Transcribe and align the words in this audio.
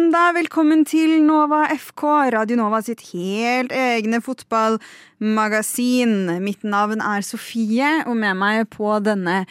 søndag. 0.00 0.34
Velkommen 0.34 0.84
til 0.88 1.20
Nova 1.26 1.66
FK, 1.76 2.02
Radio 2.32 2.56
Nova 2.56 2.78
sitt 2.80 3.02
helt 3.10 3.72
egne 3.74 4.22
fotballmagasin. 4.24 6.30
Mitt 6.40 6.64
navn 6.64 7.02
er 7.04 7.20
Sofie, 7.26 7.90
og 8.08 8.16
med 8.16 8.38
meg 8.38 8.70
på 8.72 8.94
denne 9.04 9.42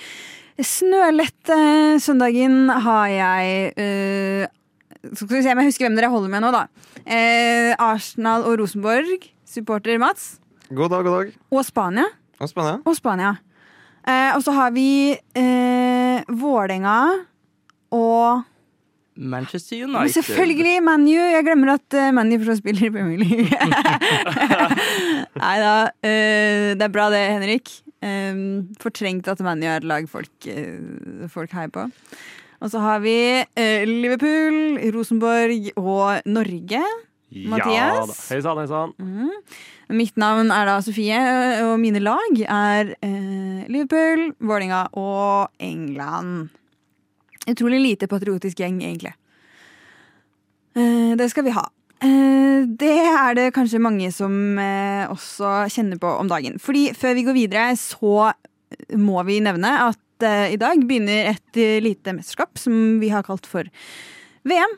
snølette 0.57 1.99
søndagen 2.01 2.65
har 2.69 3.07
jeg 3.13 3.73
uh, 3.77 4.49
Skal 5.13 5.35
vi 5.35 5.43
se 5.45 5.53
om 5.53 5.61
jeg 5.61 5.69
husker 5.69 5.85
hvem 5.85 5.99
dere 5.99 6.09
holder 6.09 6.33
med 6.33 6.41
nå, 6.47 6.51
da. 6.55 6.65
Uh, 7.05 7.77
Arsenal 7.91 8.47
og 8.49 8.57
Rosenborg. 8.63 9.29
Supporter 9.45 10.01
Mats. 10.01 10.39
God 10.73 10.89
dag, 10.95 11.05
god 11.05 11.19
dag. 11.19 11.33
Og 11.53 11.65
Spania. 11.67 12.09
Og 12.39 12.49
Spania. 12.49 12.79
Og 12.89 12.97
Spania. 12.97 13.35
Uh, 14.01 14.31
og 14.33 14.41
så 14.47 14.57
har 14.57 14.73
vi 14.73 15.13
uh, 15.13 16.37
Vålerenga 16.41 17.01
og 17.93 18.48
Manchester 19.19 19.87
Men 19.87 20.09
selvfølgelig 20.09 20.79
ManU. 20.83 21.19
Jeg 21.19 21.43
glemmer 21.43 21.73
at 21.75 21.97
uh, 21.97 22.09
ManU 22.15 22.37
fortsatt 22.39 22.61
spiller 22.61 22.87
i 22.87 22.91
Premier 22.93 23.19
League. 23.19 23.51
Nei 25.43 25.55
da. 25.59 25.73
Uh, 25.99 26.71
det 26.79 26.87
er 26.87 26.93
bra 26.93 27.09
det, 27.11 27.23
Henrik. 27.35 27.73
Um, 27.99 28.69
fortrengt 28.79 29.27
at 29.27 29.43
ManU 29.43 29.67
er 29.67 29.81
et 29.81 29.87
lag 29.87 30.07
folk, 30.07 30.31
uh, 30.47 31.27
folk 31.31 31.51
heier 31.57 31.73
på. 31.75 31.89
Og 32.59 32.71
så 32.71 32.79
har 32.83 33.03
vi 33.03 33.17
uh, 33.43 33.83
Liverpool, 33.87 34.79
Rosenborg 34.95 35.71
og 35.75 36.23
Norge. 36.25 36.83
Mathias? 37.29 37.75
Ja, 37.75 38.05
da. 38.07 38.15
hei 38.31 38.39
sann, 38.41 38.57
hei 38.57 38.69
sann. 38.69 38.95
Mm. 38.97 39.35
Mitt 39.99 40.17
navn 40.21 40.51
er 40.53 40.69
da 40.69 40.79
Sofie, 40.85 41.19
og 41.65 41.75
mine 41.81 42.01
lag 42.01 42.39
er 42.45 42.93
eh, 43.05 43.67
Liverpool, 43.69 44.31
Vålerenga 44.41 44.87
og 44.97 45.49
England. 45.61 46.49
Utrolig 47.49 47.81
lite 47.81 48.07
patriotisk 48.11 48.59
gjeng, 48.61 48.81
egentlig. 48.83 49.15
Eh, 50.77 51.15
det 51.17 51.29
skal 51.31 51.47
vi 51.47 51.55
ha. 51.55 51.65
Eh, 51.99 52.67
det 52.79 52.97
er 53.09 53.37
det 53.37 53.47
kanskje 53.55 53.81
mange 53.83 54.11
som 54.15 54.33
eh, 54.61 55.07
også 55.09 55.69
kjenner 55.73 55.99
på 56.01 56.11
om 56.19 56.29
dagen. 56.29 56.59
Fordi 56.61 56.89
før 56.97 57.17
vi 57.17 57.25
går 57.27 57.37
videre, 57.37 57.71
så 57.79 58.31
må 58.97 59.23
vi 59.27 59.41
nevne 59.43 59.73
at 59.89 60.05
i 60.19 60.57
dag 60.59 60.81
begynner 60.83 61.29
et 61.29 61.57
lite 61.79 62.11
mesterskap 62.11 62.59
som 62.59 62.73
vi 62.99 63.07
har 63.07 63.23
kalt 63.23 63.45
for 63.47 63.63
VM. 64.43 64.73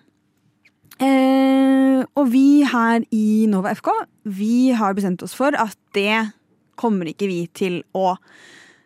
Og 2.14 2.30
vi 2.30 2.62
her 2.70 3.02
i 3.10 3.48
Nova 3.50 3.72
FK 3.74 3.90
Vi 4.38 4.70
har 4.78 4.94
bestemt 4.94 5.26
oss 5.26 5.34
for 5.34 5.58
at 5.58 5.74
det 5.98 6.30
kommer 6.78 7.10
ikke 7.10 7.26
vi 7.26 7.40
til 7.58 7.82
å 7.98 8.14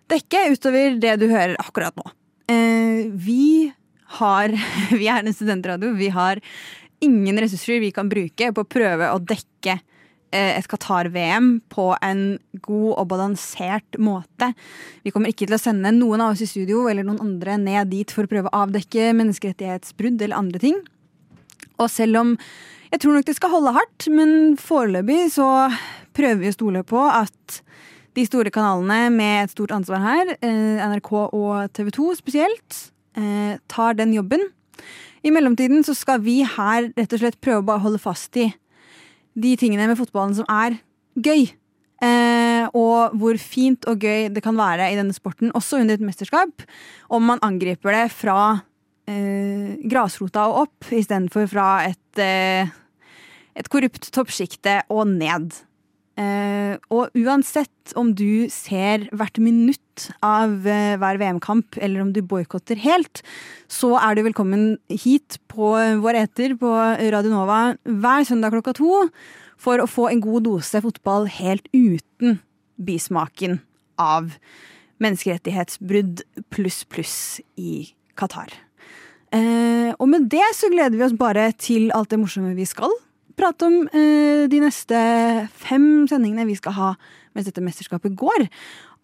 dekke 0.08 0.46
utover 0.56 0.96
det 0.96 1.18
du 1.20 1.28
hører 1.28 1.60
akkurat 1.60 2.00
nå. 2.00 2.08
Eh, 2.48 3.10
vi 3.12 3.72
har 4.20 4.54
Vi 5.00 5.08
er 5.10 5.24
en 5.24 5.34
studentradio. 5.34 5.94
Vi 5.98 6.10
har 6.14 6.42
ingen 7.04 7.40
ressurser 7.42 7.80
vi 7.80 7.92
kan 7.92 8.10
bruke 8.10 8.52
på 8.54 8.64
å 8.64 8.70
prøve 8.70 9.10
å 9.12 9.20
dekke 9.20 9.76
eh, 9.76 10.52
et 10.56 10.68
Qatar-VM 10.72 11.50
på 11.70 11.90
en 12.06 12.24
god 12.66 12.92
og 12.94 13.10
balansert 13.12 14.00
måte. 14.00 14.54
Vi 15.04 15.14
kommer 15.14 15.34
ikke 15.34 15.48
til 15.48 15.58
å 15.58 15.62
sende 15.62 15.92
noen 15.96 16.24
av 16.24 16.36
oss 16.36 16.46
i 16.46 16.50
studio 16.50 16.86
eller 16.90 17.06
noen 17.06 17.22
andre 17.24 17.58
ned 17.62 17.92
dit 17.94 18.14
for 18.14 18.26
å 18.26 18.32
prøve 18.32 18.52
å 18.52 18.64
avdekke 18.66 19.12
menneskerettighetsbrudd 19.18 20.22
eller 20.22 20.40
andre 20.40 20.64
ting. 20.64 20.80
Og 21.76 21.92
selv 21.92 22.22
om 22.22 22.34
jeg 22.94 23.02
tror 23.04 23.18
nok 23.18 23.28
det 23.28 23.36
skal 23.36 23.52
holde 23.52 23.76
hardt, 23.76 24.08
men 24.14 24.56
foreløpig 24.62 25.26
så 25.34 25.50
prøver 26.16 26.46
vi 26.46 26.52
å 26.54 26.56
stole 26.56 26.84
på 26.88 27.02
at 27.10 27.60
de 28.16 28.26
store 28.28 28.52
kanalene 28.54 29.10
med 29.14 29.44
et 29.44 29.54
stort 29.54 29.74
ansvar 29.76 30.04
her, 30.04 30.36
eh, 30.40 30.84
NRK 30.86 31.12
og 31.26 31.74
TV 31.76 31.92
2 31.92 32.16
spesielt, 32.16 32.92
eh, 33.18 33.58
tar 33.68 33.94
den 33.94 34.14
jobben. 34.14 34.42
I 35.24 35.32
mellomtiden 35.32 35.84
så 35.84 35.96
skal 35.96 36.22
vi 36.22 36.44
her 36.44 36.92
rett 36.96 37.14
og 37.14 37.20
slett 37.20 37.42
prøve 37.42 37.74
å 37.74 37.82
holde 37.82 38.00
fast 38.00 38.36
i 38.38 38.54
de 39.36 39.56
tingene 39.58 39.88
med 39.90 39.98
fotballen 39.98 40.36
som 40.36 40.46
er 40.48 40.80
gøy. 41.18 41.52
Eh, 42.04 42.68
og 42.76 43.16
hvor 43.20 43.38
fint 43.40 43.86
og 43.90 44.04
gøy 44.04 44.30
det 44.34 44.44
kan 44.44 44.58
være 44.58 44.92
i 44.92 44.98
denne 44.98 45.16
sporten, 45.16 45.54
også 45.56 45.80
under 45.82 45.96
et 45.96 46.04
mesterskap, 46.04 46.66
om 47.10 47.24
man 47.24 47.42
angriper 47.46 47.96
det 47.96 48.06
fra 48.12 48.62
eh, 49.08 49.76
grasrota 49.88 50.48
og 50.52 50.66
opp, 50.66 50.90
istedenfor 50.92 51.48
fra 51.52 51.70
et, 51.88 52.20
eh, 52.22 52.68
et 53.56 53.72
korrupt 53.72 54.12
toppsjikte 54.12 54.82
og 54.92 55.08
ned. 55.08 55.56
Eh, 56.16 56.76
og 56.96 57.12
uansett 57.20 57.92
om 58.00 58.14
du 58.16 58.48
ser 58.52 59.10
hvert 59.12 59.40
minutt 59.44 60.06
av 60.24 60.64
eh, 60.64 60.96
hver 61.00 61.20
VM-kamp, 61.20 61.76
eller 61.84 62.04
om 62.04 62.14
du 62.16 62.22
boikotter 62.24 62.80
helt, 62.80 63.20
så 63.68 63.94
er 64.00 64.16
du 64.16 64.24
velkommen 64.24 64.78
hit 64.88 65.40
på 65.52 65.74
vår 66.04 66.22
eter 66.24 66.56
på 66.60 66.72
Radio 66.72 67.34
Nova 67.34 67.60
hver 67.84 68.28
søndag 68.28 68.56
klokka 68.56 68.76
to 68.80 69.06
for 69.60 69.82
å 69.82 69.90
få 69.90 70.08
en 70.12 70.24
god 70.24 70.48
dose 70.48 70.80
fotball 70.84 71.28
helt 71.32 71.68
uten 71.76 72.40
bismaken 72.76 73.60
av 74.00 74.38
menneskerettighetsbrudd 75.04 76.24
pluss 76.54 76.84
pluss 76.88 77.18
i 77.60 77.90
Qatar. 78.16 78.54
Eh, 79.36 79.92
og 80.00 80.08
med 80.08 80.30
det 80.32 80.48
så 80.56 80.72
gleder 80.72 80.96
vi 80.96 81.08
oss 81.08 81.18
bare 81.18 81.50
til 81.60 81.90
alt 81.96 82.14
det 82.14 82.22
morsomme 82.22 82.56
vi 82.56 82.68
skal 82.70 82.94
prate 83.38 83.68
om 83.68 83.86
eh, 83.92 84.46
de 84.52 84.64
neste 84.64 84.98
fem 85.62 86.08
sendingene 86.12 86.48
vi 86.50 86.58
skal 86.60 86.76
ha 86.80 86.90
mens 87.36 87.50
dette 87.50 87.64
mesterskapet 87.64 88.16
går. 88.16 88.48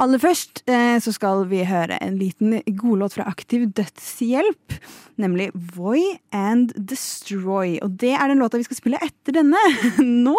Aller 0.01 0.21
først 0.21 0.63
eh, 0.71 0.97
så 1.03 1.11
skal 1.13 1.43
vi 1.51 1.61
høre 1.67 1.99
en 2.01 2.15
liten 2.17 2.55
godlåt 2.79 3.17
fra 3.17 3.27
Aktiv 3.29 3.67
Dødshjelp, 3.77 4.77
nemlig 5.21 5.51
Voy 5.75 6.01
and 6.33 6.73
Destroy. 6.73 7.75
Og 7.83 7.99
det 8.01 8.15
er 8.15 8.31
den 8.31 8.41
låta 8.41 8.57
vi 8.57 8.65
skal 8.65 8.79
spille 8.79 9.01
etter 9.03 9.35
denne. 9.41 9.61
Nå! 10.25 10.37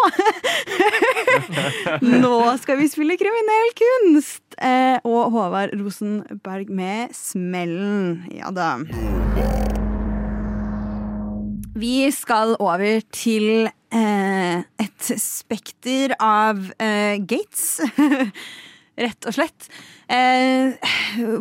Nå 2.24 2.34
skal 2.64 2.80
vi 2.80 2.90
spille 2.90 3.20
kriminell 3.20 3.72
kunst! 3.84 4.42
Eh, 4.58 4.98
og 5.06 5.30
Håvard 5.36 5.76
Rosenberg 5.78 6.72
med 6.72 7.14
Smellen. 7.16 8.24
Ja 8.34 8.50
da. 8.56 8.74
Vi 11.72 12.10
skal 12.12 12.52
over 12.60 13.00
til 13.16 13.64
eh, 13.64 14.58
et 14.60 15.12
spekter 15.20 16.12
av 16.20 16.60
eh, 16.76 17.16
gates. 17.24 17.80
Rett 19.02 19.24
og 19.24 19.32
slett. 19.32 19.70
Eh, 20.12 20.74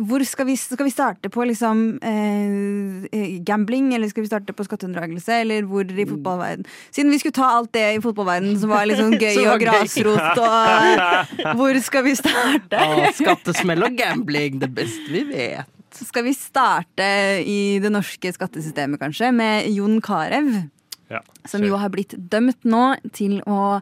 hvor 0.08 0.22
skal 0.24 0.48
vi, 0.48 0.54
skal 0.56 0.86
vi 0.88 0.92
starte 0.94 1.28
på 1.28 1.44
liksom 1.44 1.82
eh, 2.00 3.34
gambling, 3.44 3.90
eller 3.92 4.08
skal 4.08 4.24
vi 4.24 4.30
starte 4.30 4.54
på 4.56 4.64
skatteunndragelse, 4.64 5.42
eller 5.44 5.68
hvor 5.68 5.84
i 5.84 6.08
fotballverden? 6.08 6.64
Siden 6.88 7.12
vi 7.12 7.20
skulle 7.20 7.36
ta 7.36 7.50
alt 7.58 7.74
det 7.76 7.84
i 7.98 8.00
fotballverden 8.00 8.56
som 8.62 8.72
var 8.72 8.88
liksom 8.88 9.12
gøy 9.20 9.36
var 9.36 9.52
og 9.52 9.60
gøy. 9.60 9.68
grasrot, 9.68 10.40
og 10.40 11.54
hvor 11.60 11.82
skal 11.84 12.08
vi 12.08 12.16
starte? 12.22 12.80
Å, 12.80 13.12
skattesmell 13.20 13.84
og 13.84 14.00
gambling, 14.00 14.56
det 14.64 14.72
beste 14.80 15.12
vi 15.12 15.26
vet. 15.28 15.68
Skal 15.92 16.24
vi 16.24 16.32
starte 16.36 17.06
i 17.44 17.78
det 17.82 17.90
norske 17.92 18.32
skattesystemet, 18.32 19.00
kanskje, 19.02 19.32
med 19.34 19.68
Jon 19.72 20.00
Carew? 20.04 20.70
Ja, 21.12 21.20
Som 21.44 21.64
jo 21.66 21.76
har 21.76 21.92
blitt 21.92 22.14
dømt 22.16 22.64
nå 22.64 22.94
til 23.12 23.42
å 23.44 23.80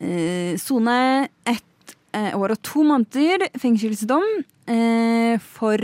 eh, 0.00 0.56
sone 0.60 1.28
ett 1.44 1.96
eh, 2.16 2.32
år 2.38 2.54
og 2.54 2.62
to 2.64 2.84
måneder 2.88 3.50
fengselsdom 3.60 4.24
eh, 4.72 5.36
for 5.42 5.78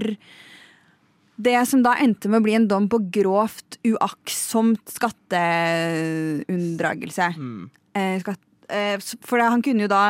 det 1.38 1.54
som 1.70 1.84
da 1.84 1.92
endte 2.02 2.28
med 2.30 2.40
å 2.40 2.44
bli 2.46 2.54
en 2.58 2.68
dom 2.70 2.86
på 2.90 2.98
grovt 3.14 3.78
uaktsomt 3.86 4.90
skatteunndragelse. 4.90 7.26
Mm. 7.36 7.70
Eh, 7.94 8.16
skatt, 8.24 8.44
eh, 8.72 8.96
for 9.26 9.38
han 9.44 9.62
kunne 9.62 9.82
jo 9.86 9.90
da 9.92 10.04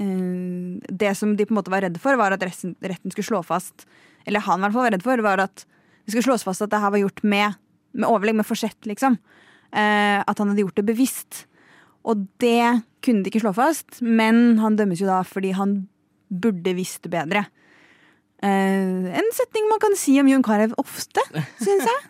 eh, 0.00 0.80
Det 0.88 1.16
som 1.18 1.36
de 1.36 1.44
på 1.46 1.52
en 1.54 1.60
måte 1.60 1.72
var 1.72 1.82
redde 1.84 2.00
for, 2.02 2.12
var 2.18 2.30
at 2.34 2.42
retten 2.42 3.10
skulle 3.12 3.28
slå 3.28 3.40
fast 3.46 3.76
Eller 4.26 4.44
han 4.46 4.60
i 4.60 4.66
hvert 4.66 4.76
fall 4.76 4.86
var 4.86 4.94
redd 4.96 5.06
for, 5.06 5.24
var 5.24 5.42
at 5.44 5.64
det 6.02 6.14
skulle 6.14 6.26
slås 6.26 6.46
fast 6.46 6.64
at 6.64 6.72
det 6.72 6.80
her 6.82 6.92
var 6.94 7.02
gjort 7.02 7.22
med, 7.22 7.58
med 7.94 8.08
overlegg, 8.10 8.40
med 8.40 8.48
forsett, 8.48 8.78
liksom. 8.88 9.18
Eh, 9.72 10.18
at 10.20 10.38
han 10.38 10.50
hadde 10.50 10.64
gjort 10.64 10.78
det 10.80 10.86
bevisst. 10.90 11.44
Og 12.08 12.26
det 12.42 12.82
kunne 13.04 13.22
de 13.22 13.30
ikke 13.30 13.42
slå 13.44 13.54
fast, 13.56 14.00
men 14.02 14.58
han 14.62 14.76
dømmes 14.78 15.02
jo 15.02 15.08
da 15.10 15.22
fordi 15.26 15.54
han 15.56 15.82
burde 16.32 16.74
visst 16.76 17.06
bedre. 17.12 17.44
Eh, 18.42 19.12
en 19.20 19.30
setning 19.36 19.68
man 19.70 19.82
kan 19.82 19.94
si 19.98 20.16
om 20.20 20.30
Jon 20.30 20.44
Carew 20.46 20.74
ofte, 20.82 21.22
syns 21.62 21.86
jeg. 21.86 22.00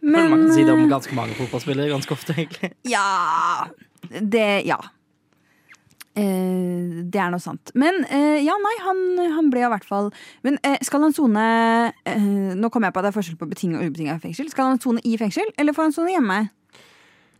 Men, 0.00 0.30
man 0.32 0.46
kan 0.46 0.54
si 0.54 0.64
det 0.66 0.74
om 0.76 0.86
ganske 0.90 1.16
mange 1.18 1.36
fotballspillere 1.38 1.90
ganske 1.92 2.14
ofte, 2.14 2.36
egentlig. 2.38 2.72
ja 2.88 3.68
Det 4.10 4.62
Ja. 4.68 4.78
Eh, 6.18 7.02
det 7.06 7.20
er 7.22 7.30
noe 7.30 7.42
sant. 7.42 7.70
Men 7.78 8.02
eh, 8.10 8.40
ja, 8.42 8.56
nei, 8.58 8.72
han, 8.82 9.02
han 9.36 9.50
ble 9.52 9.62
i 9.62 9.68
hvert 9.70 9.86
fall 9.86 10.08
Men 10.42 10.56
eh, 10.66 10.80
skal 10.82 11.04
han 11.06 11.14
sone 11.14 11.44
eh, 12.02 12.24
Nå 12.58 12.66
kommer 12.74 12.90
jeg 12.90 12.96
på 12.96 12.98
at 12.98 13.06
det 13.06 13.12
er 13.12 13.14
forskjell 13.14 13.38
på 13.38 13.46
betinga 13.52 13.78
og 13.78 13.92
ubetinga 13.92 14.16
fengsel. 14.22 14.50
Skal 14.50 14.72
han 14.72 14.82
sone 14.82 15.02
i 15.06 15.14
fengsel, 15.20 15.52
eller 15.54 15.76
får 15.76 15.88
han 15.88 15.94
sone 15.94 16.16
hjemme? 16.16 16.40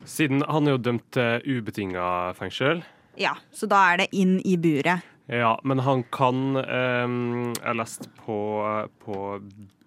Siden 0.06 0.44
han 0.46 0.68
er 0.68 0.76
jo 0.76 0.84
dømt 0.86 1.08
til 1.12 1.58
ubetinga 1.58 2.06
fengsel. 2.38 2.84
Ja, 3.20 3.34
så 3.52 3.66
da 3.68 3.82
er 3.90 4.04
det 4.04 4.12
inn 4.16 4.38
i 4.46 4.54
buret. 4.60 5.02
Ja, 5.30 5.52
men 5.62 5.82
han 5.86 6.02
kan 6.10 6.56
ehm, 6.58 7.52
Jeg 7.52 7.66
har 7.66 7.76
lest 7.78 8.08
på, 8.24 8.38
på 9.04 9.18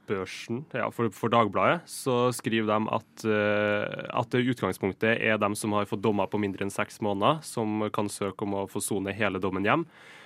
Børsen, 0.07 0.63
ja, 0.75 0.87
for, 0.93 1.11
for 1.15 1.31
Dagbladet, 1.33 1.83
så 1.89 2.27
skriver 2.35 2.69
de 2.69 2.95
at, 2.97 3.25
eh, 3.27 4.09
at 4.13 4.33
det 4.33 4.43
i 4.43 4.51
utgangspunktet 4.51 5.21
er 5.23 5.39
dem 5.41 5.55
som 5.59 5.75
har 5.77 5.87
fått 5.89 6.03
dommer 6.03 6.29
på 6.31 6.41
mindre 6.41 6.65
enn 6.65 6.73
seks 6.73 6.99
måneder, 7.05 7.43
som 7.47 7.85
kan 7.95 8.11
søke 8.11 8.47
om 8.47 8.57
å 8.59 8.67
få 8.71 8.83
sone 8.83 9.15
hele 9.15 9.41
dommen 9.43 9.67
hjem. 9.67 9.85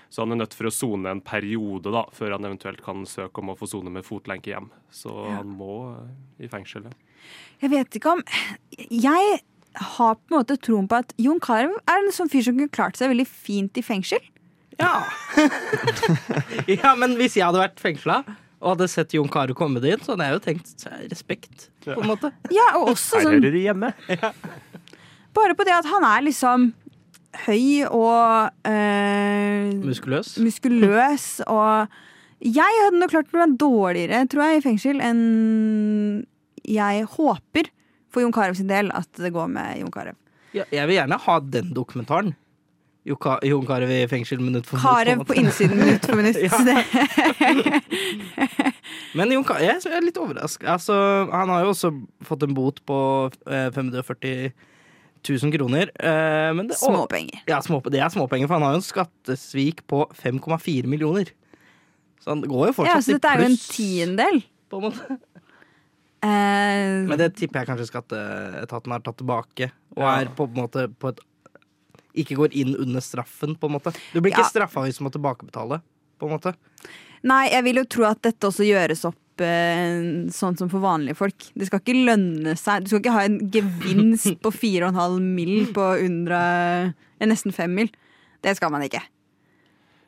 Så 0.09 0.23
han 0.23 0.31
er 0.33 0.39
nødt 0.39 0.55
for 0.55 0.69
å 0.69 0.73
sone 0.73 1.11
en 1.11 1.21
periode 1.23 1.91
da, 1.91 2.05
før 2.15 2.37
han 2.37 2.47
eventuelt 2.47 2.81
kan 2.85 3.03
søke 3.09 3.43
om 3.43 3.51
å 3.51 3.57
få 3.59 3.67
sone 3.69 3.91
med 3.91 4.07
fotlenke 4.07 4.53
hjem. 4.53 4.71
Så 4.93 5.11
han 5.27 5.51
må 5.59 5.81
eh, 5.91 6.47
i 6.47 6.51
fengsel. 6.51 6.87
ja. 6.87 6.95
Jeg 7.59 7.73
vet 7.73 7.95
ikke 7.97 8.13
om 8.13 8.21
Jeg 8.77 9.39
har 9.97 10.15
på 10.15 10.31
en 10.31 10.37
måte 10.37 10.57
troen 10.61 10.87
på 10.89 10.99
at 11.01 11.13
Jon 11.21 11.41
Carew 11.43 11.75
er 11.89 11.99
en 11.99 12.13
sånn 12.15 12.29
fyr 12.31 12.45
som 12.45 12.57
kunne 12.57 12.73
klart 12.73 12.97
seg 12.97 13.11
veldig 13.11 13.27
fint 13.27 13.77
i 13.77 13.83
fengsel. 13.85 14.21
Ja. 14.77 15.01
ja, 16.69 16.93
men 16.97 17.17
hvis 17.17 17.37
jeg 17.37 17.45
hadde 17.45 17.61
vært 17.61 17.81
fengsla 17.81 18.21
og 18.57 18.71
hadde 18.73 18.87
sett 18.89 19.13
Jon 19.13 19.29
Carew 19.29 19.53
komme 19.57 19.81
dit, 19.83 20.01
så 20.03 20.15
hadde 20.15 20.25
jeg 20.27 20.37
jo 20.37 20.41
tenkt 20.47 20.85
respekt, 21.11 21.67
på 21.85 21.93
en 22.01 22.09
måte. 22.09 22.31
Ja, 22.57 22.71
og 22.79 22.93
også 22.95 23.19
sånn 23.21 23.27
Her 23.27 23.37
hører 23.37 23.53
du 23.53 23.59
hjemme. 23.61 23.91
Bare 25.37 25.53
på 25.57 25.65
det 25.67 25.75
at 25.75 25.85
han 25.91 26.05
er 26.07 26.23
liksom 26.25 26.71
høy 27.45 27.85
og 27.93 28.65
eh, 28.65 29.67
Muskuløs. 29.85 30.37
muskuløs 30.41 31.25
og 31.45 31.91
Jeg 32.41 32.79
hadde 32.81 32.97
nok 33.01 33.11
klart 33.13 33.29
å 33.33 33.41
være 33.43 33.57
dårligere, 33.61 34.23
tror 34.31 34.47
jeg, 34.47 34.57
i 34.57 34.65
fengsel 34.65 35.03
enn 35.05 35.21
jeg 36.67 37.05
håper 37.13 37.69
for 38.11 38.23
Jon 38.25 38.33
Carew 38.35 38.57
sin 38.57 38.67
del 38.71 38.89
at 38.95 39.07
det 39.21 39.29
går 39.35 39.47
med 39.51 39.77
Jon 39.83 39.93
Carew. 39.93 40.17
Ja, 40.55 40.65
jeg 40.73 40.89
vil 40.89 40.97
gjerne 40.97 41.19
ha 41.27 41.37
den 41.53 41.69
dokumentaren. 41.75 42.33
Jon 43.07 43.63
Carew 43.67 43.91
i 43.93 44.01
fengsel 44.11 44.39
minutt 44.43 44.65
for 44.67 44.77
minutt. 44.83 45.27
på 45.27 45.33
innsiden 45.39 45.77
minutt 45.79 46.03
for 46.05 46.15
minutt. 46.19 46.35
Men 49.17 49.31
Jon 49.31 49.45
Carew, 49.47 49.63
jeg 49.65 49.79
er 49.95 50.03
litt 50.05 50.17
overraska. 50.19 50.67
Altså, 50.75 50.95
han 51.31 51.49
har 51.53 51.63
jo 51.65 51.71
også 51.73 51.91
fått 52.27 52.43
en 52.45 52.55
bot 52.57 52.81
på 52.87 52.97
eh, 53.47 53.69
540 53.75 54.51
000 55.27 55.53
kroner. 55.55 55.89
Eh, 55.99 56.51
men 56.55 56.69
det, 56.69 56.77
Småpenger. 56.79 57.41
Ja, 57.49 57.59
små, 57.63 57.79
det 57.91 58.01
er 58.03 58.11
småpenger, 58.13 58.47
for 58.49 58.55
han 58.59 58.65
har 58.67 58.75
jo 58.75 58.81
en 58.81 58.85
skattesvik 58.85 59.81
på 59.89 60.03
5,4 60.15 60.87
millioner. 60.91 61.31
Så 62.23 62.33
han 62.33 62.43
går 62.47 62.69
jo 62.71 62.75
fortsatt 62.81 62.95
Ja, 62.95 63.01
så 63.07 63.17
dette 63.17 63.31
er 63.33 63.43
jo 63.43 63.49
en 63.49 63.59
tiendedel. 63.63 64.37
På 64.71 64.79
en 64.81 64.87
måte. 64.89 65.19
Eh, 66.25 66.93
Men 67.07 67.17
det 67.19 67.31
tipper 67.39 67.61
jeg 67.61 67.69
kanskje 67.71 67.89
skatteetaten 67.91 68.93
har 68.95 69.01
tatt 69.05 69.19
tilbake. 69.21 69.65
Og 69.97 70.03
Ja. 70.03 70.13
er 70.21 70.31
på 70.37 70.43
en 70.49 70.57
måte 70.61 70.81
på 70.99 71.05
et 71.13 71.19
Ikke 72.17 72.35
går 72.39 72.55
inn 72.57 72.73
under 72.81 73.03
straffen, 73.03 73.53
på 73.59 73.69
en 73.69 73.75
måte. 73.77 73.93
Du 74.13 74.19
blir 74.21 74.31
ikke 74.33 74.45
Ja. 74.45 74.49
straffa 74.49 74.83
hvis 74.87 74.97
du 74.99 75.05
må 75.05 75.11
tilbakebetale, 75.13 75.81
på 76.19 76.27
en 76.29 76.33
måte. 76.37 76.55
Nei, 77.27 77.47
jeg 77.51 77.63
vil 77.65 77.75
jo 77.81 77.83
tro 77.85 78.03
at 78.09 78.21
dette 78.25 78.47
også 78.49 78.65
gjøres 78.65 79.03
opp 79.09 79.41
eh, 79.41 80.25
sånn 80.33 80.57
som 80.57 80.69
for 80.69 80.79
vanlige 80.81 81.15
folk. 81.17 81.47
Det 81.57 81.67
skal 81.69 81.81
ikke 81.81 82.05
lønne 82.07 82.55
seg. 82.57 82.83
Du 82.85 82.89
skal 82.89 83.01
ikke 83.03 83.13
ha 83.17 83.25
en 83.25 83.39
gevinst 83.53 84.39
på 84.41 84.51
4,5 84.63 85.19
mil 85.21 85.67
på 85.73 85.85
under 86.05 86.37
eh, 87.19 87.27
nesten 87.27 87.53
5 87.53 87.73
mil. 87.73 87.89
Det 88.41 88.55
skal 88.57 88.71
man 88.73 88.81
ikke. 88.85 89.01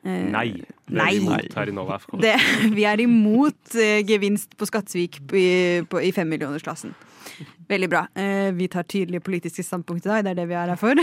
Eh, 0.06 0.30
Nei. 0.32 0.46
Det 0.90 0.98
er 0.98 1.10
vi 1.12 1.20
imot 1.20 1.54
her 1.54 1.68
i 1.70 1.74
Nova 1.76 1.98
FK. 2.00 2.16
Det, 2.22 2.34
vi 2.78 2.86
er 2.88 3.02
imot 3.04 3.76
gevinst 4.06 4.56
på 4.58 4.66
skattesvik 4.70 5.20
i, 5.36 5.82
på, 5.86 6.00
i 6.02 6.10
femmillionersklassen. 6.16 6.94
Veldig 7.70 7.88
bra. 7.92 8.02
Eh, 8.18 8.50
vi 8.56 8.66
tar 8.72 8.82
tydelige 8.88 9.20
politiske 9.26 9.62
standpunkt 9.64 10.06
i 10.06 10.08
dag. 10.10 10.24
Det 10.26 10.30
er 10.34 10.38
det 10.40 10.48
vi 10.50 10.54
er 10.58 10.72
her 10.74 10.80
for. 10.80 10.94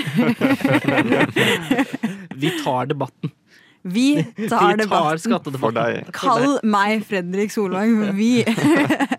Vi 2.37 2.49
tar 2.63 2.85
debatten. 2.85 3.31
Vi 3.81 4.23
tar 4.23 4.33
Vi 4.35 4.47
tar 4.51 4.77
debatten. 4.77 5.09
For 5.09 5.17
skattedebatten. 5.23 5.77
deg. 6.03 6.11
Kall 6.13 6.59
meg 6.67 7.01
Fredrik 7.07 7.51
Solvang. 7.53 7.95
Vi. 8.17 8.43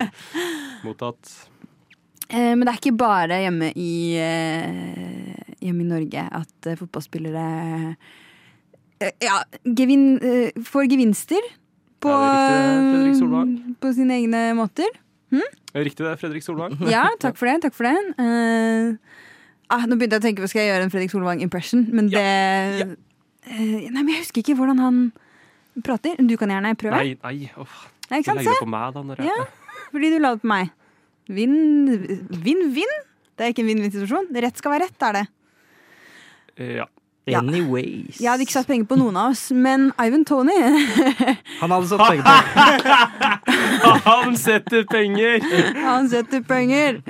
Mottatt. 0.87 1.33
Eh, 2.29 2.53
Men 2.55 2.63
det 2.67 2.75
er 2.75 2.79
ikke 2.83 2.95
bare 3.01 3.41
hjemme 3.43 3.73
i, 3.75 4.15
eh, 4.21 5.57
hjemme 5.65 5.83
i 5.83 5.89
Norge 5.89 6.27
at 6.43 6.69
eh, 6.69 6.77
fotballspillere 6.79 7.47
eh, 9.01 9.15
ja, 9.25 9.41
gevin, 9.65 10.05
eh, 10.21 10.63
får 10.69 10.87
gevinster 10.93 11.43
på, 11.99 12.13
Ja, 12.13 12.79
riktig, 13.09 13.75
på 13.83 13.91
sine 13.97 14.21
egne 14.21 14.45
måter. 14.55 14.93
Riktig 15.85 16.05
det, 16.07 16.15
Fredrik 16.21 16.45
Solvang. 16.45 16.77
Ja, 16.95 17.07
takk 17.21 17.37
for 17.39 17.51
det. 17.51 17.61
takk 17.67 17.77
for 17.77 17.89
det 17.89 17.97
Uh, 18.19 18.97
ah, 19.71 19.85
Nå 19.87 19.99
begynte 19.99 20.17
jeg 20.19 20.23
å 20.23 20.27
tenke 20.27 20.43
på 20.45 20.49
skal 20.51 20.65
jeg 20.65 20.73
gjøre 20.73 20.87
en 20.89 20.93
Fredrik 20.95 21.13
Solvang-impression, 21.15 21.87
men 21.93 22.11
det 22.13 22.25
Ja. 22.25 22.89
Uh, 23.49 23.87
Nei, 23.89 24.03
men 24.03 24.13
jeg 24.13 24.25
husker 24.25 24.43
ikke 24.43 24.59
hvordan 24.59 24.81
han 24.83 24.99
prater. 25.85 26.19
Du 26.21 26.35
kan 26.41 26.51
gjerne 26.53 26.75
prøve. 26.77 26.99
Nei, 26.99 27.15
nei, 27.23 27.51
uff. 27.57 27.87
Nei, 28.11 28.19
Du 28.19 28.25
ikke 28.25 28.33
sant? 28.33 28.41
legger 28.41 28.53
Se, 28.53 28.59
det 28.59 28.67
på 28.67 28.73
meg, 28.75 28.93
da. 28.95 29.03
Når 29.09 29.23
jeg, 29.23 29.27
Ja. 29.27 29.87
fordi 29.93 30.11
du 30.13 30.19
la 30.19 30.35
det 30.35 30.43
på 30.43 30.51
meg. 30.53 30.71
Vinn, 31.29 31.57
vinn, 32.45 32.63
vinn. 32.75 32.95
Det 33.37 33.47
er 33.47 33.53
ikke 33.53 33.63
en 33.63 33.71
vinn-vinn-situasjon. 33.71 34.31
Rett 34.43 34.57
skal 34.59 34.73
være 34.75 34.89
rett, 34.89 35.03
er 35.09 35.13
det. 35.19 35.27
Eh, 36.59 36.77
ja. 36.81 36.87
Ja. 37.29 37.43
Anyways. 37.43 38.17
Jeg 38.21 38.31
hadde 38.31 38.45
ikke 38.47 38.55
satt 38.57 38.69
penger 38.71 38.89
på 38.89 38.97
noen 38.97 39.17
av 39.21 39.35
oss, 39.35 39.51
men 39.53 39.91
Ivan 40.01 40.25
Tony 40.25 40.55
Han 41.61 41.75
hadde 41.75 41.89
satt 41.91 42.01
penger 42.01 42.25
på 42.25 43.57
Han 44.05 44.37
setter 44.39 44.85
penger! 44.89 45.43
Han 45.83 46.09
setter 46.11 46.43
penger. 46.47 47.01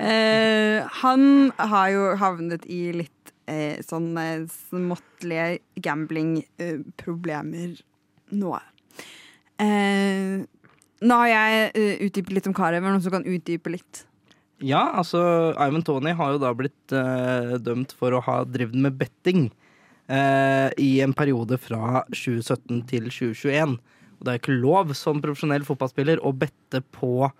Eh, 0.00 0.86
han 1.02 1.24
har 1.58 1.88
jo 1.94 2.06
havnet 2.20 2.66
i 2.70 2.82
litt 2.96 3.32
eh, 3.50 3.80
sånne 3.84 4.46
småttlige 4.70 5.58
gambling-problemer 5.82 7.74
nå. 8.40 8.54
Eh, 9.60 10.44
nå 11.00 11.18
har 11.22 11.30
jeg 11.32 11.70
eh, 11.74 12.04
utdypet 12.06 12.36
litt 12.36 12.48
om 12.50 12.56
Carew, 12.56 12.80
men 12.82 12.94
noen 12.96 13.04
som 13.04 13.14
kan 13.14 13.26
utdype 13.28 13.72
litt. 13.72 14.04
Ja, 14.60 14.90
altså 15.00 15.20
Ivan 15.56 15.84
Tony 15.86 16.12
har 16.16 16.34
jo 16.34 16.40
da 16.42 16.50
blitt 16.56 16.92
eh, 16.92 17.56
dømt 17.64 17.94
for 17.96 18.12
å 18.12 18.20
ha 18.26 18.42
drevet 18.44 18.76
med 18.76 18.98
betting 19.00 19.46
eh, 20.12 20.68
i 20.76 20.90
en 21.00 21.14
periode 21.16 21.56
fra 21.60 22.02
2017 22.12 22.82
til 22.90 23.08
2021. 23.08 23.78
Og 24.20 24.26
det 24.26 24.32
er 24.34 24.40
ikke 24.42 24.58
lov 24.60 24.92
som 24.98 25.20
profesjonell 25.24 25.64
fotballspiller 25.64 26.20
å 26.20 26.32
bette 26.36 26.82
på 26.92 27.30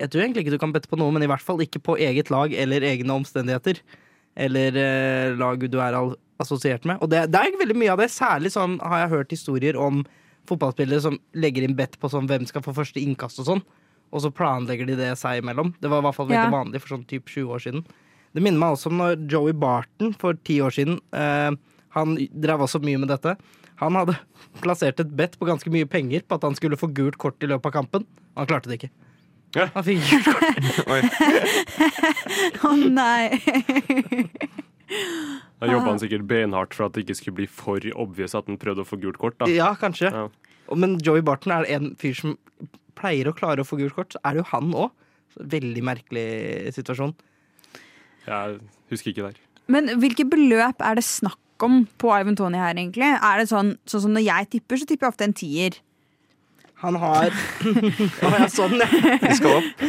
Jeg 0.00 0.10
tror 0.10 0.22
egentlig 0.24 0.42
ikke 0.46 0.54
du 0.56 0.62
kan 0.62 0.72
bette 0.72 0.88
på 0.88 0.96
noe, 0.98 1.12
men 1.12 1.22
i 1.22 1.28
hvert 1.28 1.44
fall 1.44 1.60
ikke 1.60 1.82
på 1.84 1.98
eget 2.00 2.30
lag 2.32 2.52
eller 2.56 2.80
egne 2.88 3.12
omstendigheter. 3.20 3.82
Eller 4.34 4.76
eh, 4.80 5.34
lag 5.36 5.60
du 5.68 5.76
er 5.82 5.96
assosiert 6.40 6.86
med. 6.88 6.96
Og 7.04 7.10
det, 7.12 7.26
det 7.30 7.36
er 7.42 7.58
veldig 7.60 7.76
mye 7.76 7.92
av 7.92 8.00
det. 8.00 8.08
Særlig 8.14 8.54
sånn 8.54 8.78
har 8.80 9.02
jeg 9.04 9.12
hørt 9.12 9.34
historier 9.34 9.76
om 9.76 10.00
fotballspillere 10.48 11.02
som 11.04 11.18
legger 11.36 11.66
inn 11.66 11.76
bet 11.76 11.98
på 12.00 12.08
sånn 12.10 12.26
hvem 12.30 12.46
skal 12.48 12.64
få 12.64 12.72
første 12.78 13.02
innkast 13.02 13.42
og 13.44 13.50
sånn. 13.50 13.62
Og 14.10 14.24
så 14.24 14.32
planlegger 14.34 14.88
de 14.88 14.96
det 14.98 15.10
seg 15.20 15.42
imellom. 15.44 15.74
Det 15.78 15.90
var 15.92 16.00
i 16.00 16.06
hvert 16.08 16.16
fall 16.16 16.30
veldig 16.32 16.48
Ja. 16.48 16.54
vanlig 16.56 16.80
for 16.82 16.96
sånn 16.96 17.04
typ 17.06 17.28
20 17.28 17.52
år 17.52 17.60
siden. 17.62 17.84
Det 18.32 18.42
minner 18.42 18.58
meg 18.62 18.72
også 18.78 18.88
om 18.90 18.96
når 19.02 19.28
Joey 19.30 19.52
Barton 19.52 20.14
for 20.16 20.34
ti 20.48 20.60
år 20.64 20.72
siden 20.74 20.96
eh, 21.12 21.50
Han 21.94 22.16
drev 22.16 22.62
også 22.64 22.78
mye 22.82 22.98
med 23.02 23.10
dette. 23.10 23.36
Han 23.80 23.96
hadde 23.96 24.16
plassert 24.60 25.00
et 25.00 25.12
bet 25.16 25.38
på 25.40 25.48
ganske 25.48 25.70
mye 25.72 25.88
penger 25.88 26.24
på 26.28 26.36
at 26.36 26.44
han 26.44 26.56
skulle 26.58 26.78
få 26.80 26.90
gult 26.96 27.16
kort 27.20 27.40
i 27.42 27.48
løpet 27.48 27.70
av 27.70 27.76
kampen. 27.78 28.04
Han 28.36 28.48
klarte 28.50 28.68
det 28.70 28.80
ikke. 28.80 28.90
Ja. 29.56 29.66
Han 29.74 29.86
fikk 29.86 30.04
gult 30.10 30.28
kort. 30.28 30.44
Å 32.60 32.70
Å 32.70 32.74
nei! 32.76 33.24
Da 35.60 35.68
jobba 35.70 35.92
han 35.92 36.00
sikkert 36.02 36.26
beinhardt 36.28 36.74
for 36.76 36.88
at 36.88 36.96
det 36.96 37.04
ikke 37.04 37.18
skulle 37.18 37.38
bli 37.42 37.48
for 37.50 37.84
obvious 37.94 38.34
at 38.36 38.48
han 38.50 38.58
prøvde 38.60 38.84
å 38.84 38.88
få 38.88 38.98
gult 39.02 39.20
kort. 39.22 39.38
da. 39.40 39.48
Ja, 39.50 39.72
kanskje. 39.78 40.10
Ja. 40.12 40.26
Men 40.76 40.98
Joey 41.02 41.22
Barton 41.26 41.54
er 41.56 41.66
en 41.72 41.92
fyr 42.00 42.14
som 42.16 42.36
pleier 42.98 43.30
å 43.30 43.36
klare 43.36 43.64
å 43.64 43.68
få 43.68 43.78
gult 43.80 43.96
kort. 43.96 44.14
Så 44.14 44.22
er 44.24 44.36
det 44.36 44.42
jo 44.44 44.48
han 44.52 44.72
òg. 44.86 44.90
Veldig 45.50 45.82
merkelig 45.86 46.26
situasjon. 46.76 47.14
Jeg 48.26 48.58
husker 48.90 49.12
ikke 49.12 49.28
der. 49.30 49.38
Men 49.70 49.92
hvilke 50.02 50.26
beløp 50.28 50.82
er 50.82 50.98
det 50.98 51.06
snakk 51.06 51.38
om 51.66 51.82
på 52.00 52.10
Ivan 52.16 52.36
Tony 52.38 52.58
her, 52.58 52.74
egentlig? 52.74 53.08
Er 53.16 53.38
det 53.42 53.48
sånn, 53.50 53.74
sånn 53.88 54.04
som 54.06 54.12
når 54.16 54.24
jeg 54.26 54.50
tipper, 54.56 54.76
så 54.80 54.86
tipper 54.88 55.06
jeg 55.08 55.14
ofte 55.14 55.26
en 55.28 55.36
tier. 55.36 55.78
Han 56.80 56.96
har 56.96 57.28
Å 58.24 58.30
ja, 58.38 58.46
sånn, 58.48 58.78
ja. 58.80 58.88
Vi 59.20 59.34
skal 59.36 59.58
opp. 59.58 59.82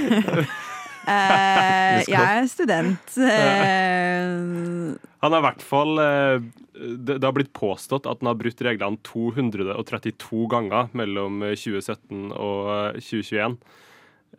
Eh, 1.02 2.02
jeg 2.06 2.22
er 2.22 2.48
student. 2.52 3.16
Eh, 3.26 4.98
Han 5.22 5.34
har 5.34 5.40
i 5.42 5.46
hvert 5.48 5.64
fall 5.66 5.98
eh, 6.02 6.44
det, 6.98 7.18
har 7.24 7.34
blitt 7.36 7.52
påstått 7.58 8.06
at 8.10 8.22
han 8.22 8.30
har 8.32 8.38
brutt 8.40 8.62
reglene 8.66 9.00
232 9.08 10.44
ganger 10.52 10.92
mellom 10.98 11.42
eh, 11.48 11.56
2017 11.58 12.32
og 12.36 12.70
eh, 12.76 13.00
2021. 13.02 13.58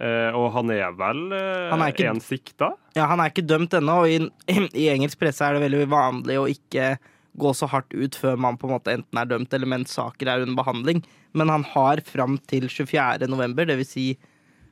Eh, 0.03 0.31
og 0.39 0.47
han 0.55 0.71
er 0.75 0.95
vel 0.97 1.25
eh, 1.37 1.67
Han 1.73 1.83
er 1.85 1.93
ikke- 1.93 2.09
en 2.15 2.23
sikta? 2.25 2.71
ja, 2.97 3.07
han 3.11 3.21
er 3.21 3.31
ikke 3.33 3.45
dømt 3.47 3.75
ennå, 3.77 3.99
og 4.05 4.09
i, 4.09 4.63
i 4.79 4.87
engelsk 4.93 5.19
presse 5.21 5.45
er 5.45 5.59
det 5.59 5.67
veldig 5.67 5.89
vanlig 5.93 6.39
å 6.41 6.47
ikke 6.51 6.95
gå 7.39 7.53
så 7.57 7.69
hardt 7.73 7.95
ut 7.95 8.17
før 8.19 8.37
man 8.41 8.59
på 8.61 8.69
en 8.69 8.75
måte 8.75 8.93
enten 8.93 9.19
er 9.19 9.29
dømt 9.31 9.55
eller 9.57 9.71
mens 9.71 9.95
saker 9.97 10.29
er 10.29 10.45
under 10.45 10.59
behandling. 10.59 11.03
Men 11.33 11.53
han 11.53 11.65
har 11.73 12.03
fram 12.05 12.37
til 12.51 12.69
24. 12.69 13.29
november, 13.31 13.69
det 13.69 13.79
vil 13.81 13.89
si 13.89 14.07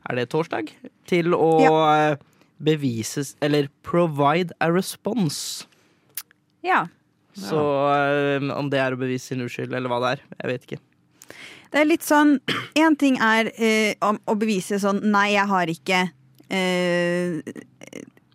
er 0.08 0.16
det 0.16 0.30
torsdag, 0.32 0.70
til 1.08 1.34
å 1.36 1.50
ja. 1.60 2.14
bevises 2.64 3.34
Eller 3.44 3.68
provide 3.84 4.56
a 4.60 4.70
response. 4.72 5.66
ja. 6.64 6.86
Så 7.40 7.56
eh, 7.94 8.42
om 8.56 8.68
det 8.72 8.80
er 8.82 8.92
å 8.92 8.98
bevise 8.98 9.30
sin 9.30 9.44
uskyld, 9.44 9.70
eller 9.72 9.88
hva 9.88 10.00
det 10.02 10.08
er, 10.16 10.22
jeg 10.34 10.50
vet 10.50 10.64
ikke. 10.66 10.78
Det 11.70 11.78
er 11.78 11.86
litt 11.86 12.02
sånn 12.02 12.32
Én 12.82 12.96
ting 12.98 13.20
er 13.22 13.52
eh, 13.54 13.94
å 14.02 14.34
bevise 14.34 14.80
sånn 14.82 14.98
Nei, 15.12 15.28
jeg 15.36 15.46
har 15.46 15.70
ikke 15.70 16.00
eh, 16.50 17.38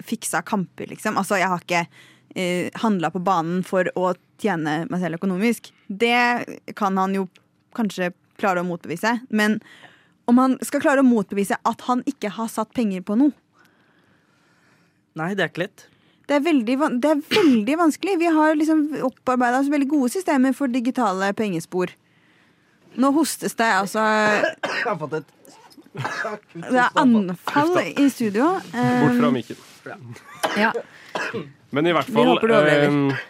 fiksa 0.06 0.42
kamper, 0.48 0.88
liksom. 0.94 1.20
Altså, 1.20 1.36
jeg 1.42 1.52
har 1.52 1.64
ikke 1.66 1.84
eh, 2.36 2.70
handla 2.84 3.10
på 3.14 3.22
banen 3.24 3.64
for 3.66 3.88
å 3.96 4.14
tjene 4.44 4.86
meg 4.92 5.02
selv 5.02 5.18
økonomisk. 5.20 5.72
Det 5.88 6.76
kan 6.76 6.98
han 7.00 7.16
jo 7.16 7.26
kanskje 7.76 8.12
klare 8.40 8.62
å 8.64 8.68
motbevise. 8.68 9.18
Men 9.30 9.60
om 10.28 10.38
han 10.42 10.58
skal 10.66 10.82
klare 10.84 11.04
å 11.04 11.08
motbevise 11.08 11.58
at 11.64 11.82
han 11.88 12.04
ikke 12.10 12.32
har 12.38 12.48
satt 12.52 12.72
penger 12.76 13.04
på 13.08 13.18
noe 13.20 13.32
Nei, 15.16 15.30
det 15.38 15.46
er 15.46 15.52
ikke 15.52 15.62
lett. 15.64 15.84
det 16.28 16.36
er, 16.36 16.42
veldig, 16.44 16.74
det 17.00 17.12
er 17.14 17.20
veldig 17.32 17.76
vanskelig. 17.80 18.16
Vi 18.20 18.32
har 18.36 18.58
liksom 18.60 18.82
opparbeida 19.08 19.62
oss 19.62 19.70
veldig 19.72 19.88
gode 19.94 20.10
systemer 20.12 20.52
for 20.58 20.68
digitale 20.68 21.30
pengespor. 21.38 21.94
Nå 23.00 23.12
hostes 23.16 23.56
det, 23.56 23.70
altså. 23.80 24.04
Jeg 24.04 24.84
har 24.84 24.98
fått 25.00 25.16
et 25.22 25.32
Det 25.96 26.82
er 26.82 27.00
anfall 27.00 27.78
i 27.96 28.10
studio. 28.12 28.50
Bort 28.60 29.16
fra 29.22 29.30
Um, 29.30 29.38
mikken. 29.38 29.64
ja. 30.60 30.74
Men 31.76 31.90
i 31.90 31.96
hvert 31.96 32.10
Vi 32.10 32.16
fall 32.16 32.38
eh, 32.46 33.24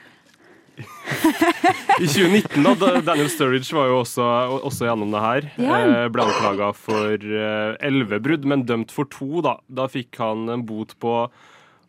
I 2.03 2.07
2019, 2.07 2.63
da, 2.65 2.73
da 2.75 3.01
Daniel 3.13 3.29
Sturridge 3.31 3.71
var 3.77 3.87
jo 3.87 4.01
også, 4.01 4.25
også 4.67 4.89
gjennom 4.89 5.13
det 5.13 5.23
her. 5.23 5.49
Ja. 5.61 5.79
Eh, 5.79 6.07
ble 6.11 6.25
anklaga 6.27 6.71
for 6.75 7.15
elleve 7.15 8.19
brudd, 8.23 8.47
men 8.47 8.65
dømt 8.67 8.91
for 8.93 9.07
to. 9.11 9.41
Da 9.45 9.57
Da 9.67 9.87
fikk 9.91 10.19
han 10.21 10.49
en 10.51 10.65
bot 10.67 10.97
på 10.99 11.17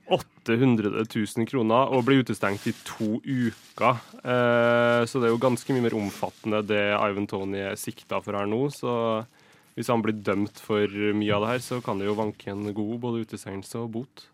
800 0.06 1.02
000 1.10 1.48
kroner 1.50 1.90
og 1.90 2.04
ble 2.06 2.20
utestengt 2.22 2.66
i 2.70 2.74
to 2.86 3.18
uker. 3.24 3.98
Eh, 4.22 5.02
så 5.08 5.18
det 5.18 5.28
er 5.28 5.34
jo 5.34 5.42
ganske 5.42 5.74
mye 5.74 5.88
mer 5.88 5.96
omfattende 5.98 6.62
det 6.66 6.84
Ivan 6.94 7.26
Tony 7.30 7.64
er 7.72 7.80
sikta 7.80 8.20
for 8.22 8.38
her 8.38 8.46
nå. 8.50 8.68
Så 8.74 8.92
hvis 9.76 9.90
han 9.92 10.04
blir 10.04 10.16
dømt 10.24 10.62
for 10.62 10.86
mye 10.88 11.34
av 11.34 11.44
det 11.44 11.52
her, 11.56 11.64
så 11.64 11.80
kan 11.84 11.98
det 11.98 12.08
jo 12.08 12.18
vanke 12.18 12.52
en 12.52 12.70
god 12.70 12.96
både 13.02 13.26
utestengelse 13.26 13.82
og 13.82 13.90
bot. 13.98 14.26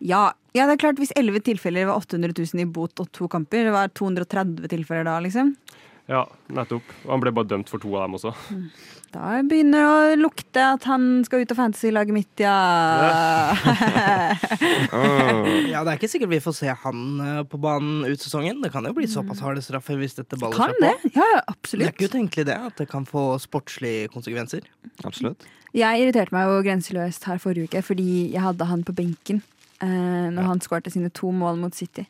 Ja. 0.00 0.32
ja, 0.56 0.66
det 0.66 0.76
er 0.76 0.82
klart 0.82 1.00
hvis 1.00 1.14
11 1.16 1.44
tilfeller 1.46 1.88
var 1.88 2.02
800 2.02 2.34
000 2.36 2.64
i 2.64 2.68
bot 2.68 3.00
og 3.00 3.10
to 3.14 3.28
kamper, 3.30 3.68
det 3.68 3.74
var 3.74 3.92
230 3.94 4.68
tilfeller 4.72 5.06
da, 5.08 5.18
liksom. 5.24 5.54
Ja, 6.10 6.26
nettopp. 6.52 6.84
Og 7.06 7.14
han 7.14 7.22
ble 7.22 7.32
bare 7.32 7.48
dømt 7.48 7.70
for 7.72 7.80
to 7.80 7.94
av 7.96 8.04
dem 8.04 8.18
også. 8.18 8.34
Da 9.14 9.38
begynner 9.46 9.78
det 9.78 9.86
å 9.86 10.18
lukte 10.18 10.64
at 10.74 10.84
han 10.90 11.22
skal 11.24 11.44
ut 11.44 11.54
av 11.54 11.60
fantasy-laget 11.62 12.16
mitt, 12.16 12.42
ja. 12.42 12.52
Ja, 15.72 15.80
Det 15.80 15.94
er 15.94 15.96
ikke 15.96 16.10
sikkert 16.10 16.32
vi 16.34 16.42
får 16.44 16.56
se 16.58 16.74
han 16.82 17.00
eh, 17.24 17.40
på 17.48 17.60
banen 17.62 18.04
ut 18.04 18.20
sesongen. 18.20 18.60
Det 18.64 18.72
kan 18.74 18.84
jo 18.84 18.92
bli 18.96 19.08
såpass 19.08 19.40
harde 19.44 19.62
straffer 19.64 19.96
hvis 20.00 20.18
dette 20.18 20.36
baller 20.40 20.58
kan 20.58 20.74
seg 20.74 20.82
det? 20.82 21.14
Ja, 21.16 21.30
absolutt. 21.46 21.86
Det 21.86 21.88
er 21.88 21.96
ikke 21.96 22.12
utenkelig 22.12 22.48
det, 22.50 22.58
at 22.68 22.82
det 22.82 22.88
kan 22.90 23.08
få 23.08 23.26
sportslige 23.42 24.10
konsekvenser. 24.12 24.66
Absolutt. 25.06 25.48
Jeg 25.74 26.04
irriterte 26.04 26.34
meg 26.34 26.50
jo 26.50 26.60
grenseløst 26.66 27.24
her 27.26 27.40
forrige 27.42 27.70
uke 27.70 27.80
fordi 27.82 28.28
jeg 28.34 28.44
hadde 28.44 28.68
han 28.68 28.84
på 28.86 28.94
benken 28.94 29.40
eh, 29.82 30.28
når 30.34 30.50
han 30.50 30.62
skårte 30.64 30.92
sine 30.92 31.12
to 31.14 31.30
mål 31.34 31.58
mot 31.62 31.74
City. 31.74 32.06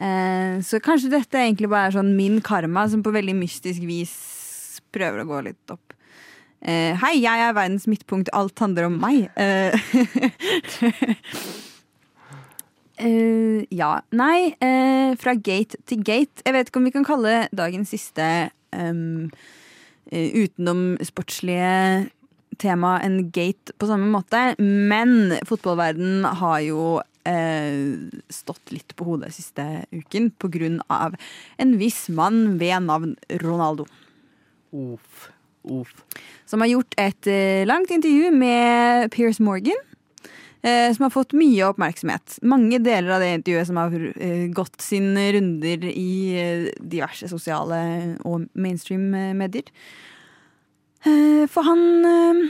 Eh, 0.00 0.60
så 0.64 0.80
kanskje 0.82 1.12
dette 1.12 1.40
egentlig 1.40 1.70
bare 1.70 1.90
er 1.90 1.98
sånn 1.98 2.14
min 2.16 2.40
karma 2.44 2.86
som 2.88 3.04
på 3.04 3.12
veldig 3.14 3.36
mystisk 3.36 3.84
vis 3.88 4.14
prøver 4.94 5.22
å 5.22 5.28
gå 5.28 5.44
litt 5.50 5.74
opp. 5.74 5.90
Eh, 6.60 6.92
hei, 7.00 7.14
jeg 7.22 7.40
er 7.40 7.54
verdens 7.56 7.86
midtpunkt, 7.88 8.28
alt 8.36 8.58
handler 8.60 8.90
om 8.90 8.98
meg. 9.00 9.30
Eh, 9.40 9.72
eh, 13.00 13.64
ja. 13.72 14.04
Nei, 14.12 14.52
eh, 14.60 15.16
fra 15.20 15.34
gate 15.36 15.76
til 15.88 16.04
gate. 16.04 16.44
Jeg 16.44 16.52
vet 16.56 16.68
ikke 16.68 16.80
om 16.82 16.88
vi 16.88 16.96
kan 16.96 17.06
kalle 17.08 17.46
dagens 17.56 17.88
siste 17.94 18.24
um, 18.76 19.30
utenomsportslige 20.10 22.10
tema 22.60 22.98
en 23.04 23.22
gate 23.32 23.74
på 23.80 23.88
samme 23.90 24.08
måte, 24.12 24.54
men 24.60 25.34
fotballverden 25.48 26.24
har 26.42 26.60
jo 26.64 26.84
eh, 27.28 28.08
stått 28.32 28.72
litt 28.74 28.94
på 28.96 29.08
hodet 29.08 29.32
siste 29.34 29.84
uken 29.90 30.30
av 30.88 31.16
en 31.56 31.76
viss 31.80 32.08
mann 32.08 32.58
ved 32.60 32.82
navn 32.86 33.16
Ronaldo. 33.42 33.86
Uff. 34.72 35.30
Uff. 35.64 35.92
Som 36.48 36.62
har 36.64 36.70
gjort 36.70 36.94
et 36.96 37.26
eh, 37.28 37.66
langt 37.68 37.90
intervju 37.90 38.30
med 38.32 39.10
Piers 39.12 39.40
Morgan. 39.40 39.76
Eh, 40.62 40.92
som 40.92 41.06
har 41.06 41.10
fått 41.10 41.32
mye 41.32 41.64
oppmerksomhet. 41.70 42.38
Mange 42.44 42.78
deler 42.84 43.14
av 43.14 43.22
det 43.24 43.32
intervjuet 43.38 43.68
som 43.68 43.78
har 43.80 43.94
eh, 44.12 44.46
gått 44.52 44.76
sine 44.84 45.30
runder 45.32 45.86
i 45.88 46.12
diverse 46.76 47.30
sosiale 47.32 47.80
og 48.28 48.44
mainstream-medier. 48.52 49.70
Eh, 49.70 50.09
for 51.04 51.64
han 51.64 51.82
eh, 52.04 52.40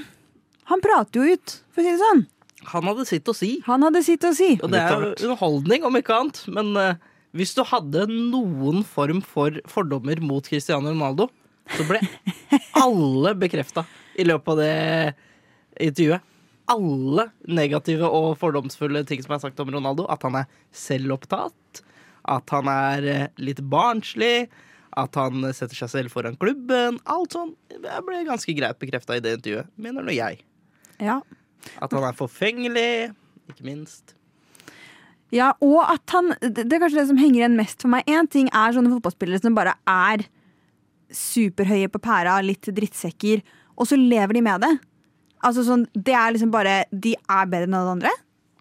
Han 0.71 0.83
prater 0.85 1.21
jo 1.21 1.37
ut, 1.37 1.57
for 1.75 1.83
å 1.83 1.87
si 1.87 1.93
det 1.95 2.01
sånn. 2.03 2.25
Han 2.71 2.87
hadde 2.91 3.07
sitt 3.09 3.29
å 3.31 3.35
si. 3.35 3.55
Han 3.67 3.83
hadde 3.87 4.03
sitt 4.07 4.25
å 4.27 4.33
si. 4.37 4.53
Og 4.61 4.71
det 4.71 4.83
er 4.85 4.93
jo 4.93 5.13
underholdning, 5.15 5.87
om 5.89 5.97
ikke 5.99 6.19
annet. 6.19 6.43
Men 6.53 6.71
eh, 6.79 6.99
hvis 7.37 7.55
du 7.57 7.63
hadde 7.67 8.07
noen 8.11 8.85
form 8.87 9.23
for 9.25 9.61
fordommer 9.71 10.21
mot 10.23 10.47
Cristiano 10.47 10.93
Ronaldo, 10.93 11.29
så 11.71 11.87
ble 11.87 12.01
alle 12.85 13.35
bekrefta 13.39 13.85
i 14.19 14.27
løpet 14.27 14.53
av 14.53 14.61
det 14.61 15.85
intervjuet. 15.89 16.27
Alle 16.71 17.31
negative 17.51 18.07
og 18.07 18.37
fordomsfulle 18.39 19.03
ting 19.09 19.23
som 19.25 19.35
er 19.35 19.43
sagt 19.43 19.63
om 19.63 19.71
Ronaldo. 19.75 20.07
At 20.11 20.23
han 20.27 20.37
er 20.43 20.51
selvopptatt, 20.77 21.83
at 22.31 22.55
han 22.55 22.71
er 22.71 23.09
eh, 23.11 23.29
litt 23.43 23.63
barnslig, 23.73 24.51
at 24.99 25.19
han 25.19 25.45
setter 25.55 25.77
seg 25.79 25.91
selv 25.93 26.15
foran 26.15 26.39
klubben. 26.41 26.99
Alt 27.11 27.37
sånn 27.37 27.53
det 27.71 27.99
ble 28.07 28.25
ganske 28.27 28.55
greit 28.57 28.81
bekrefta 28.81 29.19
i 29.19 29.23
det 29.25 29.37
intervjuet, 29.39 29.71
mener 29.81 30.07
nå 30.07 30.15
jeg. 30.15 30.41
Ja. 31.01 31.21
At 31.81 31.93
han 31.95 32.07
er 32.09 32.17
forfengelig, 32.17 33.13
ikke 33.53 33.67
minst. 33.67 34.17
Ja, 35.31 35.53
og 35.63 35.85
at 35.87 36.11
han 36.11 36.33
Det 36.43 36.67
er 36.67 36.83
kanskje 36.83 36.99
det 36.99 37.09
som 37.13 37.21
henger 37.21 37.45
igjen 37.45 37.59
mest 37.59 37.83
for 37.85 37.93
meg. 37.93 38.07
Én 38.11 38.29
ting 38.31 38.49
er 38.51 38.75
sånne 38.75 38.91
fotballspillere 38.97 39.43
som 39.43 39.55
bare 39.55 39.77
er 39.87 40.27
superhøye 41.11 41.91
på 41.91 42.03
pæra, 42.03 42.39
litt 42.43 42.69
drittsekker, 42.71 43.43
og 43.79 43.89
så 43.91 43.99
lever 43.99 44.39
de 44.39 44.43
med 44.47 44.63
det. 44.63 44.73
Altså 45.43 45.65
sånn, 45.65 45.87
Det 45.95 46.13
er 46.13 46.33
liksom 46.35 46.51
bare 46.53 46.85
De 46.93 47.15
er 47.17 47.47
bedre 47.47 47.67
enn 47.67 47.75
alle 47.75 47.97
andre. 47.97 48.11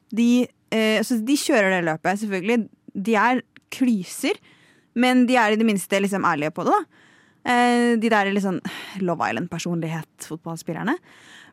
De, 0.09 0.47
eh, 0.71 1.01
så 1.03 1.19
de 1.23 1.35
kjører 1.35 1.75
det 1.75 1.85
løpet, 1.85 2.19
selvfølgelig. 2.21 2.69
De 2.95 3.15
er 3.15 3.41
klyser, 3.69 4.39
men 4.99 5.25
de 5.29 5.37
er 5.39 5.55
i 5.55 5.59
det 5.59 5.67
minste 5.67 6.01
liksom 6.03 6.27
ærlige 6.27 6.53
på 6.55 6.67
det. 6.67 6.75
da. 6.75 7.05
Eh, 7.49 7.95
de 7.97 8.11
der 8.11 8.27
er 8.27 8.35
liksom 8.35 8.59
Love 8.99 9.29
Island-personlighet, 9.29 10.27
fotballspillerne. 10.27 10.97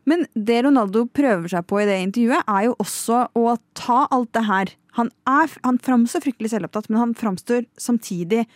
Men 0.06 0.26
det 0.34 0.60
Ronaldo 0.66 1.06
prøver 1.10 1.50
seg 1.50 1.66
på 1.66 1.80
i 1.82 1.86
det 1.88 1.98
intervjuet, 2.04 2.46
er 2.46 2.68
jo 2.68 2.76
også 2.82 3.24
å 3.34 3.56
ta 3.78 4.04
alt 4.14 4.32
det 4.36 4.44
her. 4.46 4.72
Han, 4.98 5.10
er, 5.28 5.50
han 5.66 5.80
framstår 5.82 6.22
fryktelig 6.24 6.52
selvopptatt, 6.52 6.88
men 6.90 7.02
han 7.02 7.14
framstår 7.18 7.66
samtidig 7.80 8.46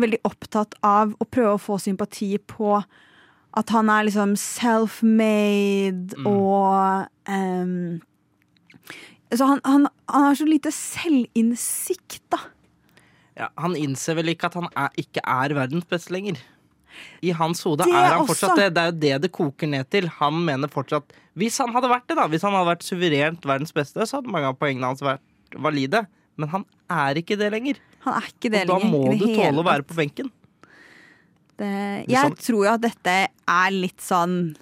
veldig 0.00 0.20
opptatt 0.26 0.76
av 0.84 1.14
å 1.22 1.28
prøve 1.28 1.54
å 1.56 1.62
få 1.62 1.78
sympati 1.80 2.34
på 2.50 2.76
at 3.54 3.70
han 3.70 3.90
er 3.92 4.08
liksom 4.08 4.34
self-made 4.40 6.16
og 6.26 7.06
um, 7.30 8.00
Så 9.30 9.46
han, 9.46 9.60
han, 9.64 9.86
han 10.10 10.26
har 10.28 10.34
så 10.38 10.46
lite 10.46 10.72
selvinnsikt, 10.74 12.22
da. 12.34 12.38
Ja, 13.34 13.48
han 13.58 13.74
innser 13.78 14.18
vel 14.18 14.30
ikke 14.34 14.50
at 14.50 14.58
han 14.58 14.68
er, 14.70 14.92
ikke 15.00 15.22
er 15.26 15.54
verdens 15.56 15.86
beste 15.90 16.14
lenger. 16.14 16.38
I 17.26 17.32
hans 17.34 17.64
hode 17.66 17.86
er 17.90 18.12
han 18.14 18.26
fortsatt 18.28 18.58
det. 18.60 18.68
Det 18.76 18.82
er 18.82 18.90
jo 18.92 18.98
det 19.02 19.14
det 19.24 19.30
koker 19.34 19.70
ned 19.70 19.88
til. 19.90 20.06
Han 20.20 20.38
mener 20.46 20.70
fortsatt 20.70 21.10
Hvis 21.34 21.58
han 21.58 21.72
hadde 21.74 21.90
vært 21.90 22.06
det, 22.06 22.14
da 22.20 22.28
Hvis 22.30 22.44
han 22.46 22.54
hadde 22.54 22.68
vært 22.70 22.86
suverent 22.86 23.48
verdens 23.50 23.74
beste, 23.74 24.06
så 24.06 24.20
hadde 24.20 24.30
mange 24.30 24.52
av 24.52 24.58
poengene 24.60 24.92
hans 24.92 25.02
vært 25.02 25.58
valide. 25.58 26.04
Men 26.38 26.52
han 26.52 26.66
er 26.90 27.18
ikke 27.18 27.38
det 27.38 27.50
lenger. 27.54 27.80
Han 28.06 28.20
er 28.20 28.30
ikke 28.30 28.52
det 28.52 28.62
lenger. 28.68 28.76
Og 28.76 28.86
da 28.86 28.92
må 28.92 29.02
du 29.18 29.26
tåle 29.26 29.62
å 29.62 29.66
være 29.66 29.86
på 29.88 29.98
benken. 29.98 30.30
Det, 31.58 31.72
jeg 32.10 32.38
tror 32.42 32.64
jo 32.66 32.70
at 32.72 32.82
dette 32.82 33.12
er 33.30 33.74
litt 33.74 34.02
sånn 34.02 34.56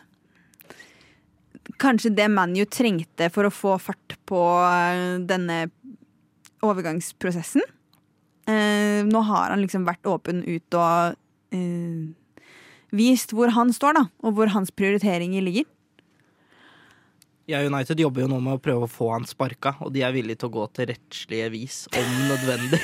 Kanskje 1.81 2.11
det 2.12 2.26
ManU 2.29 2.67
trengte 2.69 3.29
for 3.33 3.49
å 3.49 3.52
få 3.55 3.76
fart 3.81 4.17
på 4.29 4.41
eh, 4.67 5.23
denne 5.25 5.64
overgangsprosessen. 6.62 7.62
Eh, 8.50 9.02
nå 9.06 9.22
har 9.28 9.52
han 9.54 9.62
liksom 9.62 9.84
vært 9.87 10.08
åpen 10.11 10.42
ut 10.42 10.75
og 10.75 11.14
eh, 11.54 12.11
vist 12.94 13.34
hvor 13.37 13.52
han 13.54 13.72
står, 13.75 13.99
da. 14.00 14.04
Og 14.26 14.37
hvor 14.38 14.52
hans 14.54 14.72
prioriteringer 14.75 15.44
ligger. 15.44 15.68
Ja, 17.50 17.61
United 17.66 17.99
jobber 18.00 18.25
jo 18.25 18.30
nå 18.30 18.38
med 18.42 18.56
å 18.56 18.62
prøve 18.62 18.87
å 18.87 18.90
få 18.90 19.11
han 19.16 19.26
sparka, 19.26 19.75
og 19.82 19.90
de 19.94 20.04
er 20.06 20.14
villige 20.14 20.40
til 20.40 20.50
å 20.50 20.56
gå 20.61 20.66
til 20.78 20.88
rettslige 20.92 21.49
vis 21.52 21.82
om 21.90 22.12
nødvendig. 22.30 22.80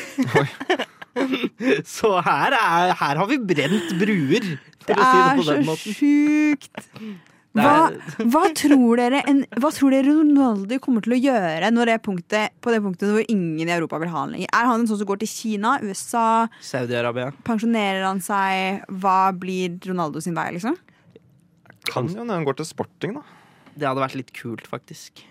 så 1.96 2.10
her, 2.26 2.56
er, 2.58 2.92
her 2.98 3.22
har 3.22 3.30
vi 3.30 3.38
brent 3.38 3.94
bruer, 4.00 4.52
for 4.82 4.92
Det 4.92 4.98
å 4.98 5.06
si 5.06 5.22
det 5.22 5.38
på 5.38 5.46
den 5.48 5.66
måten. 5.68 5.98
Det 5.98 6.02
er 6.02 6.58
så 6.58 7.06
er, 7.06 7.37
hva, 7.58 8.42
tror 8.56 9.00
dere 9.00 9.22
en, 9.30 9.42
hva 9.58 9.70
tror 9.74 9.94
dere 9.94 10.12
Ronaldo 10.12 10.78
kommer 10.82 11.04
til 11.04 11.16
å 11.16 11.20
gjøre 11.20 11.70
når 11.74 11.92
det 11.92 11.96
punktet, 12.04 12.54
på 12.64 12.74
det 12.74 12.82
punktet 12.84 13.12
hvor 13.14 13.24
ingen 13.32 13.68
i 13.68 13.74
Europa 13.74 14.00
vil 14.02 14.12
ha 14.12 14.24
han 14.24 14.34
lenger? 14.36 14.52
Er 14.52 14.68
han 14.70 14.82
en 14.82 14.90
sånn 14.90 15.00
som 15.00 15.08
går 15.10 15.22
til 15.22 15.32
Kina, 15.32 15.76
USA? 15.84 16.26
Saudi-Arabia. 16.64 17.32
Pensjonerer 17.46 18.06
han 18.06 18.22
seg? 18.24 18.84
Hva 19.02 19.18
blir 19.36 19.78
Ronaldo 19.88 20.22
sin 20.24 20.36
vei, 20.38 20.50
liksom? 20.56 20.78
Kan 21.88 22.10
jo 22.12 22.24
når 22.24 22.40
han 22.40 22.48
går 22.48 22.60
til 22.60 22.68
sporting, 22.68 23.18
da. 23.18 23.24
Det 23.78 23.86
hadde 23.86 24.02
vært 24.02 24.18
litt 24.18 24.32
kult, 24.36 24.66
faktisk. 24.68 25.22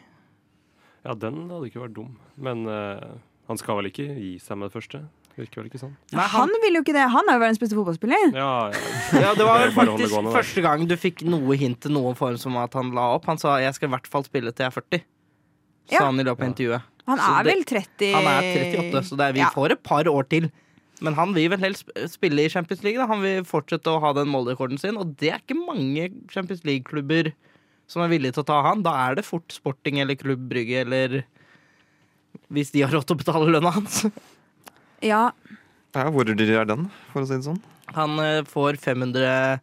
Ja, 1.03 1.15
den 1.15 1.45
hadde 1.51 1.69
ikke 1.69 1.83
vært 1.83 1.95
dum. 1.97 2.15
Men 2.39 2.65
uh, 2.67 3.17
han 3.47 3.59
skal 3.59 3.79
vel 3.79 3.91
ikke 3.91 4.07
gi 4.15 4.35
seg 4.43 4.59
med 4.59 4.69
det 4.69 4.75
første? 4.75 5.03
Virker 5.37 5.61
vel 5.61 5.67
ikke 5.69 5.79
sånn. 5.83 5.93
Nei, 6.17 6.25
han, 6.33 6.49
vil 6.63 6.79
jo 6.79 6.81
ikke 6.81 6.95
det. 6.95 7.03
Han 7.13 7.27
er 7.29 7.37
jo 7.37 7.41
verdens 7.43 7.59
beste 7.61 7.77
fotballspiller. 7.77 8.31
Ja, 8.33 8.49
ja. 8.73 9.21
Ja, 9.21 9.33
det 9.37 9.45
var 9.45 9.67
faktisk 9.75 10.15
gående, 10.15 10.33
første 10.33 10.63
gang 10.65 10.85
du 10.89 10.95
fikk 10.97 11.21
noe 11.29 11.57
hint 11.61 11.79
til 11.85 11.93
noen 11.93 12.17
form 12.17 12.39
som 12.41 12.57
at 12.57 12.73
han 12.73 12.89
la 12.97 13.11
opp. 13.15 13.27
Han 13.29 13.37
sa 13.37 13.57
'jeg 13.61 13.75
skal 13.75 13.89
i 13.89 13.93
hvert 13.93 14.07
fall 14.07 14.23
spille 14.25 14.51
til 14.51 14.65
jeg 14.65 14.73
er 14.73 14.81
40', 14.81 15.03
sa 15.89 15.93
Ja. 15.93 16.05
han 16.05 16.19
i 16.19 16.23
løpet 16.23 16.41
av 16.41 16.49
intervjuet. 16.49 16.81
Han 17.07 17.19
er 17.19 17.43
det- 17.43 17.53
vel 17.53 17.63
30 17.63 18.13
Han 18.13 18.25
er 18.27 18.41
38, 18.41 19.03
så 19.05 19.17
det 19.17 19.25
er, 19.29 19.33
vi 19.33 19.39
Ja. 19.39 19.49
får 19.53 19.71
et 19.71 19.83
par 19.83 20.03
år 20.03 20.23
til. 20.27 20.51
Men 20.99 21.13
han 21.13 21.33
vil 21.33 21.49
vel 21.49 21.59
helst 21.59 21.85
spille 22.09 22.39
i 22.43 22.49
Champions 22.49 22.83
League. 22.83 22.97
Da. 22.97 23.05
Han 23.05 23.21
vil 23.21 23.43
fortsette 23.43 23.85
å 23.85 24.01
ha 24.01 24.13
den 24.13 24.27
målrekorden 24.27 24.79
sin, 24.79 24.97
og 24.97 25.15
det 25.17 25.29
er 25.31 25.37
ikke 25.37 25.55
mange 25.67 26.11
Champions 26.31 26.63
League-klubber 26.65 27.33
som 27.87 28.01
er 28.01 28.09
villige 28.09 28.33
til 28.33 28.43
å 28.43 28.47
ta 28.47 28.61
han. 28.63 28.81
Da 28.81 28.91
er 29.07 29.15
det 29.15 29.23
fort 29.25 29.47
Sporting 29.49 29.99
eller 30.01 30.15
Klubb 30.15 30.49
Brygge 30.49 30.81
eller 30.81 31.23
Hvis 32.51 32.71
de 32.71 32.81
har 32.81 32.91
råd 32.91 33.05
til 33.05 33.15
å 33.15 33.19
betale 33.19 33.51
lønna 33.51 33.71
hans. 33.73 34.05
Ja, 35.05 35.31
Ja, 35.95 36.09
Hvor 36.13 36.27
dyr 36.27 36.59
er 36.61 36.65
den, 36.69 36.87
for 37.11 37.23
å 37.23 37.27
si 37.27 37.37
det 37.37 37.45
sånn? 37.47 37.61
Han 37.95 38.19
eh, 38.21 38.43
får 38.45 38.77
500 38.83 39.59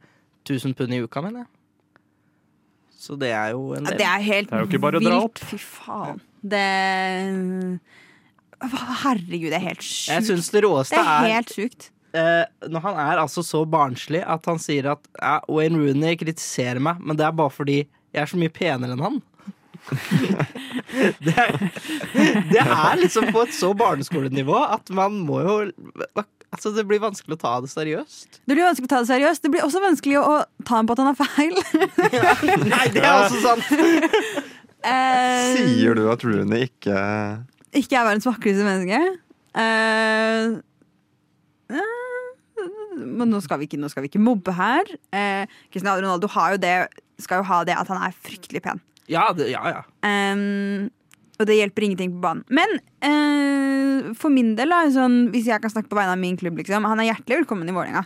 000 0.49 0.75
pund 0.79 0.95
i 0.97 1.03
uka, 1.05 1.23
mener 1.23 1.45
jeg. 1.45 1.51
Så 3.05 3.19
det 3.21 3.31
er 3.37 3.51
jo 3.53 3.75
en 3.77 3.85
del. 3.85 3.99
Det 4.01 4.07
er 4.09 4.23
helt 4.25 4.49
Det 4.49 4.57
er 4.57 4.63
jo 4.65 4.69
ikke 4.71 4.81
bare 4.81 5.01
å 5.01 5.05
dra 5.05 5.19
opp. 5.27 5.43
Fy 5.45 5.59
faen. 5.61 6.23
Det 6.41 6.63
Herregud, 9.05 9.51
det 9.53 9.59
er 9.59 9.65
helt 9.67 9.85
sjukt. 9.85 10.09
Jeg 10.15 10.27
syns 10.31 10.49
det 10.55 10.63
råeste 10.65 10.97
det 10.97 11.05
er 11.05 11.27
er 11.29 11.35
helt 11.37 11.53
sjukt. 11.53 11.91
eh, 12.17 12.45
når 12.71 12.85
han 12.87 13.01
er 13.03 13.21
altså 13.25 13.43
så 13.45 13.65
barnslig 13.69 14.23
at 14.25 14.47
han 14.49 14.61
sier 14.63 14.89
at 14.95 15.05
uh, 15.21 15.41
Wayne 15.53 15.81
Rooney 15.83 16.17
kritiserer 16.21 16.81
meg, 16.81 17.03
men 17.05 17.19
det 17.19 17.27
er 17.27 17.37
bare 17.37 17.53
fordi 17.53 17.83
jeg 17.85 18.23
er 18.23 18.31
så 18.31 18.39
mye 18.41 18.53
penere 18.55 18.95
enn 18.97 19.03
han. 19.05 19.21
Det, 21.27 21.35
det 22.53 22.63
er 22.63 23.01
liksom 23.01 23.29
på 23.35 23.45
et 23.45 23.55
så 23.57 23.73
barneskolenivå 23.77 24.57
at 24.77 24.93
man 24.95 25.19
må 25.27 25.43
jo 25.45 25.59
Altså, 26.55 26.71
det 26.71 26.85
blir 26.87 27.01
vanskelig 27.03 27.35
å 27.35 27.41
ta 27.41 27.53
det 27.65 27.69
seriøst. 27.73 28.37
Det 28.47 28.55
blir 28.55 28.63
vanskelig 28.63 28.87
å 28.87 28.91
ta 28.93 29.01
det 29.03 29.09
seriøst. 29.09 29.43
Det 29.43 29.51
blir 29.51 29.65
også 29.67 29.81
vanskelig 29.83 30.21
å 30.21 30.37
ta 30.63 30.77
ham 30.77 30.87
på 30.87 30.95
at 30.95 31.01
han 31.03 31.09
har 31.11 31.17
feil. 31.19 31.57
Nei, 32.71 32.85
det 32.95 33.03
er 33.03 33.25
også 33.25 33.41
sant! 33.43 33.65
Eh, 34.85 35.57
Sier 35.57 35.97
du 35.99 36.05
at 36.13 36.21
Rooney 36.29 36.67
ikke 36.69 36.95
Ikke 37.73 37.97
er 37.97 38.05
verdens 38.05 38.27
vakreste 38.29 38.67
menneske. 38.67 38.99
Uh, 39.57 40.61
uh 41.73 42.05
men 42.95 43.31
nå 43.31 43.41
skal, 43.43 43.61
vi 43.61 43.69
ikke, 43.69 43.79
nå 43.81 43.91
skal 43.91 44.05
vi 44.05 44.11
ikke 44.11 44.23
mobbe 44.23 44.55
her. 44.55 44.89
Eh, 45.15 45.51
Cristiano 45.73 45.99
Ronaldo 45.99 46.31
har 46.31 46.55
jo 46.55 46.61
det, 46.63 46.75
skal 47.23 47.43
jo 47.43 47.49
ha 47.51 47.63
det 47.67 47.77
at 47.77 47.91
han 47.91 48.03
er 48.07 48.15
fryktelig 48.15 48.63
pen. 48.65 48.83
Ja, 49.11 49.29
det, 49.37 49.51
ja, 49.53 49.63
ja. 49.69 49.81
Um, 50.33 50.91
og 51.39 51.49
det 51.49 51.59
hjelper 51.59 51.87
ingenting 51.87 52.13
på 52.15 52.23
banen. 52.23 52.45
Men 52.49 52.77
uh, 53.05 54.13
for 54.19 54.33
min 54.33 54.55
del, 54.59 54.71
da, 54.71 54.85
sånn, 54.95 55.29
hvis 55.35 55.49
jeg 55.51 55.63
kan 55.63 55.73
snakke 55.73 55.91
på 55.91 55.99
vegne 55.99 56.15
av 56.15 56.21
min 56.21 56.37
klubb, 56.41 56.61
liksom, 56.61 56.87
han 56.89 57.03
er 57.03 57.11
hjertelig 57.13 57.43
velkommen 57.43 57.69
i 57.69 57.75
Vålerenga. 57.75 58.05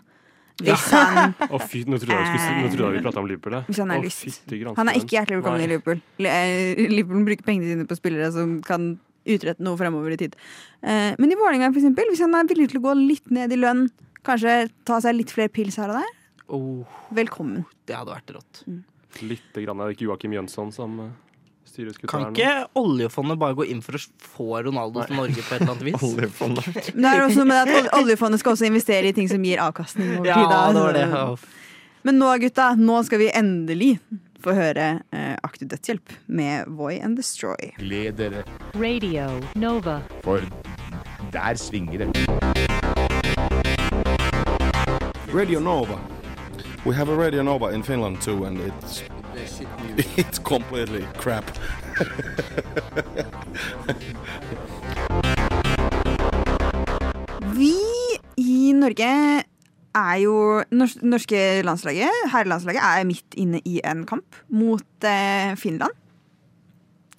Hvis, 0.59 0.89
han, 0.91 1.37
Å, 1.55 1.59
fy, 1.63 1.85
nå 1.87 2.01
trodde 2.03 2.17
jeg, 2.17 2.31
vi 2.35 2.41
skulle, 2.43 2.63
nå 2.65 2.71
trodde 2.73 2.89
jeg 2.89 2.97
vi 2.97 3.03
prata 3.05 3.21
om 3.23 3.29
Liverpool. 3.31 3.59
hvis 3.69 3.79
han 3.79 3.93
har 3.95 4.01
oh, 4.01 4.07
lyst. 4.09 4.41
Han 4.81 4.91
er 4.91 4.99
ikke 4.99 5.15
hjertelig 5.21 5.39
velkommen 5.39 5.63
Nei. 5.63 5.69
i 5.69 5.71
Liverpool. 5.71 6.01
Eh, 6.19 6.81
Liverpool 6.91 7.29
bruker 7.29 7.47
pengene 7.47 7.71
sine 7.71 7.87
på 7.87 7.99
spillere 7.99 8.33
som 8.35 8.57
kan 8.67 8.91
utrette 9.29 9.63
noe 9.63 9.79
fremover 9.79 10.17
i 10.17 10.19
tid. 10.19 10.35
Eh, 10.83 11.13
men 11.21 11.31
i 11.31 11.39
Vålerenga, 11.39 11.71
for 11.71 11.79
eksempel, 11.83 12.11
hvis 12.11 12.25
han 12.25 12.35
er 12.35 12.49
villig 12.51 12.73
til 12.73 12.81
å 12.81 12.87
gå 12.89 12.97
litt 12.99 13.31
ned 13.35 13.55
i 13.55 13.61
lønn, 13.61 13.87
kanskje 14.27 14.65
ta 14.89 14.99
seg 15.05 15.15
litt 15.21 15.31
flere 15.35 15.53
pils 15.53 15.79
her 15.79 15.93
og 15.95 16.01
der, 16.01 16.15
Oh, 16.49 17.01
velkommen. 17.13 17.67
det 17.85 17.93
hadde 17.93 18.15
vært 18.15 18.31
rått. 18.33 18.63
Litt 19.23 19.53
grann, 19.65 19.81
er 19.81 19.89
det 19.91 19.97
ikke 19.99 20.07
Joakim 20.11 20.33
Jønsson 20.37 20.71
som 20.75 20.99
uh, 21.01 21.09
styrer 21.69 21.93
skuta 21.97 22.11
Kan 22.13 22.23
her 22.27 22.31
nå? 22.31 22.37
ikke 22.37 22.83
oljefondet 22.83 23.39
bare 23.41 23.57
gå 23.59 23.67
inn 23.73 23.81
for 23.85 23.99
å 23.99 24.03
få 24.23 24.49
Ronaldo 24.69 25.03
til 25.09 25.17
Norge 25.19 25.43
på 25.43 25.55
et 25.57 25.61
eller 25.63 25.75
annet 25.75 25.87
vis? 25.89 26.05
oljefondet 26.13 26.93
Men 26.95 27.03
det 27.09 27.13
er 27.17 27.25
også 27.27 27.45
med 27.49 27.61
at 27.65 27.75
ol- 27.81 27.91
oljefondet 28.03 28.41
skal 28.45 28.55
også 28.57 28.69
investere 28.71 29.11
i 29.11 29.17
ting 29.17 29.29
som 29.31 29.43
gir 29.45 29.59
avkastning. 29.65 30.15
over 30.21 30.31
Ja, 30.31 30.39
tid, 30.39 30.49
da. 30.55 30.63
det 30.73 30.87
var 30.87 30.99
det. 31.35 31.53
Men 32.07 32.19
nå, 32.23 32.31
gutta, 32.41 32.71
nå 32.79 33.01
skal 33.05 33.19
vi 33.25 33.31
endelig 33.35 33.91
få 34.39 34.53
høre 34.55 34.85
eh, 35.11 35.35
Aktiv 35.43 35.67
dødshjelp 35.69 36.13
med 36.31 36.69
Voy 36.79 37.01
and 37.03 37.19
Destroy. 37.19 37.73
Gled 37.81 38.15
dere, 38.21 38.45
Radio 38.79 39.27
Nova. 39.59 39.99
for 40.23 40.41
der 41.35 41.59
svinger 41.59 42.07
det. 42.07 42.29
Radio 45.35 45.59
Nova. 45.61 45.99
We 46.85 46.95
have 46.95 47.09
a 47.09 47.17
Radio 47.17 47.43
Nova 47.43 47.75
in 47.75 47.83
Finland 47.83 48.23
too, 48.23 48.45
and 48.45 48.61
it's 48.61 49.03
it's 50.17 50.39
completely 50.39 51.05
crap. 51.17 51.45
Vi 57.59 57.75
i 58.37 58.73
Norge 58.73 59.43
er 59.99 60.17
jo 60.23 60.63
norske 60.71 61.63
landslaget, 61.67 62.11
herrelandslaget, 62.33 62.83
er 62.83 63.09
midt 63.09 63.35
inne 63.35 63.61
i 63.67 63.81
en 63.83 64.07
kamp 64.07 64.37
mot 64.49 65.05
eh, 65.05 65.57
Finland. 65.59 65.93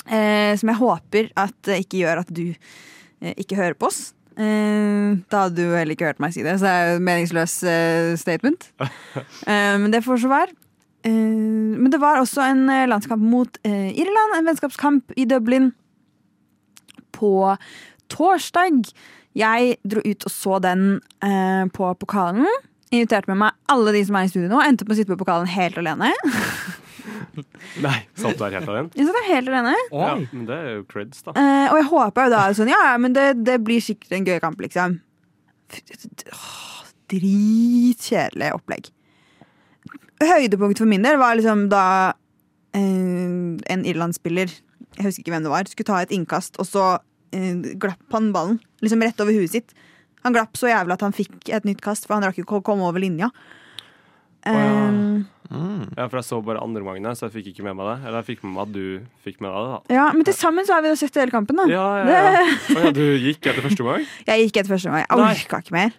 Eh, 0.07 0.55
som 0.57 0.71
jeg 0.71 0.79
håper 0.79 1.29
at 1.35 1.73
ikke 1.75 2.05
gjør 2.05 2.23
at 2.23 2.31
du 2.31 2.47
eh, 2.47 3.35
ikke 3.35 3.59
hører 3.59 3.75
på 3.75 3.91
oss. 3.91 4.13
Eh, 4.39 5.19
da 5.27 5.43
hadde 5.45 5.59
du 5.59 5.75
heller 5.75 5.97
ikke 5.97 6.07
hørt 6.07 6.21
meg 6.23 6.31
si 6.35 6.45
det, 6.45 6.55
så 6.59 6.67
det 6.67 6.71
er 6.71 6.87
jo 6.87 6.97
et 7.01 7.05
meningsløs 7.09 7.59
eh, 7.67 8.15
statement. 8.19 8.71
Eh, 9.49 9.75
men 9.81 9.91
det 9.91 10.03
får 10.05 10.23
så 10.23 10.31
være. 10.31 10.55
Eh, 11.03 11.11
men 11.11 11.91
det 11.91 11.99
var 12.01 12.21
også 12.21 12.43
en 12.45 12.65
landskamp 12.91 13.23
mot 13.23 13.59
Irland, 13.65 14.35
en 14.37 14.47
vennskapskamp 14.47 15.15
i 15.17 15.25
Dublin 15.27 15.71
på 17.15 17.33
torsdag. 18.11 18.91
Jeg 19.37 19.77
dro 19.85 20.01
ut 20.05 20.25
og 20.25 20.33
så 20.33 20.59
den 20.63 20.85
eh, 21.23 21.65
på 21.73 21.91
pokalen. 22.01 22.47
Inviterte 22.89 23.29
med 23.29 23.37
meg 23.43 23.57
alle 23.69 23.91
de 23.93 24.01
som 24.07 24.15
er 24.17 24.25
i 24.25 24.31
studio 24.31 24.49
nå. 24.49 24.59
Endte 24.65 24.85
på 24.87 24.95
å 24.95 24.97
sitte 24.97 25.11
på 25.13 25.19
pokalen 25.21 25.49
helt 25.51 25.77
alene. 25.77 26.09
Nei, 27.85 27.97
satt 28.17 28.37
du 28.39 28.43
her 28.43 28.55
helt 28.57 28.69
alene? 28.71 28.89
Jeg 28.97 29.05
satt 29.07 29.17
her 29.21 29.27
helt 29.35 29.49
alene 29.51 29.73
Ja, 29.93 30.09
men 30.33 30.45
det 30.49 30.55
er 30.57 30.71
jo 30.79 30.85
creds, 30.89 31.21
da. 31.23 31.31
eh, 31.39 31.67
Og 31.71 31.77
jeg 31.79 31.87
håpa 31.91 32.25
jo 32.25 32.31
da 32.33 32.39
sånn 32.57 32.71
Ja, 32.71 32.81
men 32.99 33.13
det, 33.15 33.27
det 33.47 33.59
blir 33.63 33.79
sikkert 33.83 34.15
en 34.17 34.25
gøy 34.27 34.39
kamp, 34.43 34.59
liksom. 34.65 34.97
Åh, 36.33 36.79
Dritkjedelig 37.13 38.49
opplegg. 38.57 38.89
Høydepunktet 40.19 40.81
for 40.83 40.89
min 40.91 41.05
del 41.05 41.17
var 41.21 41.37
liksom 41.39 41.67
da 41.71 41.83
eh, 42.75 42.81
en 43.73 43.85
Irland-spiller, 43.87 44.51
jeg 44.97 45.05
husker 45.07 45.23
ikke 45.23 45.33
hvem 45.33 45.45
det 45.47 45.53
var, 45.53 45.69
skulle 45.71 45.87
ta 45.89 46.01
et 46.03 46.11
innkast, 46.15 46.59
og 46.61 46.67
så 46.67 46.83
eh, 47.33 47.55
glapp 47.81 48.03
han 48.17 48.33
ballen. 48.35 48.59
Liksom 48.83 49.05
rett 49.05 49.23
over 49.23 49.33
huet 49.37 49.53
sitt. 49.55 49.73
Han 50.25 50.35
glapp 50.35 50.57
så 50.59 50.67
jævlig 50.71 50.95
at 50.97 51.05
han 51.05 51.15
fikk 51.15 51.49
et 51.55 51.67
nytt 51.67 51.81
kast, 51.83 52.07
for 52.07 52.17
han 52.17 52.25
rakk 52.27 52.41
ikke 52.43 52.59
å 52.59 52.65
komme 52.65 52.87
over 52.87 52.99
linja. 53.03 53.31
ja. 54.45 54.89
Mm. 55.49 55.89
Ja, 55.97 56.05
for 56.05 56.19
jeg 56.19 56.25
så 56.27 56.37
bare 56.45 56.61
andre 56.61 56.83
omgangen, 56.83 57.15
så 57.17 57.25
jeg 57.25 57.39
fikk 57.39 57.47
ikke 57.51 57.63
med 57.65 57.73
meg 57.79 57.87
det. 57.87 57.93
Eller 58.05 58.19
jeg 58.19 58.27
fikk 58.27 58.43
med 58.45 58.51
meg 58.53 58.67
at 58.67 58.73
du 58.75 58.83
fikk 59.25 59.39
med 59.41 59.49
deg 59.49 59.63
det, 59.65 59.71
da. 59.71 59.95
ja, 59.97 60.03
men 60.13 60.27
til 60.27 60.35
sammen 60.37 60.67
så 60.67 60.75
har 60.75 60.83
vi 60.85 60.91
jo 60.91 60.99
sett 60.99 61.17
hele 61.17 61.33
kampen, 61.33 61.57
da. 61.57 61.65
Ja, 61.71 61.85
ja, 62.05 62.19
ja. 62.35 62.43
Oh, 62.75 62.83
ja, 62.85 62.91
du 62.93 63.01
gikk 63.17 63.49
etter 63.49 63.65
første 63.65 63.81
omgang? 63.81 64.05
Jeg 64.29 64.45
gikk 64.45 64.59
etter 64.61 64.75
første 64.75 64.91
gang. 64.91 65.01
Jeg 65.01 65.25
orka 65.25 65.61
ikke 65.63 65.73
mer. 65.73 65.97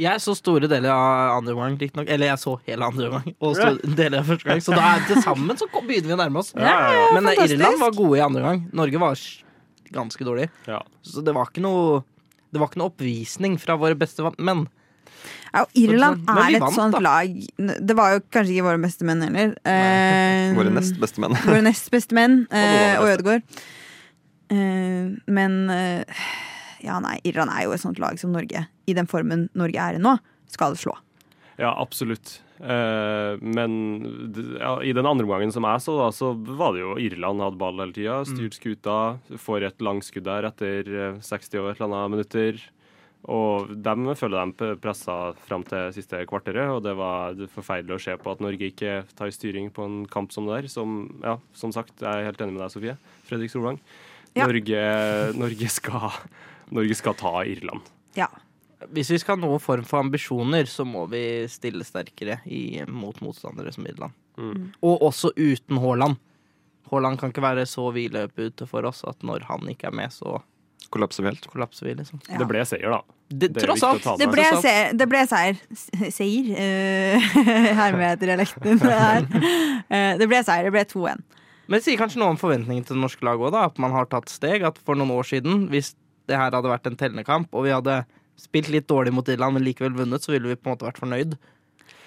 Jeg 0.00 0.22
så 0.24 0.32
store 0.32 0.64
deler 0.72 0.94
av 0.94 1.34
andre 1.36 1.52
omgang, 1.52 1.74
riktignok. 1.76 2.08
Eller 2.08 2.30
jeg 2.30 2.40
så 2.40 2.54
hele 2.64 2.86
andre 2.86 3.10
omgang. 3.10 3.34
Og 3.36 3.52
store 3.58 3.90
deler 3.98 4.22
av 4.22 4.30
første 4.32 4.48
gang. 4.48 4.62
Så 4.64 4.72
da 4.72 4.86
er 4.94 5.02
til 5.10 5.20
sammen 5.20 5.58
så 5.60 5.68
begynner 5.74 6.08
vi 6.08 6.14
å 6.16 6.20
nærme 6.22 6.40
oss. 6.40 6.54
Ja, 6.56 6.70
ja, 6.72 6.94
ja. 6.96 7.02
Men 7.18 7.26
eh, 7.26 7.34
fantastisk. 7.34 7.58
Irland 7.58 7.82
var 7.82 7.92
gode 7.98 8.16
i 8.16 8.22
andre 8.24 8.40
omgang. 8.46 8.62
Norge 8.80 9.02
var 9.02 9.26
ganske 9.92 10.24
dårlig. 10.24 10.48
ja. 10.70 10.80
Så 11.04 11.20
det 11.26 11.34
var 11.36 11.52
ikke 11.52 11.66
noe 11.66 12.00
Det 12.50 12.60
var 12.60 12.70
ikke 12.70 12.80
noe 12.82 12.90
oppvisning 12.90 13.56
fra 13.62 13.76
våre 13.80 13.96
beste 13.98 14.24
menn. 14.38 14.66
Ja, 15.50 15.64
og 15.64 15.74
Irland 15.78 16.22
Men 16.24 16.36
vi 16.38 16.42
er 16.54 16.56
et 16.58 16.62
vant, 16.62 16.76
sånt 16.76 16.94
da. 16.96 17.00
lag 17.02 17.80
Det 17.82 17.96
var 17.98 18.14
jo 18.14 18.20
kanskje 18.32 18.54
ikke 18.54 18.66
våre 18.68 18.80
beste 18.82 19.06
menn 19.08 19.24
heller. 19.26 19.54
Eh, 19.70 20.54
Våre 20.56 20.72
nest 20.74 20.98
beste 21.02 21.22
menn. 21.22 21.36
våre 21.50 21.62
nest 21.66 21.90
beste 21.92 22.16
menn 22.16 22.44
eh, 22.50 22.96
og 23.00 23.08
de 23.08 23.14
Ødegaard. 23.14 23.62
Eh, 24.50 25.10
men 25.30 25.56
eh, 25.74 26.22
ja, 26.86 26.98
nei, 27.02 27.18
Irland 27.28 27.52
er 27.54 27.66
jo 27.66 27.74
et 27.76 27.82
sånt 27.82 28.00
lag 28.02 28.18
som 28.20 28.32
Norge, 28.34 28.64
i 28.88 28.96
den 28.96 29.08
formen 29.10 29.48
Norge 29.58 29.82
er 29.82 29.98
i 29.98 30.02
nå, 30.02 30.16
skal 30.50 30.78
slå. 30.80 30.94
Ja, 31.60 31.74
absolutt. 31.76 32.38
Eh, 32.60 33.38
men 33.40 33.76
ja, 34.60 34.74
i 34.84 34.92
den 34.92 35.08
andre 35.08 35.24
omgangen 35.24 35.52
som 35.54 35.64
jeg 35.64 35.80
så, 35.84 35.94
da, 35.96 36.10
så 36.12 36.34
var 36.36 36.74
det 36.76 36.82
jo 36.82 36.98
Irland 37.00 37.40
hadde 37.44 37.60
ball 37.60 37.80
hele 37.80 37.96
tida. 37.96 38.20
Styrt 38.28 38.58
skuta. 38.58 38.98
Får 39.40 39.70
et 39.70 39.84
langskudd 39.84 40.28
der 40.28 40.50
etter 40.50 40.92
eh, 40.92 41.22
60 41.24 41.62
og 41.62 41.70
et 41.70 41.80
eller 41.80 41.96
annet 41.96 42.14
minutter. 42.18 42.60
Og 43.30 43.72
de 43.84 44.14
føler 44.16 44.52
de 44.56 44.70
pressa 44.80 45.14
fram 45.44 45.64
til 45.68 45.90
siste 45.92 46.22
kvarteret, 46.28 46.70
og 46.72 46.80
det 46.86 46.94
var 46.96 47.36
forferdelig 47.52 47.98
å 47.98 48.00
se 48.00 48.14
på 48.16 48.32
at 48.32 48.40
Norge 48.40 48.70
ikke 48.70 48.94
tar 49.16 49.32
styring 49.34 49.68
på 49.76 49.84
en 49.84 49.98
kamp 50.08 50.32
som 50.32 50.48
det 50.48 50.62
der. 50.62 50.70
Som, 50.72 51.02
ja, 51.20 51.36
som 51.52 51.74
sagt, 51.76 51.98
jeg 52.00 52.08
er 52.08 52.30
helt 52.30 52.40
enig 52.40 52.56
med 52.56 52.64
deg, 52.64 52.72
Sofie. 52.72 52.96
Fredrik 53.28 53.52
Solvang. 53.52 53.76
Ja. 54.32 54.46
Norge, 54.46 54.80
Norge, 55.36 55.68
skal, 55.68 56.16
Norge 56.72 56.96
skal 56.96 57.18
ta 57.20 57.34
Irland. 57.44 57.92
Ja. 58.16 58.30
Hvis 58.88 59.10
vi 59.12 59.18
skal 59.20 59.36
ha 59.36 59.44
noen 59.44 59.60
form 59.60 59.84
for 59.84 60.00
ambisjoner, 60.00 60.68
så 60.70 60.86
må 60.88 61.04
vi 61.12 61.22
stille 61.52 61.84
sterkere 61.84 62.38
i, 62.48 62.80
mot 62.88 63.18
motstandere 63.20 63.72
som 63.74 63.84
Midland. 63.84 64.16
Mm. 64.40 64.70
Og 64.80 65.02
også 65.10 65.34
uten 65.36 65.80
Haaland. 65.82 66.16
Haaland 66.90 67.20
kan 67.20 67.30
ikke 67.32 67.44
være 67.44 67.66
så 67.68 67.90
vidløpet 67.94 68.54
ute 68.54 68.66
for 68.70 68.88
oss 68.88 69.04
at 69.08 69.20
når 69.26 69.44
han 69.50 69.68
ikke 69.70 69.90
er 69.90 69.98
med, 70.00 70.14
så 70.14 70.40
Kollapser 70.90 71.22
vi 71.22 71.28
helt. 71.28 71.46
kollapser 71.46 71.86
vi, 71.86 71.94
liksom. 71.94 72.20
Ja. 72.26 72.38
Det 72.40 72.46
ble 72.50 72.62
seier, 72.66 72.90
da. 72.90 73.02
Det, 73.28 73.52
Det 73.54 73.62
tross 73.62 73.82
alt. 73.86 74.06
Det 74.18 74.26
ble, 74.32 74.42
Tross 74.42 74.64
se, 74.64 74.72
det 74.98 75.06
ble 75.06 75.20
seier. 75.30 75.60
Seier? 76.10 76.48
Uh, 77.20 77.76
Hermedialekten 77.78 78.80
der. 78.82 79.28
Uh, 79.86 80.16
det 80.18 80.26
ble 80.26 80.40
seier. 80.42 80.66
Det 80.66 80.72
ble 80.74 80.82
2-1. 80.90 81.22
Men 81.70 81.78
det 81.78 81.84
sier 81.86 82.00
kanskje 82.00 82.18
noe 82.18 82.32
om 82.34 82.40
forventningene 82.40 82.88
til 82.88 82.96
det 82.98 83.04
norske 83.04 83.22
laget 83.22 83.52
òg, 83.52 83.60
at 83.70 83.78
man 83.78 83.94
har 83.94 84.08
tatt 84.10 84.32
steg. 84.32 84.64
At 84.66 84.80
for 84.82 84.98
noen 84.98 85.12
år 85.14 85.28
siden, 85.28 85.68
hvis 85.70 85.92
det 86.26 86.40
her 86.40 86.50
hadde 86.50 86.72
vært 86.72 86.90
en 86.90 86.98
tellende 86.98 87.22
kamp, 87.28 87.52
og 87.54 87.68
vi 87.68 87.74
hadde 87.76 88.00
spilt 88.40 88.70
litt 88.72 88.88
dårlig 88.90 89.12
mot 89.16 89.28
Irland, 89.28 89.54
men 89.58 89.64
likevel 89.66 89.92
vunnet, 89.98 90.24
så 90.24 90.32
ville 90.34 90.48
vi 90.50 90.56
på 90.58 90.70
en 90.70 90.76
måte 90.76 90.88
vært 90.88 91.00
fornøyd. 91.02 91.36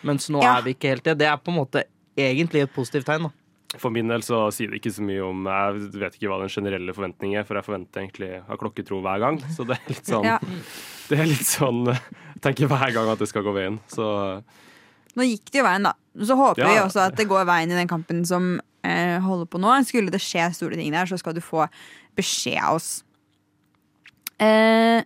Mens 0.04 0.28
nå 0.34 0.42
Ja. 0.44 0.58
er 0.58 0.64
vi 0.66 0.74
ikke 0.76 0.90
helt 0.92 1.04
det. 1.08 1.18
Det 1.22 1.28
er 1.30 1.38
på 1.38 1.54
en 1.54 1.60
måte 1.62 1.84
egentlig 2.18 2.64
et 2.66 2.74
positivt 2.74 3.06
tegn, 3.08 3.24
da. 3.30 3.32
For 3.80 3.90
min 3.90 4.08
del 4.08 4.22
så 4.22 4.52
sier 4.54 4.70
det 4.70 4.82
ikke 4.84 4.92
så 4.94 5.02
mye 5.02 5.24
om 5.26 5.46
Jeg 5.50 5.92
vet 5.98 6.14
ikke 6.20 6.30
hva 6.30 6.40
den 6.44 6.50
generelle 6.54 6.94
forventningen 6.94 7.40
er, 7.40 7.44
for 7.48 7.56
jeg 7.58 7.66
forventer 7.66 8.04
egentlig 8.04 8.44
av 8.48 8.58
klokketro 8.62 9.00
hver 9.02 9.20
gang. 9.24 9.40
Så 9.56 9.66
det 9.66 9.78
er 9.80 9.88
litt 9.90 10.06
sånn, 10.06 10.24
Ja. 10.28 10.38
det 11.10 11.20
er 11.20 11.26
litt 11.26 11.48
sånn 11.48 11.86
Jeg 12.36 12.42
tenker 12.42 12.68
hver 12.68 12.94
gang 12.94 13.10
at 13.10 13.18
det 13.20 13.28
skal 13.30 13.42
gå 13.44 13.54
veien. 13.56 13.80
Så 13.88 14.44
Nå 15.16 15.24
gikk 15.26 15.50
det 15.52 15.60
jo 15.60 15.64
veien, 15.66 15.84
da. 15.84 15.94
Så 16.22 16.36
håper 16.38 16.60
Ja. 16.60 16.68
vi 16.68 16.80
også 16.90 17.08
at 17.08 17.16
det 17.16 17.28
går 17.28 17.46
veien 17.46 17.72
i 17.72 17.76
den 17.76 17.88
kampen 17.88 18.26
som 18.26 18.60
eh, 18.84 19.18
holder 19.20 19.46
på 19.48 19.60
nå. 19.60 19.74
Skulle 19.88 20.12
det 20.12 20.20
skje 20.22 20.54
store 20.54 20.76
ting 20.76 20.92
der, 20.92 21.06
så 21.06 21.18
skal 21.18 21.34
du 21.34 21.42
få 21.42 21.68
beskjed 22.18 22.62
av 22.62 22.76
oss. 22.76 23.04
Eh, 24.40 25.02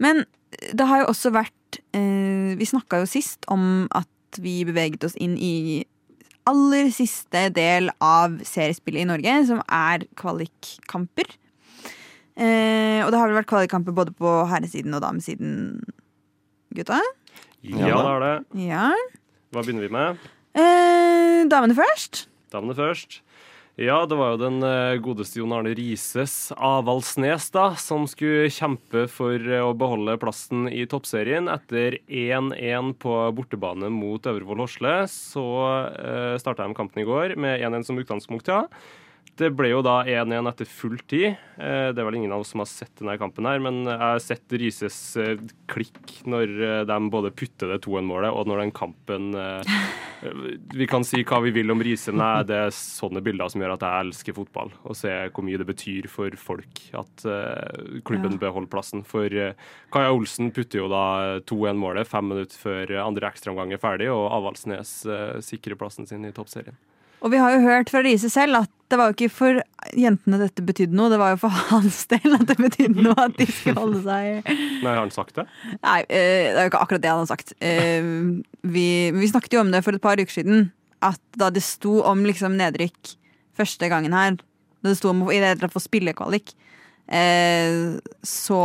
men 0.00 0.24
det 0.58 0.86
har 0.90 1.02
jo 1.02 1.10
også 1.12 1.30
vært 1.34 1.78
eh, 1.96 2.56
Vi 2.58 2.66
snakka 2.66 3.02
jo 3.02 3.08
sist 3.10 3.46
om 3.52 3.86
at 3.94 4.40
vi 4.42 4.60
beveget 4.68 5.04
oss 5.06 5.16
inn 5.20 5.36
i 5.40 5.84
aller 6.48 6.88
siste 6.94 7.48
del 7.52 7.90
av 8.04 8.38
seriespillet 8.46 9.04
i 9.04 9.08
Norge, 9.08 9.34
som 9.48 9.60
er 9.64 10.06
kvalikkamper. 10.16 11.28
Eh, 12.38 13.04
og 13.04 13.12
det 13.12 13.20
har 13.20 13.28
vel 13.28 13.36
vært 13.36 13.50
kvalikkamper 13.50 13.96
både 13.96 14.14
på 14.16 14.32
herresiden 14.48 14.96
og 14.96 15.02
damesiden, 15.04 15.52
gutta? 16.76 17.00
ja, 17.66 17.88
det 17.90 18.12
er 18.14 18.24
det. 18.24 18.34
Ja. 18.64 18.88
Hva 19.52 19.64
begynner 19.64 19.88
vi 19.88 19.92
med? 19.92 20.28
Eh, 20.56 21.44
damene 21.50 21.76
først. 21.76 22.26
Damene 22.52 22.76
først. 22.78 23.20
Ja, 23.78 24.00
det 24.10 24.16
var 24.18 24.32
jo 24.32 24.38
den 24.40 24.56
eh, 24.66 24.96
godeste 24.98 25.38
Jon 25.38 25.52
Arne 25.54 25.70
Rises 25.78 26.48
Avaldsnes 26.50 27.44
da, 27.54 27.68
som 27.78 28.08
skulle 28.10 28.48
kjempe 28.50 29.04
for 29.06 29.38
eh, 29.38 29.62
å 29.62 29.70
beholde 29.78 30.16
plassen 30.18 30.66
i 30.66 30.82
toppserien. 30.90 31.46
Etter 31.46 32.00
1-1 32.10 32.96
på 32.98 33.12
bortebane 33.38 33.86
mot 33.94 34.26
Øvrevoll 34.26 34.64
Horsle, 34.64 34.96
så 35.12 35.46
uh, 35.94 36.34
starta 36.42 36.66
de 36.66 36.74
kampen 36.74 37.04
i 37.04 37.06
går 37.06 37.36
med 37.38 37.62
1-1 37.62 37.86
som 37.86 38.02
utgangspunkt, 38.02 38.50
ja. 38.50 38.64
Det 39.36 39.50
ble 39.54 39.68
jo 39.70 39.82
da 39.84 40.00
1-1 40.08 40.48
etter 40.50 40.66
full 40.66 40.96
tid. 41.10 41.36
Eh, 41.58 41.90
Det 41.92 41.98
er 42.00 42.06
vel 42.06 42.16
ingen 42.16 42.32
av 42.32 42.40
oss 42.40 42.48
som 42.54 42.60
har 42.62 42.66
sett 42.70 42.94
denne 42.98 43.18
kampen, 43.18 43.46
her, 43.46 43.58
men 43.62 43.84
jeg 43.84 43.98
har 44.00 44.18
sett 44.22 44.50
Rises 44.58 45.16
eh, 45.16 45.36
klikk 45.70 46.22
når 46.26 46.54
eh, 46.64 46.84
de 46.88 46.96
både 47.12 47.30
putter 47.36 47.68
det 47.74 47.80
2-1-målet, 47.84 48.32
og 48.32 48.46
når 48.48 48.62
den 48.64 48.72
kampen 48.74 49.28
Vi 50.74 50.86
kan 50.90 51.04
si 51.06 51.20
hva 51.22 51.38
vi 51.44 51.52
vil 51.54 51.70
om 51.70 51.78
Riise, 51.84 52.10
men 52.10 52.42
det 52.48 52.56
er 52.56 52.72
sånne 52.74 53.22
bilder 53.22 53.50
som 53.52 53.62
gjør 53.62 53.76
at 53.76 53.84
jeg 53.86 54.06
elsker 54.08 54.34
fotball. 54.34 54.72
Og 54.90 54.96
se 54.98 55.12
hvor 55.30 55.46
mye 55.46 55.60
det 55.60 55.68
betyr 55.68 56.08
for 56.10 56.34
folk 56.34 56.82
at 56.98 57.22
klubben 58.02 58.34
Ja. 58.34 58.42
beholder 58.48 58.68
plassen. 58.72 59.04
For 59.06 59.28
Kaja 59.30 60.10
Olsen 60.10 60.50
putter 60.50 60.82
jo 60.82 60.88
da 60.90 61.38
2-1-målet 61.46 62.06
fem 62.10 62.26
minutter 62.34 62.58
før 62.58 62.96
andre 63.04 63.30
ekstraomgang 63.30 63.72
er 63.72 63.78
ferdig, 63.82 64.10
og 64.10 64.26
Avaldsnes 64.34 65.06
sikrer 65.46 65.78
plassen 65.78 66.06
sin 66.10 66.24
i 66.26 66.32
toppserien. 66.34 66.74
Og 67.22 67.32
vi 67.32 67.40
har 67.40 67.54
jo 67.54 67.64
hørt 67.64 67.90
fra 67.92 68.02
Riise 68.04 68.30
selv 68.32 68.62
at 68.62 68.72
det 68.88 68.96
var 68.96 69.10
jo 69.10 69.16
ikke 69.16 69.32
for 69.32 69.58
jentene 69.98 70.38
dette 70.40 70.64
betydde 70.64 70.96
noe, 70.96 71.10
det 71.12 71.18
var 71.20 71.34
jo 71.34 71.40
for 71.42 71.52
hans 71.72 72.00
del 72.10 72.36
at 72.38 72.46
det 72.48 72.56
betydde 72.60 73.04
noe 73.04 73.16
at 73.20 73.36
de 73.36 73.46
skulle 73.50 73.82
holde 73.82 74.00
seg 74.04 74.48
Nei, 74.48 74.88
har 74.88 75.02
han 75.02 75.12
sagt 75.12 75.36
det? 75.40 75.44
Nei, 75.82 76.00
eh, 76.06 76.48
det 76.48 76.54
er 76.54 76.66
jo 76.66 76.72
ikke 76.72 76.82
akkurat 76.86 77.04
det 77.04 77.12
han 77.12 77.22
har 77.22 77.30
sagt. 77.30 77.54
Eh, 77.64 78.10
vi, 78.64 78.88
vi 79.14 79.30
snakket 79.30 79.58
jo 79.58 79.64
om 79.64 79.72
det 79.74 79.82
for 79.84 79.96
et 79.96 80.04
par 80.04 80.20
uker 80.20 80.38
siden, 80.40 80.70
at 81.04 81.20
da 81.38 81.50
det 81.54 81.64
sto 81.66 81.98
om 82.06 82.24
liksom 82.26 82.56
nedrykk 82.58 83.12
første 83.58 83.90
gangen 83.90 84.14
her, 84.16 84.38
da 84.80 84.92
det 84.92 84.98
sto 85.00 85.12
om 85.12 85.26
i 85.28 85.36
det 85.36 85.52
hele 85.52 85.60
tatt 85.60 85.74
få 85.74 85.82
spillekvalik, 85.82 86.54
eh, 87.12 87.98
så 88.24 88.62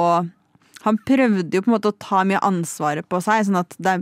han 0.83 0.99
prøvde 1.07 1.55
jo 1.55 1.63
på 1.63 1.71
en 1.71 1.77
måte 1.77 1.91
å 1.91 1.99
ta 1.99 2.23
mye 2.27 2.41
ansvaret 2.43 3.07
på 3.09 3.19
seg, 3.23 3.47
sånn 3.47 3.61
at 3.61 3.75
det 3.79 3.99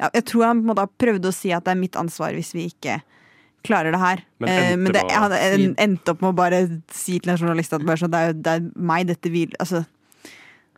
ja, 0.00 0.08
Jeg 0.14 0.24
tror 0.30 0.46
han 0.46 0.60
på 0.60 0.64
en 0.64 0.68
måte 0.70 0.84
har 0.86 1.00
prøvd 1.02 1.28
å 1.28 1.34
si 1.34 1.50
at 1.52 1.66
det 1.66 1.74
er 1.74 1.80
mitt 1.80 1.96
ansvar 2.00 2.32
hvis 2.36 2.54
vi 2.56 2.70
ikke 2.70 3.00
klarer 3.66 3.94
det 3.94 4.00
her. 4.00 4.22
Men 4.40 4.48
Eh, 4.50 4.58
endte 4.72 4.82
men 4.82 4.94
det, 4.96 5.04
jeg 5.10 5.22
å 5.22 5.30
det 5.30 5.84
endte 5.84 6.12
opp 6.14 6.22
med 6.24 6.32
å 6.32 6.38
bare 6.38 6.60
si 6.94 7.18
til 7.20 7.32
en 7.32 7.40
journalist 7.40 7.74
at 7.76 7.84
bare 7.86 8.08
det, 8.10 8.20
er, 8.20 8.32
det 8.36 8.54
er 8.56 8.68
meg 8.74 9.08
dette 9.10 9.32
vil 9.32 9.52
Altså, 9.60 9.84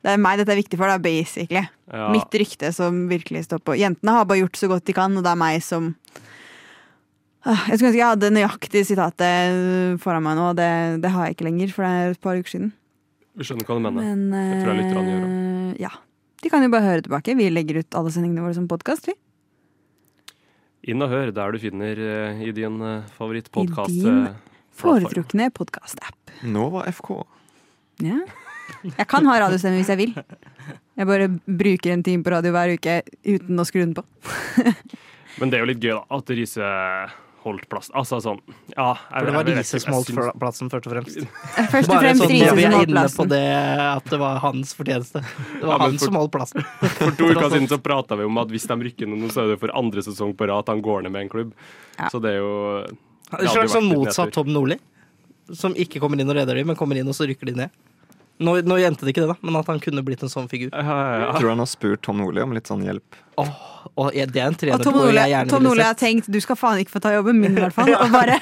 det 0.03 0.11
er 0.17 0.19
meg 0.19 0.41
dette 0.41 0.51
er 0.51 0.59
viktig 0.59 0.79
for, 0.81 0.91
da, 0.91 0.99
basically. 0.99 1.63
Ja. 1.93 2.09
Mitt 2.11 2.35
rykte 2.35 2.73
som 2.75 3.05
virkelig 3.11 3.45
står 3.47 3.63
på. 3.63 3.77
Jentene 3.79 4.17
har 4.17 4.27
bare 4.27 4.43
gjort 4.43 4.59
så 4.59 4.71
godt 4.73 4.87
de 4.89 4.97
kan, 4.97 5.15
og 5.17 5.23
det 5.23 5.31
er 5.31 5.43
meg 5.45 5.63
som 5.63 5.93
Ah, 7.43 7.65
Jeg 7.67 7.81
skulle 7.81 7.89
ønske 7.91 7.99
jeg 7.99 8.07
hadde 8.07 8.29
nøyaktig 8.31 8.85
sitatet 8.87 9.99
foran 9.99 10.23
meg 10.23 10.37
nå, 10.39 10.53
det, 10.55 10.69
det 11.03 11.11
har 11.11 11.27
jeg 11.27 11.35
ikke 11.35 11.47
lenger, 11.49 11.73
for 11.75 11.83
det 11.83 11.91
er 11.91 12.13
et 12.15 12.21
par 12.23 12.39
uker 12.39 12.53
siden. 12.53 12.69
Vi 13.35 13.47
skjønner 13.49 13.67
hva 13.67 13.79
du 13.79 13.83
mener. 13.83 14.05
Men 14.05 14.23
Det 14.31 14.61
tror 14.61 14.71
jeg 14.71 14.79
lytterne 14.79 15.11
gjør 15.11 15.25
eh, 15.27 15.73
ja. 15.83 15.91
De 16.43 16.51
kan 16.53 16.63
jo 16.63 16.71
bare 16.71 16.87
høre 16.87 17.03
tilbake. 17.03 17.35
Vi 17.39 17.49
legger 17.51 17.81
ut 17.83 17.99
alle 17.99 18.13
sendingene 18.15 18.45
våre 18.45 18.55
som 18.55 18.69
podkast, 18.71 19.09
vi. 19.11 19.17
Inn 20.83 21.05
og 21.05 21.13
hør 21.13 21.31
der 21.31 21.55
du 21.55 21.61
finner 21.63 21.99
eh, 22.03 22.41
i 22.43 22.51
din 22.55 22.81
uh, 22.83 23.05
favorittpodkast. 23.15 23.95
I 23.95 24.03
din 24.03 24.25
Foretrukne 24.75 25.47
podkastapp. 25.55 26.33
Nova 26.43 26.83
FK. 26.91 27.13
Ja. 28.03 28.19
Jeg 28.83 29.07
kan 29.07 29.29
ha 29.29 29.37
radiostemme 29.45 29.79
hvis 29.79 29.93
jeg 29.93 30.01
vil. 30.01 30.17
Jeg 30.99 31.07
bare 31.07 31.29
bruker 31.47 31.95
en 31.95 32.03
time 32.03 32.27
på 32.27 32.33
radio 32.35 32.55
hver 32.57 32.73
uke 32.75 32.97
uten 33.29 33.63
å 33.63 33.67
skru 33.69 33.85
den 33.85 33.95
på. 33.95 34.03
Men 35.39 35.53
det 35.53 35.59
er 35.59 35.63
jo 35.63 35.71
litt 35.71 35.85
gøy, 35.85 35.95
da, 35.95 36.03
at 36.19 36.33
Riise 36.35 36.73
holdt 37.43 37.65
plass. 37.71 37.89
Altså 37.99 38.19
sånn 38.23 38.39
Ja, 38.77 38.93
jeg, 38.95 39.11
For 39.11 39.27
det 39.29 39.35
var 39.35 39.47
Riise 39.49 39.81
som 39.83 39.95
holdt 39.97 40.13
plassen, 40.41 40.71
først 40.73 40.87
og 40.89 40.93
fremst. 40.95 41.19
Først 41.73 41.89
og 41.91 41.95
Bare 41.97 42.13
sånn, 42.19 42.33
vi 42.33 42.65
er 42.67 42.77
inne 42.87 43.05
på 43.17 43.27
det 43.31 43.43
at 43.87 44.09
det 44.13 44.19
var 44.23 44.39
hans 44.45 44.75
fortjeneste. 44.79 45.23
Det 45.25 45.63
var 45.67 45.75
Ja, 45.75 45.79
han 45.85 45.99
for- 45.99 46.07
som 46.07 46.19
holdt 46.21 46.33
plassen. 46.37 46.67
For 46.99 47.17
to 47.19 47.29
uker 47.35 47.49
siden 47.55 47.69
så 47.71 47.79
prata 47.83 48.17
vi 48.21 48.25
om 48.29 48.39
at 48.43 48.49
hvis 48.55 48.67
de 48.71 48.79
rykker 48.89 49.11
ned 49.11 49.23
nå, 49.25 49.31
så 49.35 49.45
er 49.47 49.53
det 49.55 49.61
for 49.63 49.75
andre 49.79 50.05
sesong 50.07 50.35
på 50.39 50.49
rad 50.51 50.65
at 50.67 50.73
han 50.75 50.83
går 50.85 51.03
ned 51.07 51.13
med 51.17 51.27
en 51.27 51.33
klubb. 51.37 51.53
Ja. 51.99 52.09
Så 52.13 52.23
det 52.23 52.37
er 52.37 52.41
jo 52.43 52.53
En 52.87 52.89
det 52.89 53.49
hadde 53.49 53.55
slags 53.57 53.73
sånn 53.79 53.89
motsatt. 53.93 54.33
Tom 54.35 54.51
Nordli. 54.53 54.79
Som 55.53 55.75
ikke 55.77 56.01
kommer 56.01 56.21
inn 56.23 56.31
og 56.31 56.37
redder 56.39 56.55
dem, 56.57 56.69
men 56.71 56.77
kommer 56.79 56.97
inn 57.01 57.09
og 57.11 57.17
så 57.19 57.27
rykker 57.29 57.51
de 57.51 57.57
ned. 57.65 57.71
Nå, 58.43 58.57
nå 58.67 58.79
jente 58.81 59.07
det 59.07 59.15
ikke 59.15 59.25
det, 59.25 59.35
da, 59.35 59.39
men 59.47 59.59
at 59.61 59.69
han 59.71 59.81
kunne 59.83 60.03
blitt 60.07 60.23
en 60.27 60.33
sånn 60.33 60.49
figur. 60.51 60.73
Ja, 60.73 60.83
ja, 60.83 61.21
Jeg 61.29 61.43
tror 61.43 61.53
han 61.55 61.63
har 61.63 61.71
spurt 61.71 62.03
Tom 62.05 62.19
Nordli 62.23 62.43
om 62.45 62.55
litt 62.57 62.71
sånn 62.71 62.85
hjelp. 62.87 63.21
Og 64.01 64.15
ja, 64.17 64.25
det 64.29 64.41
er 64.41 64.47
en 64.49 64.57
trener 64.57 64.85
Tom 64.85 64.97
Nordli, 64.97 65.25
Tom 65.51 65.67
Nordli 65.67 65.85
har 65.85 65.99
tenkt 65.99 66.31
du 66.33 66.39
skal 66.41 66.57
faen 66.57 66.81
ikke 66.81 66.95
få 66.95 67.03
ta 67.05 67.13
jobben 67.17 67.41
min, 67.43 67.57
i 67.59 67.65
hvert 67.65 67.77
fall. 67.77 67.93
Og 68.03 68.15
bare 68.15 68.39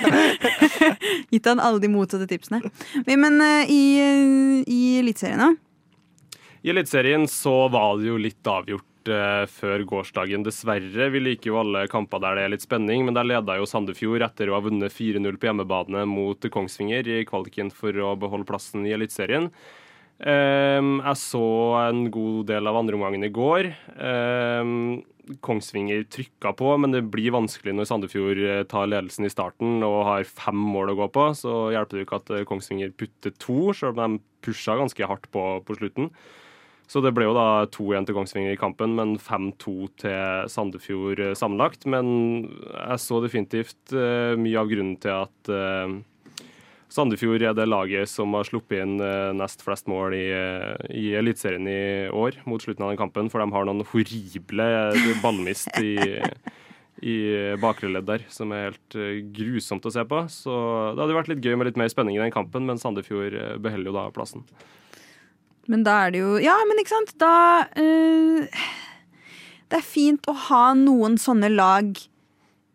gitt 1.32 1.48
han 1.48 1.62
alle 1.62 1.82
de 1.82 1.90
motsatte 1.90 2.28
tipsene. 2.30 2.62
Men, 3.06 3.24
men 3.24 3.40
eh, 3.46 3.72
i, 3.72 3.82
eh, 4.04 4.70
i 4.70 4.82
Eliteserien, 5.00 5.42
da? 5.42 6.38
I 6.60 6.70
Eliteserien 6.74 7.26
så 7.30 7.64
var 7.72 7.98
det 7.98 8.10
jo 8.10 8.20
litt 8.20 8.46
avgjort 8.46 9.10
eh, 9.10 9.42
før 9.50 9.84
gårsdagen. 9.90 10.44
Dessverre. 10.46 11.10
Vi 11.16 11.24
liker 11.24 11.50
jo 11.50 11.60
alle 11.62 11.86
kamper 11.90 12.22
der 12.22 12.38
det 12.38 12.46
er 12.46 12.54
litt 12.54 12.66
spenning, 12.66 13.06
men 13.08 13.16
der 13.16 13.26
leda 13.26 13.58
jo 13.58 13.68
Sandefjord 13.68 14.22
etter 14.28 14.52
å 14.52 14.58
ha 14.58 14.64
vunnet 14.68 14.94
4-0 14.94 15.40
på 15.40 15.50
hjemmebane 15.50 16.06
mot 16.10 16.50
Kongsvinger 16.52 17.08
i 17.08 17.22
kvaliken 17.28 17.72
for 17.74 17.96
å 18.04 18.14
beholde 18.20 18.48
plassen 18.50 18.86
i 18.86 18.94
Eliteserien. 18.94 19.50
Ehm, 20.20 20.98
jeg 21.00 21.16
så 21.16 21.46
en 21.86 22.04
god 22.12 22.50
del 22.50 22.68
av 22.68 22.76
andreomgangen 22.82 23.24
i 23.24 23.32
går. 23.32 23.70
Ehm, 23.96 25.02
Kongsvinger 25.38 26.02
trykka 26.10 26.52
på, 26.58 26.72
men 26.80 26.90
det 26.90 27.04
blir 27.12 27.30
vanskelig 27.30 27.74
når 27.76 27.86
Sandefjord 27.86 28.40
eh, 28.42 28.64
tar 28.68 28.88
ledelsen 28.90 29.28
i 29.28 29.30
starten 29.30 29.84
og 29.86 30.02
har 30.08 30.26
fem 30.26 30.58
mål 30.58 30.92
å 30.92 30.98
gå 31.04 31.08
på. 31.14 31.26
Så 31.38 31.54
hjelper 31.74 31.98
det 32.00 32.04
ikke 32.06 32.20
at 32.20 32.32
eh, 32.34 32.46
Kongsvinger 32.48 32.92
putter 32.98 33.34
to, 33.38 33.70
selv 33.76 34.00
om 34.00 34.18
de 34.18 34.22
pusha 34.44 34.76
ganske 34.80 35.06
hardt 35.06 35.30
på 35.30 35.44
på 35.64 35.78
slutten. 35.78 36.10
Så 36.90 36.98
det 37.04 37.12
ble 37.14 37.28
jo 37.28 37.36
da 37.36 37.68
2-1 37.70 38.08
til 38.08 38.16
Kongsvinger 38.16 38.56
i 38.56 38.58
kampen, 38.58 38.96
men 38.98 39.14
5-2 39.22 39.74
til 40.02 40.50
Sandefjord 40.50 41.22
eh, 41.22 41.36
sammenlagt. 41.38 41.86
Men 41.86 42.50
jeg 42.74 43.04
så 43.04 43.22
definitivt 43.22 43.94
mye 43.94 44.58
av 44.58 44.72
grunnen 44.72 44.96
til 44.98 45.14
at, 45.14 45.52
Sandefjord 46.90 47.42
er 47.46 47.54
det 47.54 47.68
laget 47.70 48.10
som 48.10 48.34
har 48.34 48.48
sluppet 48.48 48.82
inn 48.82 48.96
eh, 49.04 49.30
nest 49.38 49.62
flest 49.62 49.86
mål 49.90 50.16
i, 50.18 50.24
eh, 50.34 50.88
i 50.90 51.12
Eliteserien 51.20 51.68
i 51.70 51.82
år, 52.10 52.40
mot 52.50 52.62
slutten 52.62 52.82
av 52.82 52.90
den 52.90 52.98
kampen. 52.98 53.30
For 53.30 53.42
de 53.42 53.46
har 53.54 53.68
noen 53.68 53.86
horrible 53.92 54.66
ballmist 55.22 55.70
i, 55.78 55.94
i 57.06 57.16
bakre 57.62 57.92
ledd 57.94 58.08
der, 58.08 58.26
som 58.32 58.50
er 58.52 58.70
helt 58.70 58.98
eh, 58.98 59.22
grusomt 59.36 59.86
å 59.86 59.94
se 59.94 60.04
på. 60.04 60.24
Så 60.32 60.52
det 60.96 61.04
hadde 61.04 61.16
vært 61.16 61.30
litt 61.32 61.46
gøy 61.46 61.56
med 61.56 61.70
litt 61.70 61.80
mer 61.80 61.92
spenning 61.92 62.18
i 62.18 62.22
den 62.24 62.34
kampen, 62.34 62.66
men 62.68 62.80
Sandefjord 62.80 63.38
eh, 63.38 63.56
beholder 63.62 63.92
jo 63.92 63.96
da 63.96 64.04
plassen. 64.14 64.44
Men 65.70 65.86
da 65.86 65.96
er 66.06 66.14
det 66.14 66.24
jo 66.24 66.34
Ja, 66.42 66.56
men 66.66 66.80
ikke 66.82 66.96
sant? 66.96 67.12
Da 67.20 67.68
eh, 67.78 68.62
Det 69.70 69.78
er 69.78 69.86
fint 69.86 70.26
å 70.26 70.34
ha 70.48 70.72
noen 70.74 71.14
sånne 71.20 71.52
lag 71.52 71.92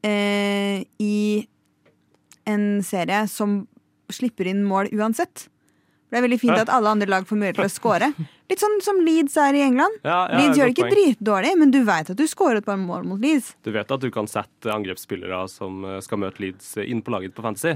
eh, 0.05 0.85
i 1.01 1.17
en 2.47 2.67
serie 2.85 3.25
som 3.27 3.65
slipper 4.13 4.47
inn 4.51 4.63
mål 4.67 4.91
uansett. 4.93 5.47
Det 6.13 6.19
er 6.19 6.23
veldig 6.27 6.37
fint 6.39 6.59
at 6.61 6.69
alle 6.69 6.91
andre 6.93 7.09
lag 7.09 7.25
får 7.27 7.39
mulighet 7.41 7.57
til 7.57 7.65
å 7.65 7.71
score. 7.79 8.07
Litt 8.51 8.61
sånn 8.61 8.77
som 8.85 8.99
Leeds 9.03 9.35
er 9.41 9.57
i 9.57 9.63
England. 9.65 9.97
Ja, 10.05 10.19
ja, 10.29 10.37
Leeds 10.37 10.59
gjør 10.59 10.69
det 10.69 10.75
ikke 10.75 10.85
poeng. 10.85 10.93
dritdårlig, 10.95 11.53
men 11.59 11.71
du 11.73 11.79
vet 11.87 12.11
at 12.13 12.19
du 12.19 12.27
scorer 12.29 12.61
et 12.61 12.67
par 12.67 12.77
mål 12.77 13.07
mot 13.09 13.19
Leeds. 13.19 13.55
Du 13.65 13.71
vet 13.73 13.89
at 13.91 14.03
du 14.03 14.11
kan 14.13 14.29
sette 14.29 14.69
angrepsspillere 14.71 15.41
som 15.51 15.81
eh, 15.83 15.97
skal 16.05 16.21
møte 16.21 16.43
Leeds, 16.45 16.75
eh, 16.77 16.87
inn 16.93 17.01
på 17.03 17.11
laget 17.15 17.35
på 17.35 17.43
Fantasy? 17.45 17.75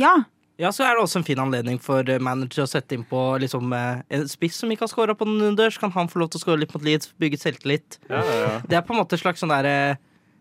Ja, 0.00 0.16
Ja, 0.56 0.70
så 0.72 0.86
er 0.88 0.96
det 0.96 1.02
også 1.04 1.18
en 1.20 1.26
fin 1.28 1.36
anledning 1.38 1.76
for 1.84 2.00
eh, 2.08 2.16
manager 2.18 2.64
å 2.64 2.70
sette 2.70 2.96
inn 2.96 3.04
på 3.04 3.20
liksom, 3.42 3.74
en 3.76 4.22
spiss 4.32 4.56
som 4.62 4.70
ikke 4.72 4.86
har 4.86 4.88
scora 4.88 5.12
på 5.14 5.26
den 5.28 5.52
så 5.60 5.82
Kan 5.82 5.92
han 5.92 6.08
få 6.08 6.22
lov 6.22 6.30
til 6.32 6.40
å 6.40 6.44
score 6.46 6.62
litt 6.62 6.72
mot 6.72 6.82
Leeds, 6.82 7.12
bygge 7.20 7.36
selvtillit. 7.42 7.98
Ja, 8.08 8.22
ja, 8.24 8.38
ja. 8.40 8.60
Det 8.64 8.78
er 8.78 8.86
på 8.88 8.96
en 8.96 9.02
måte 9.02 9.18
et 9.18 9.20
slags 9.20 9.44
sånn 9.44 9.52
der, 9.52 9.98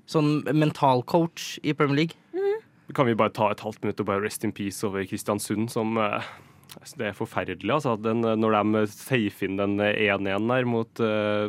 sånn 0.07 0.39
mentalcoach 0.55 1.59
i 1.67 1.75
Premier 1.75 2.05
League. 2.05 2.15
Kan 2.93 3.07
vi 3.09 3.15
bare 3.17 3.33
ta 3.33 3.49
et 3.49 3.63
halvt 3.65 3.85
minutt 3.85 4.01
og 4.03 4.09
bare 4.11 4.25
rest 4.25 4.43
in 4.45 4.53
peace 4.53 4.85
over 4.85 5.05
Kristiansund, 5.09 5.71
som 5.73 5.97
eh, 5.97 6.27
Det 6.93 7.07
er 7.07 7.15
forferdelig, 7.15 7.71
altså. 7.71 7.95
Den, 7.97 8.21
når 8.21 8.57
de 8.59 8.83
safer 8.91 9.47
inn 9.47 9.57
den 9.57 9.77
1-1 9.79 10.27
der 10.27 10.67
mot, 10.67 10.99
uh, 10.99 11.47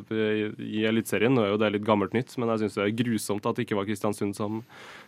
i 0.62 0.84
Eliteserien. 0.86 1.34
Nå 1.34 1.42
er 1.42 1.50
jo 1.50 1.58
det 1.60 1.72
litt 1.74 1.84
gammelt 1.84 2.14
nytt, 2.14 2.30
men 2.38 2.52
jeg 2.54 2.62
syns 2.62 2.78
det 2.78 2.84
er 2.84 2.94
grusomt 3.02 3.48
at 3.50 3.58
det 3.58 3.66
ikke 3.66 3.80
var 3.80 3.88
Kristiansund 3.88 4.36
som 4.38 4.62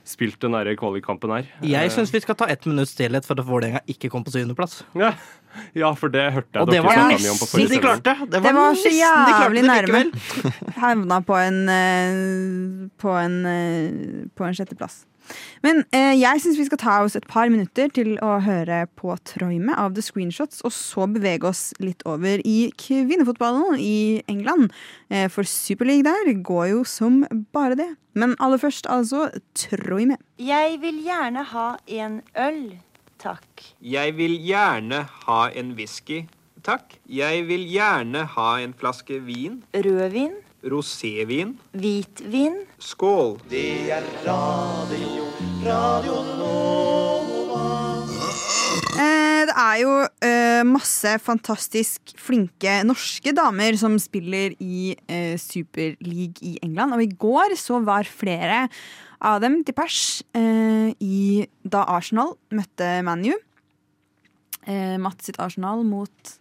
spilte 0.04 0.48
den 0.48 0.56
der 0.58 0.74
kvalikkampen 0.80 1.32
her. 1.36 1.48
Jeg 1.62 1.94
syns 1.94 2.12
vi 2.12 2.24
skal 2.24 2.36
ta 2.40 2.48
ett 2.50 2.66
minutts 2.66 2.96
stillhet 2.96 3.28
for 3.28 3.38
at 3.38 3.46
Vålerenga 3.46 3.84
ikke 3.86 4.10
kom 4.12 4.26
på 4.26 4.34
syvendeplass. 4.34 4.82
ja. 4.98 5.14
ja, 5.74 5.92
for 5.96 6.12
det 6.12 6.24
hørte 6.34 6.52
jeg 6.54 6.62
Og 6.62 6.70
det 6.70 6.76
dere 6.76 6.86
var 6.86 7.12
nesten 7.12 7.68
de 7.70 7.80
klarte! 7.82 8.14
Det 8.20 8.42
Det 8.42 8.54
var 8.54 8.74
så 8.76 8.90
nesten 8.92 9.54
de 9.56 9.62
nærme. 9.66 10.02
Havna 10.82 11.20
på 11.24 11.38
en, 11.40 11.60
eh, 11.72 12.88
på 13.00 13.14
en, 13.16 13.38
eh, 13.46 14.26
på 14.36 14.44
en 14.44 14.58
sjetteplass. 14.58 15.04
Men 15.62 15.84
eh, 15.92 16.14
jeg 16.18 16.42
syns 16.42 16.58
vi 16.60 16.66
skal 16.68 16.80
ta 16.82 16.96
oss 17.04 17.16
et 17.18 17.26
par 17.28 17.50
minutter 17.52 17.90
til 17.94 18.14
å 18.24 18.38
høre 18.44 18.84
på 18.98 19.14
Troime 19.28 19.74
av 19.78 19.94
The 19.96 20.04
Screenshots, 20.04 20.62
og 20.64 20.72
så 20.74 21.06
bevege 21.10 21.48
oss 21.50 21.72
litt 21.82 22.02
over 22.08 22.42
i 22.44 22.70
kvinnefotballen 22.78 23.78
i 23.82 24.22
England. 24.28 24.72
Eh, 25.10 25.28
for 25.32 25.46
Superleague 25.48 26.06
der 26.06 26.32
går 26.42 26.66
jo 26.72 26.82
som 26.88 27.24
bare 27.52 27.78
det. 27.78 27.90
Men 28.18 28.34
aller 28.42 28.58
først 28.58 28.88
altså 28.90 29.28
Troime. 29.54 30.16
Jeg 30.42 30.80
vil 30.82 31.02
gjerne 31.06 31.44
ha 31.52 31.68
en 31.86 32.20
øl, 32.38 32.64
takk. 33.22 33.62
Jeg 33.82 34.16
vil 34.18 34.34
gjerne 34.42 35.04
ha 35.26 35.40
en 35.54 35.72
whisky, 35.78 36.24
takk. 36.66 36.98
Jeg 37.06 37.46
vil 37.48 37.66
gjerne 37.70 38.24
ha 38.34 38.50
en 38.62 38.74
flaske 38.74 39.20
vin. 39.26 39.62
Rødvin, 39.74 40.34
Rosévin. 40.64 41.54
hvitvin, 41.72 42.64
Skål. 42.78 43.38
Eh, 48.99 49.42
det 49.49 49.55
er 49.59 49.77
jo 49.83 49.90
eh, 50.23 50.62
masse 50.66 51.16
fantastisk 51.23 52.12
flinke 52.14 52.77
norske 52.87 53.33
damer 53.35 53.75
som 53.81 53.97
spiller 53.99 54.55
i 54.62 54.94
eh, 55.11 55.35
Superleague 55.35 56.38
i 56.47 56.59
England. 56.62 56.94
Og 56.94 57.03
i 57.03 57.11
går 57.11 57.57
så 57.59 57.81
var 57.83 58.07
flere 58.07 58.68
av 59.18 59.42
dem 59.42 59.64
til 59.66 59.75
pers 59.75 60.23
eh, 60.38 60.94
da 61.66 61.83
Arsenal 61.90 62.37
møtte 62.55 63.03
ManU. 63.03 63.35
Mats 65.01 65.25
sitt 65.25 65.38
Arsenal 65.40 65.81
mot 65.81 66.35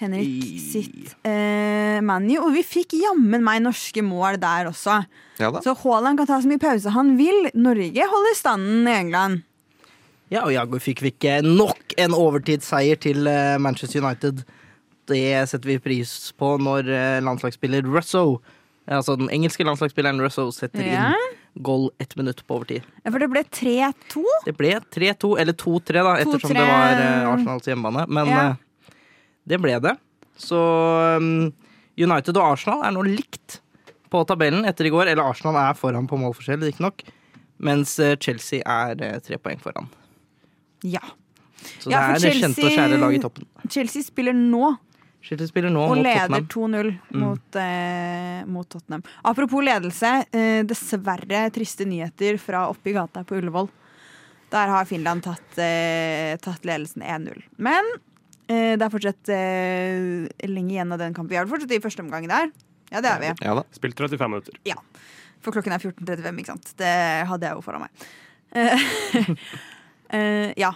Henrik 0.00 0.44
sitt 0.62 1.14
eh, 1.26 1.98
ManU. 2.04 2.36
Og 2.44 2.52
vi 2.54 2.62
fikk 2.66 2.94
jammen 3.00 3.42
meg 3.44 3.62
norske 3.64 4.02
mål 4.06 4.38
der 4.42 4.70
også. 4.70 5.00
Ja 5.40 5.50
da. 5.54 5.62
Så 5.64 5.74
Haaland 5.82 6.18
kan 6.20 6.26
ta 6.30 6.38
så 6.42 6.50
mye 6.50 6.62
pause 6.62 6.92
han 6.94 7.16
vil. 7.18 7.48
Norge 7.54 8.06
holder 8.12 8.36
standen 8.38 8.86
i 8.90 8.94
England. 9.00 9.42
Ja, 10.30 10.42
og 10.44 10.52
jaggu 10.52 10.76
fikk 10.84 11.00
vi 11.00 11.10
ikke 11.14 11.38
nok 11.46 11.94
en 11.96 12.12
overtidsseier 12.12 12.98
til 13.00 13.26
eh, 13.30 13.56
Manchester 13.64 14.02
United. 14.04 14.42
Det 15.08 15.22
setter 15.48 15.70
vi 15.70 15.78
pris 15.80 16.10
på 16.36 16.54
når 16.60 16.90
eh, 16.92 17.18
landslagsspiller 17.24 17.86
Russo, 17.88 18.42
altså 18.84 19.14
den 19.16 19.30
engelske 19.32 19.64
landslagsspilleren 19.64 20.20
Russo, 20.20 20.50
setter 20.52 20.84
Ja. 20.84 21.06
inn 21.14 21.34
goal 21.64 21.88
ett 21.98 22.12
minutt 22.16 22.42
på 22.46 22.58
overtid. 22.58 22.84
Ja, 23.02 23.10
for 23.10 23.18
det 23.24 23.30
ble 23.32 23.40
3-2. 23.42 24.20
Det 24.44 24.52
ble 24.54 24.76
3-2, 24.94 25.32
eller 25.42 25.56
2-3, 25.58 25.96
da, 26.04 26.12
ettersom 26.20 26.52
2-3. 26.52 26.54
det 26.60 26.66
var 26.68 27.00
eh, 27.02 27.30
Arsenals 27.32 27.66
hjemmebane. 27.72 28.04
Men 28.06 28.28
Ja. 28.30 28.44
Det 29.48 29.58
ble 29.62 29.78
det. 29.84 29.94
Så 30.38 30.58
um, 31.18 31.48
United 31.98 32.36
og 32.38 32.52
Arsenal 32.54 32.84
er 32.86 32.92
nå 32.94 33.02
likt 33.08 33.60
på 34.12 34.20
tabellen 34.28 34.64
etter 34.68 34.86
i 34.88 34.92
går. 34.94 35.10
Eller 35.10 35.24
Arsenal 35.26 35.56
er 35.60 35.74
foran 35.78 36.06
på 36.08 36.18
målforskjell, 36.20 36.62
riktignok. 36.68 37.02
Mens 37.58 37.96
eh, 37.98 38.14
Chelsea 38.22 38.60
er 38.62 39.00
eh, 39.02 39.16
tre 39.24 39.38
poeng 39.42 39.58
foran. 39.62 39.88
Ja. 40.86 41.02
Så 41.82 41.90
Ja, 41.90 42.04
det 42.14 42.20
er 42.20 42.20
det 42.22 42.34
kjente 42.38 42.62
og 42.62 42.68
Chelsea- 42.70 42.76
kjære 42.78 43.00
lag 43.02 43.16
i 43.16 43.22
toppen. 43.24 43.48
Chelsea 43.68 44.04
spiller 44.06 44.36
nå 44.38 44.76
Chelsea 45.28 45.48
spiller 45.50 45.72
nå 45.74 45.82
og 45.90 45.98
leder 45.98 46.44
2-0 46.46 46.92
Mm. 47.10 47.18
mot, 47.20 47.56
eh, 47.58 48.44
mot 48.46 48.68
Tottenham. 48.70 49.02
Apropos 49.26 49.60
ledelse, 49.66 50.12
eh, 50.32 50.62
dessverre 50.62 51.40
triste 51.52 51.84
nyheter 51.84 52.38
fra 52.38 52.68
oppe 52.70 52.90
i 52.90 52.94
gata 52.94 53.24
på 53.26 53.34
Ullevål. 53.40 53.68
Der 54.54 54.68
har 54.70 54.84
Finland 54.86 55.24
tatt, 55.26 55.58
eh, 55.58 56.36
tatt 56.40 56.62
ledelsen 56.64 57.02
1-0. 57.02 57.42
Men 57.58 57.84
det 58.48 58.84
er 58.84 58.92
fortsatt 58.92 59.30
eh, 59.34 60.48
lenge 60.48 60.72
igjen 60.72 60.94
av 60.94 61.02
den 61.02 61.14
kampen. 61.16 61.34
Vi 61.34 61.40
er 61.40 61.50
fortsatt 61.50 61.74
i 61.76 61.82
første 61.84 62.04
omgang 62.04 62.28
der. 62.30 62.50
Ja, 62.88 63.02
det 63.04 63.10
er 63.10 63.22
vi. 63.22 63.32
Ja 63.44 63.54
da. 63.58 63.64
Spilt 63.76 63.98
35 64.00 64.32
minutter. 64.32 64.58
Ja. 64.68 64.78
For 65.44 65.54
klokken 65.54 65.74
er 65.76 65.82
14.35, 65.82 66.42
ikke 66.42 66.54
sant. 66.54 66.72
Det 66.80 66.92
hadde 67.28 67.48
jeg 67.50 67.58
jo 67.58 67.64
foran 67.64 67.84
meg. 67.84 68.06
Eh, 68.56 68.86
eh, 70.16 70.52
ja. 70.58 70.72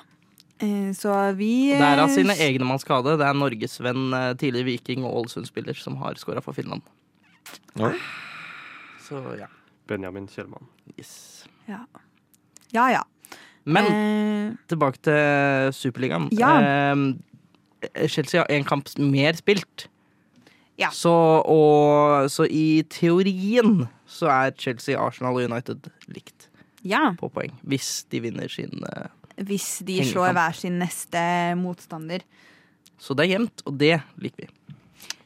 Eh, 0.62 0.92
så 0.96 1.16
vi 1.38 1.72
Det 1.72 1.88
er 1.88 2.04
av 2.04 2.12
sine 2.12 2.36
egne 2.44 2.68
man 2.68 2.82
skade. 2.82 3.16
Det 3.18 3.26
er 3.26 3.38
norgesvenn, 3.38 4.04
eh, 4.18 4.28
tidligere 4.38 4.68
Viking 4.68 5.08
og 5.08 5.22
Ålesund-spiller 5.22 5.78
som 5.78 5.98
har 6.04 6.20
scora 6.20 6.44
for 6.44 6.56
Finland. 6.56 6.84
Oi. 7.80 7.96
Så 9.02 9.24
ja. 9.40 9.48
Benjamin 9.90 10.28
Kjellmann. 10.30 10.68
Yes. 10.94 11.44
Ja 11.66 11.82
ja. 12.72 12.86
ja. 12.90 13.02
Men 13.64 13.86
Eh, 13.86 14.54
tilbake 14.66 14.98
til 14.98 15.72
Superligaen. 15.76 16.28
Ja. 16.34 16.54
Eh, 16.60 16.96
Chelsea 18.08 18.40
har 18.40 18.50
én 18.52 18.66
kamp 18.66 18.88
mer 18.98 19.36
spilt. 19.38 19.88
Ja. 20.80 20.88
Så, 20.94 21.12
og, 21.12 22.30
så 22.32 22.46
i 22.48 22.82
teorien 22.90 23.84
så 24.08 24.30
er 24.32 24.54
Chelsea, 24.58 24.96
Arsenal 24.98 25.36
og 25.36 25.50
United 25.50 25.90
likt 26.10 26.48
ja. 26.82 27.12
på 27.18 27.28
poeng. 27.32 27.52
Hvis 27.68 28.04
de 28.12 28.22
vinner 28.24 28.50
sin 28.50 28.72
uh, 28.88 29.10
Hvis 29.36 29.82
de 29.84 30.00
Hengekamp. 30.00 30.12
slår 30.12 30.34
hver 30.38 30.58
sin 30.58 30.80
neste 30.82 31.22
motstander. 31.60 32.24
Så 33.02 33.16
det 33.18 33.26
er 33.26 33.34
jevnt, 33.36 33.64
og 33.66 33.78
det 33.78 33.96
liker 34.22 34.46
vi. 34.46 34.50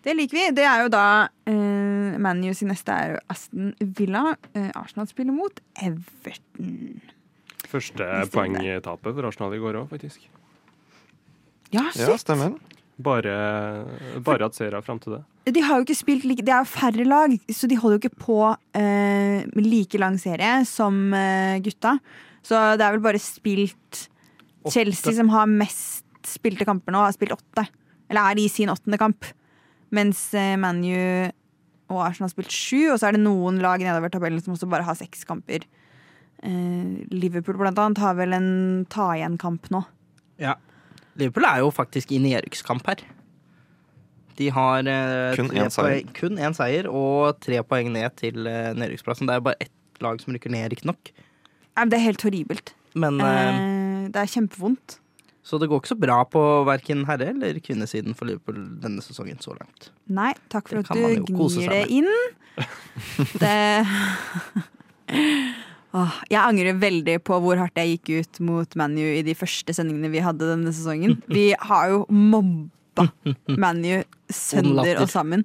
Det 0.06 0.14
liker 0.14 0.38
vi. 0.38 0.46
Det 0.56 0.64
er 0.66 0.84
jo 0.84 0.92
da 0.92 1.06
uh, 1.50 2.16
ManU 2.22 2.52
sin 2.54 2.70
neste 2.72 2.94
er 2.94 3.16
jo 3.16 3.20
Aston 3.32 3.74
Villa. 3.98 4.32
Uh, 4.54 4.70
Arsenal 4.78 5.08
spiller 5.10 5.34
mot 5.36 5.62
Everton. 5.82 7.00
Første 7.66 8.06
poengtapet 8.32 9.14
for 9.16 9.26
Arsenal 9.26 9.56
i 9.56 9.62
går 9.62 9.80
òg, 9.82 9.88
faktisk. 9.90 10.28
Ja, 11.74 11.88
Ja, 11.96 12.16
stemmer. 12.20 12.54
Bare, 12.96 13.32
bare 14.24 14.46
at 14.48 14.56
seere 14.56 14.78
er 14.78 14.84
fram 14.84 14.98
til 15.02 15.18
det. 15.18 15.22
de 15.52 15.60
har 15.60 15.76
jo 15.76 15.84
ikke 15.84 15.98
spilt 15.98 16.24
like 16.24 16.40
Det 16.40 16.48
er 16.48 16.62
jo 16.64 16.70
færre 16.70 17.04
lag, 17.04 17.34
så 17.52 17.68
de 17.68 17.76
holder 17.76 17.98
jo 17.98 18.08
ikke 18.08 18.22
på 18.24 18.38
eh, 18.74 19.44
like 19.60 19.98
lang 20.00 20.16
serie 20.18 20.64
som 20.64 21.12
eh, 21.12 21.58
gutta. 21.60 21.98
Så 22.42 22.54
det 22.78 22.86
er 22.86 22.94
vel 22.96 23.04
bare 23.04 23.20
spilt 23.20 24.06
Chelsea 24.72 25.12
som 25.12 25.28
har 25.28 25.46
mest 25.46 26.04
spilte 26.26 26.64
kamper 26.66 26.94
nå, 26.94 27.02
har 27.04 27.12
spilt 27.14 27.36
åtte. 27.36 27.66
Eller 28.08 28.32
er 28.32 28.40
i 28.40 28.48
sin 28.48 28.70
åttende 28.72 28.98
kamp. 28.98 29.28
Mens 29.94 30.32
eh, 30.34 30.56
ManU 30.56 31.30
og 31.92 32.00
Arsenal 32.02 32.26
har 32.26 32.32
spilt 32.34 32.50
sju, 32.54 32.88
og 32.90 32.98
så 32.98 33.10
er 33.10 33.14
det 33.18 33.22
noen 33.22 33.60
lag 33.62 33.78
nedover 33.82 34.10
tabellen 34.10 34.42
som 34.42 34.56
også 34.56 34.66
bare 34.70 34.86
har 34.86 34.96
seks 34.98 35.22
kamper. 35.28 35.66
Eh, 36.42 37.04
Liverpool 37.12 37.60
blant 37.60 37.78
annet 37.78 38.00
har 38.02 38.16
vel 38.18 38.34
en 38.34 38.48
ta-igjen-kamp 38.90 39.70
nå. 39.74 39.84
Ja. 40.42 40.56
Liverpool 41.16 41.46
er 41.48 41.62
jo 41.64 41.70
faktisk 41.74 42.12
i 42.12 42.18
nedrykkskamp 42.22 42.86
her. 42.90 43.04
De 44.36 44.50
har 44.52 44.84
eh, 44.84 45.36
Kun 45.38 45.48
én 45.56 45.70
seier. 45.72 46.02
poeng- 46.04 46.12
kun 46.18 46.36
én 46.38 46.54
seier 46.56 46.88
og 46.90 47.38
tre 47.40 47.62
poeng 47.64 47.88
ned 47.94 48.16
til 48.20 48.46
eh, 48.46 48.72
nedrykksplassen. 48.76 49.26
Det 49.28 49.34
er 49.38 49.40
bare 49.46 49.56
ett 49.64 49.72
lag 50.04 50.20
som 50.20 50.34
rykker 50.36 50.52
ned, 50.52 50.68
riktignok. 50.74 51.12
Det 51.76 51.96
er 51.96 52.04
helt 52.04 52.22
horribelt. 52.26 52.74
Men 52.94 53.20
eh, 53.20 53.48
Eh, 54.06 54.08
det 54.12 54.20
er 54.22 54.28
kjempevondt. 54.30 54.98
Så 55.46 55.58
det 55.62 55.68
går 55.70 55.80
ikke 55.80 55.92
så 55.94 55.98
bra 56.00 56.18
på 56.26 56.40
verken 56.66 57.04
herre- 57.06 57.28
eller 57.30 57.58
kvinnesiden 57.62 58.14
for 58.18 58.26
Liverpool 58.28 58.60
denne 58.82 59.00
sesongen 59.02 59.38
så 59.42 59.54
langt. 59.56 59.90
Nei, 60.08 60.32
takk 60.52 60.68
for 60.68 60.82
Det 60.82 60.90
at 60.90 61.26
du 61.26 61.32
gnir 61.32 61.68
det 61.70 61.86
inn. 61.90 62.08
Det 63.42 63.86
Åh, 65.96 66.16
Jeg 66.28 66.42
angrer 66.42 66.76
veldig 66.80 67.16
på 67.24 67.38
hvor 67.40 67.56
hardt 67.60 67.78
jeg 67.80 67.96
gikk 67.96 68.10
ut 68.20 68.40
mot 68.44 68.76
ManU 68.76 69.04
i 69.16 69.22
de 69.24 69.34
første 69.38 69.72
sendingene 69.76 70.10
vi 70.12 70.20
hadde 70.24 70.48
denne 70.50 70.72
sesongen. 70.76 71.16
Vi 71.38 71.48
har 71.56 71.92
jo 71.94 72.02
mobba 72.12 73.06
ManU 73.56 74.02
sønder 74.32 75.00
og 75.02 75.08
sammen. 75.12 75.44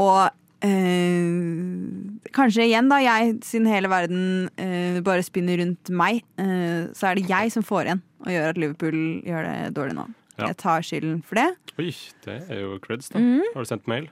Og 0.00 0.28
eh, 0.66 2.30
kanskje 2.36 2.66
igjen, 2.68 2.90
da, 2.92 2.98
jeg, 3.04 3.38
siden 3.46 3.68
hele 3.70 3.90
verden 3.92 4.22
eh, 4.60 5.00
bare 5.06 5.24
spinner 5.24 5.60
rundt 5.62 5.92
meg, 5.92 6.22
eh, 6.40 6.88
så 6.96 7.10
er 7.10 7.20
det 7.20 7.28
jeg 7.30 7.52
som 7.54 7.64
får 7.66 7.88
igjen 7.90 8.02
og 8.20 8.32
gjør 8.34 8.50
at 8.52 8.58
Liverpool 8.60 8.98
gjør 9.24 9.46
det 9.48 9.54
dårlig 9.78 9.96
nå. 9.96 10.08
Ja. 10.40 10.50
Jeg 10.50 10.58
tar 10.60 10.84
skylden 10.84 11.20
for 11.24 11.40
det. 11.40 11.48
Oi, 11.80 11.90
det 12.26 12.36
er 12.52 12.60
jo 12.64 12.76
creds, 12.84 13.08
da. 13.12 13.20
Mhm. 13.20 13.48
Har 13.54 13.64
du 13.64 13.68
sendt 13.70 13.88
mail? 13.88 14.10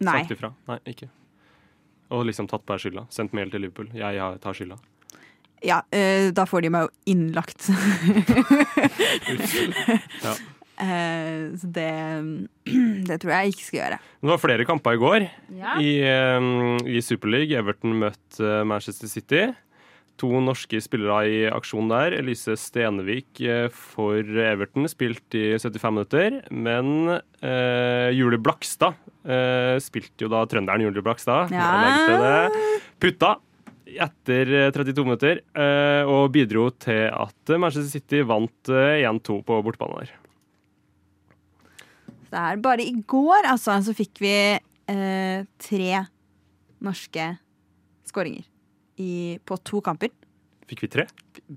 Nei. 0.00 0.20
Sagt 0.22 0.36
ifra? 0.36 0.52
Nei, 0.68 0.78
ikke. 0.88 1.08
Og 2.10 2.24
liksom 2.26 2.48
tatt 2.50 2.64
på 2.66 2.74
deg 2.74 2.80
skylda. 2.84 3.04
Sendt 3.14 3.32
mail 3.36 3.50
til 3.52 3.60
Liverpool. 3.62 3.90
Jeg 3.94 4.18
har- 4.18 4.38
tar 4.42 4.52
skylda. 4.54 4.78
Ja, 5.62 5.82
eh, 5.92 6.30
da 6.32 6.46
får 6.48 6.62
de 6.62 6.70
meg 6.70 6.86
jo 6.88 7.14
innlagt. 7.14 7.68
Ja. 10.24 10.34
Eh, 10.80 11.52
så 11.60 11.66
det, 11.76 11.90
det 13.04 13.18
tror 13.20 13.32
jeg 13.34 13.50
ikke 13.52 13.64
skal 13.66 13.78
gjøre. 13.82 13.96
Det 14.24 14.30
var 14.30 14.38
flere 14.40 14.64
kamper 14.64 14.96
i 14.96 15.00
går 15.02 15.26
Ja. 15.58 15.74
i, 15.76 15.90
eh, 16.08 16.46
i 16.88 17.02
Superleague. 17.04 17.52
Everton 17.58 17.98
møtte 18.00 18.62
Manchester 18.64 19.10
City. 19.12 19.42
To 20.20 20.40
norske 20.44 20.80
spillere 20.84 21.20
i 21.32 21.36
aksjon 21.48 21.88
der. 21.88 22.14
Elise 22.18 22.56
Stenevik 22.60 23.40
eh, 23.40 23.68
for 23.72 24.20
Everton 24.20 24.88
spilt 24.90 25.36
i 25.38 25.54
75 25.56 25.94
minutter. 25.96 26.40
Men 26.52 27.14
eh, 27.40 28.10
Julie 28.12 28.40
Blakstad 28.40 28.98
eh, 29.24 29.76
spilte 29.80 30.26
jo 30.26 30.32
da 30.32 30.42
trønderen 30.50 30.84
Julie 30.84 31.04
Blakstad. 31.04 31.54
Ja. 31.54 32.50
Putta 33.00 33.38
etter 33.90 34.52
eh, 34.66 34.70
32 34.74 35.06
minutter 35.06 35.40
eh, 35.40 36.02
og 36.08 36.30
bidro 36.34 36.68
til 36.82 37.08
at 37.08 37.54
Manchester 37.56 37.90
City 37.90 38.24
vant 38.26 38.72
eh, 38.72 39.06
1-2 39.08 39.40
på 39.46 39.60
bortebane 39.64 40.02
der. 40.02 40.14
Det 42.30 42.44
er 42.44 42.60
bare 42.62 42.84
i 42.86 42.94
går 43.10 43.48
altså, 43.50 43.80
så 43.82 43.96
fikk 43.96 44.20
vi 44.22 44.34
eh, 44.54 45.48
tre 45.64 46.04
norske 46.80 47.32
skåringer 48.06 48.49
i, 49.00 49.38
på 49.46 49.58
to 49.66 49.80
kamper. 49.84 50.12
Fikk 50.70 50.84
vi 50.84 50.90
tre? 50.92 51.06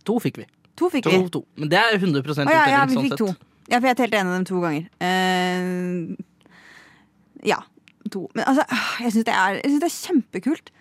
To 0.08 0.18
fikk 0.24 0.40
vi. 0.42 0.48
To 0.80 0.90
fikk 0.90 1.06
To, 1.06 1.12
vi. 1.14 1.34
to. 1.34 1.44
Men 1.62 1.70
det 1.70 1.82
er 1.82 1.98
100 2.00 2.18
Å 2.18 2.24
uttelling 2.24 2.54
ja, 2.54 2.64
ja, 2.72 2.86
vi 2.90 2.98
sånn 2.98 3.10
fikk 3.10 3.18
sett. 3.18 3.22
to. 3.22 3.50
Ja, 3.70 3.80
for 3.80 3.90
jeg 3.92 4.00
telte 4.00 4.20
en 4.20 4.32
av 4.32 4.38
dem 4.40 4.48
to 4.50 4.62
ganger. 4.64 4.88
Uh, 5.00 6.16
ja, 7.48 7.60
to. 8.12 8.26
Men 8.34 8.48
altså, 8.50 8.66
jeg 9.04 9.14
syns 9.16 9.28
det, 9.30 9.38
det 9.84 9.88
er 9.88 9.96
kjempekult. 9.96 10.74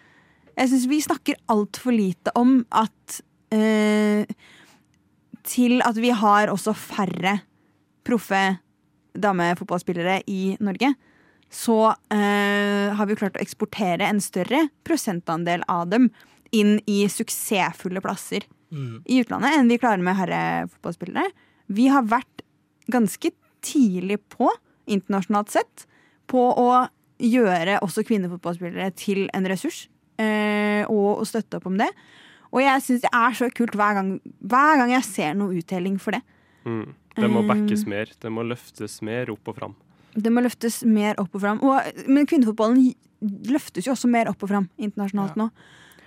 Jeg 0.57 0.73
syns 0.73 0.89
vi 0.91 0.99
snakker 1.05 1.39
altfor 1.53 1.95
lite 1.97 2.33
om 2.37 2.59
at 2.77 3.21
uh, 3.57 4.25
Til 5.49 5.81
at 5.85 5.97
vi 5.99 6.13
har 6.15 6.53
også 6.53 6.75
færre 6.77 7.39
proffe 8.07 8.43
damefotballspillere 9.13 10.23
i 10.31 10.57
Norge, 10.65 10.93
så 11.53 11.79
uh, 11.93 12.87
har 12.97 13.09
vi 13.09 13.17
klart 13.19 13.37
å 13.37 13.43
eksportere 13.43 14.07
en 14.09 14.23
større 14.25 14.69
prosentandel 14.87 15.65
av 15.71 15.91
dem 15.93 16.09
inn 16.53 16.79
i 16.87 17.05
suksessfulle 17.09 18.03
plasser 18.05 18.47
Mm. 18.73 19.03
i 19.05 19.19
utlandet 19.21 19.53
enn 19.59 19.69
vi 19.69 19.77
klarer 19.77 20.01
med 20.01 20.17
herrefotballspillere. 20.17 21.27
Vi 21.69 21.89
har 21.93 22.07
vært 22.09 22.41
ganske 22.91 23.29
tidlig 23.61 24.17
på, 24.33 24.49
internasjonalt 24.89 25.51
sett, 25.53 25.85
på 26.27 26.41
å 26.57 26.89
gjøre 27.21 27.79
også 27.85 28.01
kvinnefotballspillere 28.09 28.95
til 28.97 29.27
en 29.37 29.45
ressurs. 29.45 29.89
Eh, 30.17 30.87
og, 30.89 31.21
og 31.21 31.27
støtte 31.29 31.59
opp 31.61 31.67
om 31.69 31.77
det. 31.77 31.91
Og 32.53 32.63
jeg 32.63 32.81
syns 32.85 33.05
det 33.05 33.11
er 33.13 33.37
så 33.37 33.51
kult 33.53 33.77
hver 33.77 33.95
gang, 34.01 34.11
hver 34.41 34.81
gang 34.81 34.91
jeg 34.97 35.05
ser 35.05 35.37
noe 35.37 35.53
uttelling 35.61 36.01
for 36.01 36.17
det. 36.17 36.23
Mm. 36.65 36.95
Det 37.17 37.29
må 37.29 37.43
Eh. 37.45 37.49
backes 37.53 37.85
mer. 37.87 38.07
Det 38.21 38.33
må 38.33 38.41
løftes 38.47 39.03
mer 39.05 39.31
opp 39.33 39.49
og 39.53 39.57
fram. 39.61 39.77
Det 40.17 40.33
må 40.33 40.41
løftes 40.45 40.81
mer 40.85 41.15
opp 41.21 41.35
og 41.35 41.41
fram. 41.45 41.61
Og, 41.61 42.09
men 42.09 42.25
kvinnefotballen 42.27 42.95
løftes 43.53 43.85
jo 43.85 43.93
også 43.93 44.09
mer 44.09 44.29
opp 44.33 44.43
og 44.43 44.49
fram 44.49 44.69
internasjonalt 44.81 45.37
nå. 45.37 45.51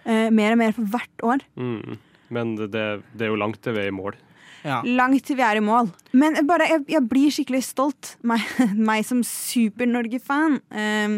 Eh, 0.05 0.29
mer 0.29 0.53
og 0.53 0.61
mer 0.61 0.75
for 0.77 0.93
hvert 0.93 1.25
år. 1.25 1.43
Mm. 1.57 1.97
Men 2.35 2.55
det, 2.57 2.69
det, 2.71 3.25
er 3.25 3.31
jo 3.31 3.41
langt 3.41 3.61
til 3.63 3.75
vi 3.75 3.83
er 3.83 3.91
i 3.91 3.95
mål. 3.95 4.17
Ja. 4.65 4.79
Langt 4.85 5.25
til 5.27 5.37
vi 5.37 5.45
er 5.45 5.59
i 5.59 5.65
mål. 5.65 5.89
Men 6.17 6.37
bare, 6.49 6.67
jeg, 6.69 6.85
jeg 6.93 7.05
blir 7.09 7.33
skikkelig 7.33 7.63
stolt. 7.67 8.15
Meg, 8.25 8.45
meg 8.89 9.05
som 9.07 9.23
Super-Norge-fan 9.25 10.59
eh, 10.73 11.17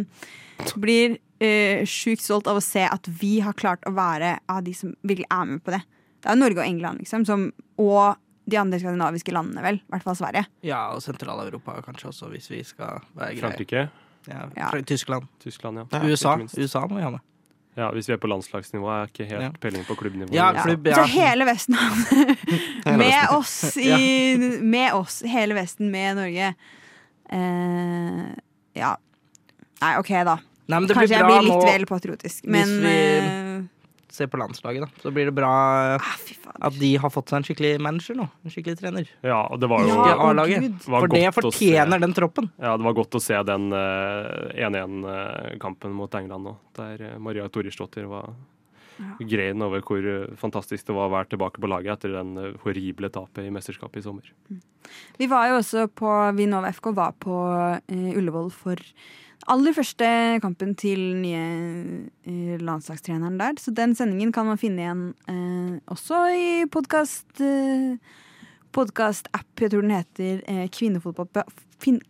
blir 0.80 1.18
eh, 1.44 1.84
sjukt 1.88 2.24
stolt 2.24 2.48
av 2.52 2.60
å 2.60 2.64
se 2.64 2.86
at 2.88 3.12
vi 3.22 3.38
har 3.44 3.58
klart 3.60 3.84
å 3.88 3.96
være 3.96 4.38
av 4.52 4.64
de 4.68 4.76
som 4.76 4.96
virkelig 5.04 5.30
er 5.32 5.52
med 5.52 5.64
på 5.66 5.76
det. 5.76 5.84
Det 6.24 6.32
er 6.32 6.40
Norge 6.40 6.64
og 6.64 6.66
England, 6.66 7.04
liksom, 7.04 7.28
som, 7.28 7.50
og 7.80 8.18
de 8.48 8.58
andre 8.60 8.80
skandinaviske 8.80 9.32
landene, 9.36 9.62
vel. 9.64 9.80
I 9.84 9.94
hvert 9.94 10.06
fall 10.08 10.18
Sverige. 10.18 10.48
ja, 10.66 10.82
og 10.96 11.04
Sentral-Europa 11.04 11.76
kanskje 11.86 12.12
også, 12.14 12.32
hvis 12.32 12.48
vi 12.52 12.64
skal 12.68 13.04
være 13.14 13.34
greie. 13.36 13.42
Frankrike, 13.44 13.88
Ja, 14.28 14.48
Ja. 14.56 14.72
Tyskland. 14.84 15.28
Tyskland, 15.40 15.78
ja. 15.78 16.02
USA. 16.04 16.36
USA 16.58 16.88
må 16.88 16.98
vi 16.98 17.04
ha 17.04 17.12
med. 17.12 17.24
Ja, 17.78 17.92
Hvis 17.94 18.08
vi 18.10 18.14
er 18.16 18.18
på 18.18 18.28
landslagsnivå, 18.32 18.88
er 18.90 19.04
jeg 19.06 19.12
ikke 19.14 19.26
helt 19.30 19.44
Ja. 19.46 19.50
peiling 19.62 19.84
på 19.86 19.96
klubbnivå. 20.00 20.34
Ja, 20.34 20.48
klubb, 20.64 20.88
ja. 20.90 20.96
Så 20.98 21.06
hele 21.14 21.46
Vesten 21.46 21.78
med 22.98 23.30
oss 23.36 23.78
i 23.78 24.58
Med 24.62 24.94
oss, 24.98 25.20
hele 25.30 25.54
Vesten 25.60 25.92
med 25.94 26.18
Norge. 26.18 26.54
Uh, 27.32 28.34
ja. 28.78 28.96
Nei, 29.82 29.92
OK, 30.02 30.10
da. 30.26 30.38
Nei, 30.68 30.80
Kanskje 30.90 31.06
blir 31.06 31.14
jeg 31.16 31.28
blir 31.30 31.46
litt 31.46 31.54
nå. 31.54 31.66
vel 31.70 31.86
patriotisk, 31.88 32.46
men 32.52 32.72
vi- 32.82 32.94
eh, 33.22 33.62
Se 34.18 34.26
på 34.30 34.40
landslaget, 34.42 34.88
da. 34.88 35.04
Så 35.04 35.14
blir 35.14 35.30
det 35.30 35.36
bra 35.38 35.52
ah, 36.00 36.12
at 36.68 36.78
de 36.80 36.92
har 36.98 37.14
fått 37.14 37.30
seg 37.30 37.40
en 37.40 37.48
skikkelig 37.48 37.74
manager 37.86 38.18
nå. 38.18 38.28
En 38.42 38.54
skikkelig 38.54 38.80
trener. 38.80 39.12
Ja, 39.22 39.44
og 39.46 39.62
det 39.62 39.70
var 39.70 39.86
jo 39.86 39.94
Ja, 39.94 40.18
A-laget. 40.26 40.68
Var 40.88 41.06
For 41.06 41.14
det 41.14 41.24
fortjener 41.38 42.02
den 42.02 42.18
troppen. 42.18 42.50
Ja, 42.58 42.76
det 42.80 42.88
var 42.88 42.98
godt 42.98 43.20
å 43.20 43.22
se 43.22 43.38
den 43.46 43.70
eh, 43.78 44.68
1-1-kampen 44.68 45.94
mot 45.98 46.18
England 46.18 46.50
nå, 46.50 46.56
der 46.80 47.10
eh, 47.12 47.18
Maria 47.22 47.46
Torisdottir 47.54 48.10
var 48.10 48.34
grein 49.20 49.62
over 49.62 49.84
hvor 49.86 50.06
eh, 50.06 50.34
fantastisk 50.40 50.88
det 50.88 50.96
var 50.96 51.10
å 51.10 51.14
være 51.14 51.32
tilbake 51.34 51.62
på 51.62 51.70
laget 51.70 51.98
etter 51.98 52.16
den 52.18 52.34
eh, 52.42 52.58
horrible 52.64 53.10
tapet 53.14 53.46
i 53.46 53.54
mesterskapet 53.54 54.02
i 54.02 54.06
sommer. 54.06 54.32
Vi 55.20 55.30
var 55.30 55.52
jo 55.52 55.62
også 55.62 55.88
på 55.92 56.12
Vinova 56.38 56.72
FK 56.74 56.92
var 56.96 57.16
på 57.20 57.38
uh, 57.38 58.18
Ullevål 58.18 58.52
for 58.56 58.82
aller 59.48 59.74
første 59.78 60.08
kampen 60.44 60.74
til 60.76 61.00
nye 61.22 61.42
eh, 62.28 62.58
landslagstreneren 62.60 63.38
der. 63.40 63.54
Så 63.62 63.72
den 63.76 63.94
sendingen 63.96 64.32
kan 64.36 64.46
man 64.50 64.58
finne 64.60 64.82
igjen 64.84 65.04
eh, 65.30 65.78
også 65.94 66.24
i 66.36 66.48
podkast 66.74 67.42
eh, 67.42 67.98
Podkast-app, 68.78 69.48
jeg 69.64 69.72
tror 69.72 69.82
den 69.82 69.94
heter 69.96 70.42
eh, 70.46 70.66
Kvinnefotball 70.70 71.30
fin, 71.82 72.02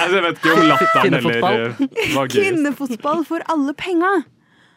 Jeg 0.00 0.22
vet 0.24 0.38
ikke 0.40 0.52
om 0.54 0.64
latteren 0.68 1.14
eller 1.14 1.20
Kvinnefotball. 1.20 1.60
eh. 1.60 2.28
Kvinnefotball 2.32 3.24
for 3.28 3.44
alle 3.52 3.74
penga! 3.78 4.12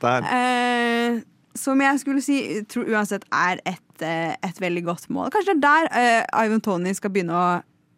Eh, 0.04 1.22
som 1.56 1.80
jeg 1.82 2.00
skulle 2.02 2.22
si 2.26 2.38
tror 2.72 2.90
uansett 2.92 3.24
er 3.32 3.62
et, 3.70 4.02
eh, 4.04 4.34
et 4.44 4.60
veldig 4.62 4.84
godt 4.90 5.08
mål. 5.14 5.30
Kanskje 5.34 5.56
det 5.56 5.70
er 5.70 5.88
der 5.88 5.90
eh, 6.02 6.46
Ivan 6.46 6.62
Tony 6.66 6.94
skal 6.98 7.14
begynne 7.16 7.34
å 7.38 7.48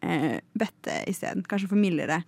eh, 0.05 0.37
bøtte 0.57 1.01
isteden. 1.11 1.45
Kanskje 1.49 1.71
få 1.71 1.79
mildere 1.79 2.21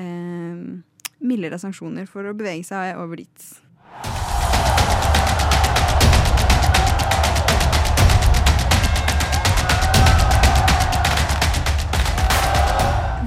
eh, 0.00 0.80
Mildere 1.22 1.54
sanksjoner 1.62 2.08
for 2.10 2.26
å 2.26 2.34
bevege 2.34 2.64
seg 2.66 2.96
over 2.98 3.20
dit. 3.20 3.44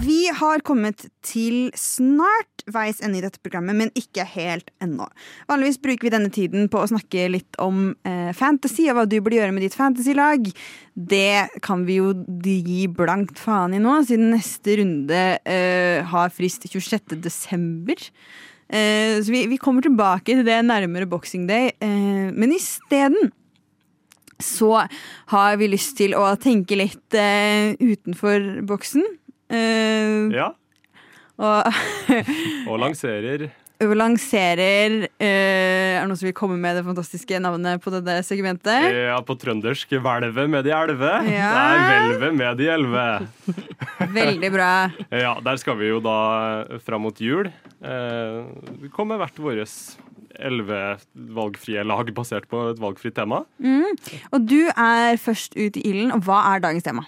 Vi 0.06 0.28
har 0.30 0.62
kommet 0.66 1.08
til 1.26 1.72
snart 1.80 2.62
veis 2.70 3.00
ende 3.04 3.18
i 3.18 3.24
dette 3.24 3.40
programmet, 3.42 3.78
men 3.78 3.92
ikke 3.98 4.26
helt 4.36 4.70
ennå. 4.84 5.08
Vanligvis 5.50 5.80
bruker 5.82 6.06
vi 6.06 6.12
denne 6.14 6.32
tiden 6.34 6.68
på 6.70 6.82
å 6.82 6.90
snakke 6.92 7.24
litt 7.32 7.58
om 7.62 7.88
eh, 8.06 8.30
fantasy 8.38 8.86
og 8.90 9.00
hva 9.00 9.06
du 9.10 9.16
burde 9.18 9.40
gjøre 9.40 9.56
med 9.56 9.66
ditt 9.66 9.78
fantasylag. 9.78 10.52
Det 10.94 11.48
kan 11.66 11.88
vi 11.88 11.98
jo 12.02 12.12
gi 12.46 12.86
blankt 12.92 13.42
faen 13.42 13.74
i 13.78 13.82
nå, 13.82 13.96
siden 14.06 14.36
neste 14.36 14.78
runde 14.82 15.24
eh, 15.42 16.06
har 16.12 16.34
frist 16.36 16.68
26. 16.70 17.18
desember. 17.26 18.06
Eh, 18.70 19.18
så 19.26 19.34
vi, 19.34 19.46
vi 19.50 19.62
kommer 19.62 19.86
tilbake 19.86 20.36
til 20.36 20.46
det 20.46 20.62
nærmere 20.70 21.10
Boxing 21.10 21.50
Day, 21.50 21.74
eh, 21.82 22.30
men 22.30 22.54
isteden 22.54 23.34
så 24.42 24.84
har 25.32 25.62
vi 25.62 25.70
lyst 25.72 25.96
til 25.98 26.14
å 26.18 26.28
tenke 26.42 26.78
litt 26.78 27.16
eh, 27.18 27.74
utenfor 27.80 28.66
boksen. 28.68 29.06
Eh, 29.50 30.32
Ja, 30.36 30.54
og 31.38 31.70
og 32.70 32.80
lanserer 32.82 33.50
lanserer 33.76 34.94
uh, 35.04 35.26
Er 35.26 36.00
det 36.00 36.08
noen 36.08 36.18
som 36.18 36.30
vil 36.30 36.36
komme 36.38 36.56
med 36.58 36.78
det 36.80 36.86
fantastiske 36.86 37.40
navnet 37.44 37.84
på 37.84 37.92
dette 37.92 38.22
segmentet? 38.24 38.88
Ja, 38.96 39.20
på 39.20 39.36
trøndersk 39.36 39.92
'Hvelvet 39.92 40.50
med 40.50 40.64
de 40.64 40.72
elve'. 40.72 41.28
Ja. 41.28 41.52
er 41.52 41.84
'Hvelvet 41.84 42.36
med 42.40 42.58
de 42.58 42.70
elve'. 42.72 43.28
Veldig 44.20 44.52
bra. 44.52 44.90
Ja, 45.26 45.36
der 45.44 45.58
skal 45.58 45.78
vi 45.78 45.92
jo 45.92 46.00
da 46.00 46.80
fram 46.80 47.02
mot 47.02 47.20
jul 47.20 47.52
Uh, 47.86 48.48
komme 48.96 49.18
hvert 49.20 49.38
vårt 49.38 49.76
elleve 50.40 50.98
valgfrie 51.14 51.84
lag 51.86 52.10
basert 52.16 52.48
på 52.50 52.72
et 52.72 52.80
valgfritt 52.82 53.16
tema. 53.16 53.44
Mm. 53.60 53.94
Og 54.34 54.48
du 54.48 54.62
er 54.72 55.20
først 55.22 55.54
ut 55.54 55.78
i 55.78 55.84
ilden, 55.86 56.12
og 56.16 56.26
hva 56.26 56.42
er 56.54 56.64
dagens 56.64 56.88
tema? 56.88 57.06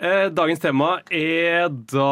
Eh, 0.00 0.26
dagens 0.36 0.60
tema 0.60 0.98
er 1.10 1.70
da 1.88 2.10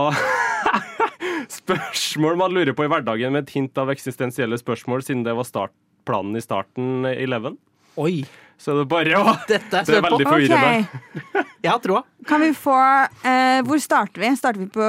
spørsmål 1.61 2.39
man 2.41 2.55
lurer 2.57 2.73
på 2.77 2.87
i 2.87 2.91
hverdagen 2.91 3.35
med 3.35 3.45
et 3.45 3.53
hint 3.59 3.77
av 3.81 3.93
eksistensielle 3.93 4.57
spørsmål, 4.61 5.05
siden 5.05 5.25
det 5.27 5.35
var 5.37 5.45
startplanen 5.49 6.39
i 6.39 6.45
starten 6.45 7.05
i 7.11 7.27
Leven. 7.29 7.59
Oi. 8.01 8.23
Så 8.57 8.73
det 8.79 8.85
er 8.85 8.91
bare 8.91 9.19
å 9.19 9.33
Dette 9.51 9.81
er 9.81 9.89
Det 9.89 9.97
er 9.99 10.05
veldig 10.07 10.27
forvirrende. 10.29 11.01
Jeg 11.65 11.71
har 11.73 11.81
troa. 11.83 12.05
Kan 12.29 12.41
vi 12.45 12.53
få 12.57 12.75
eh, 13.27 13.59
Hvor 13.67 13.81
starter 13.83 14.23
vi? 14.23 14.31
Starter 14.39 14.63
vi 14.63 14.69
på 14.73 14.87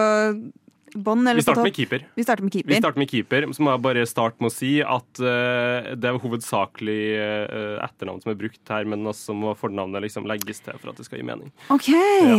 bånn 0.96 1.26
eller 1.26 1.42
Vi 1.42 1.44
starter 1.44 1.64
på 1.64 1.66
med 1.66 1.74
topp? 1.74 1.80
keeper. 1.82 2.04
Vi 2.16 2.24
starter 2.24 2.46
med 2.46 2.54
Vi 2.54 2.60
keeper. 2.62 2.78
starter 2.84 3.02
med 3.02 3.10
keeper. 3.12 3.48
Så 3.58 3.66
må 3.66 3.74
jeg 3.74 3.84
bare 3.88 4.04
starte 4.08 4.40
med 4.46 4.54
å 4.54 4.56
si 4.56 4.70
at 4.86 5.20
eh, 5.20 5.90
det 5.98 6.12
er 6.12 6.20
hovedsakelig 6.24 7.00
eh, 7.18 7.74
etternavn 7.88 8.22
som 8.24 8.32
er 8.32 8.38
brukt 8.46 8.72
her, 8.76 8.86
men 8.94 9.04
også 9.12 9.36
må 9.36 9.56
fornavnet 9.60 10.06
liksom 10.06 10.30
legges 10.30 10.62
til 10.64 10.78
for 10.80 10.94
at 10.94 11.02
det 11.02 11.08
skal 11.10 11.20
gi 11.20 11.28
mening. 11.34 11.50
OK. 11.74 11.90
Ja. 11.92 12.38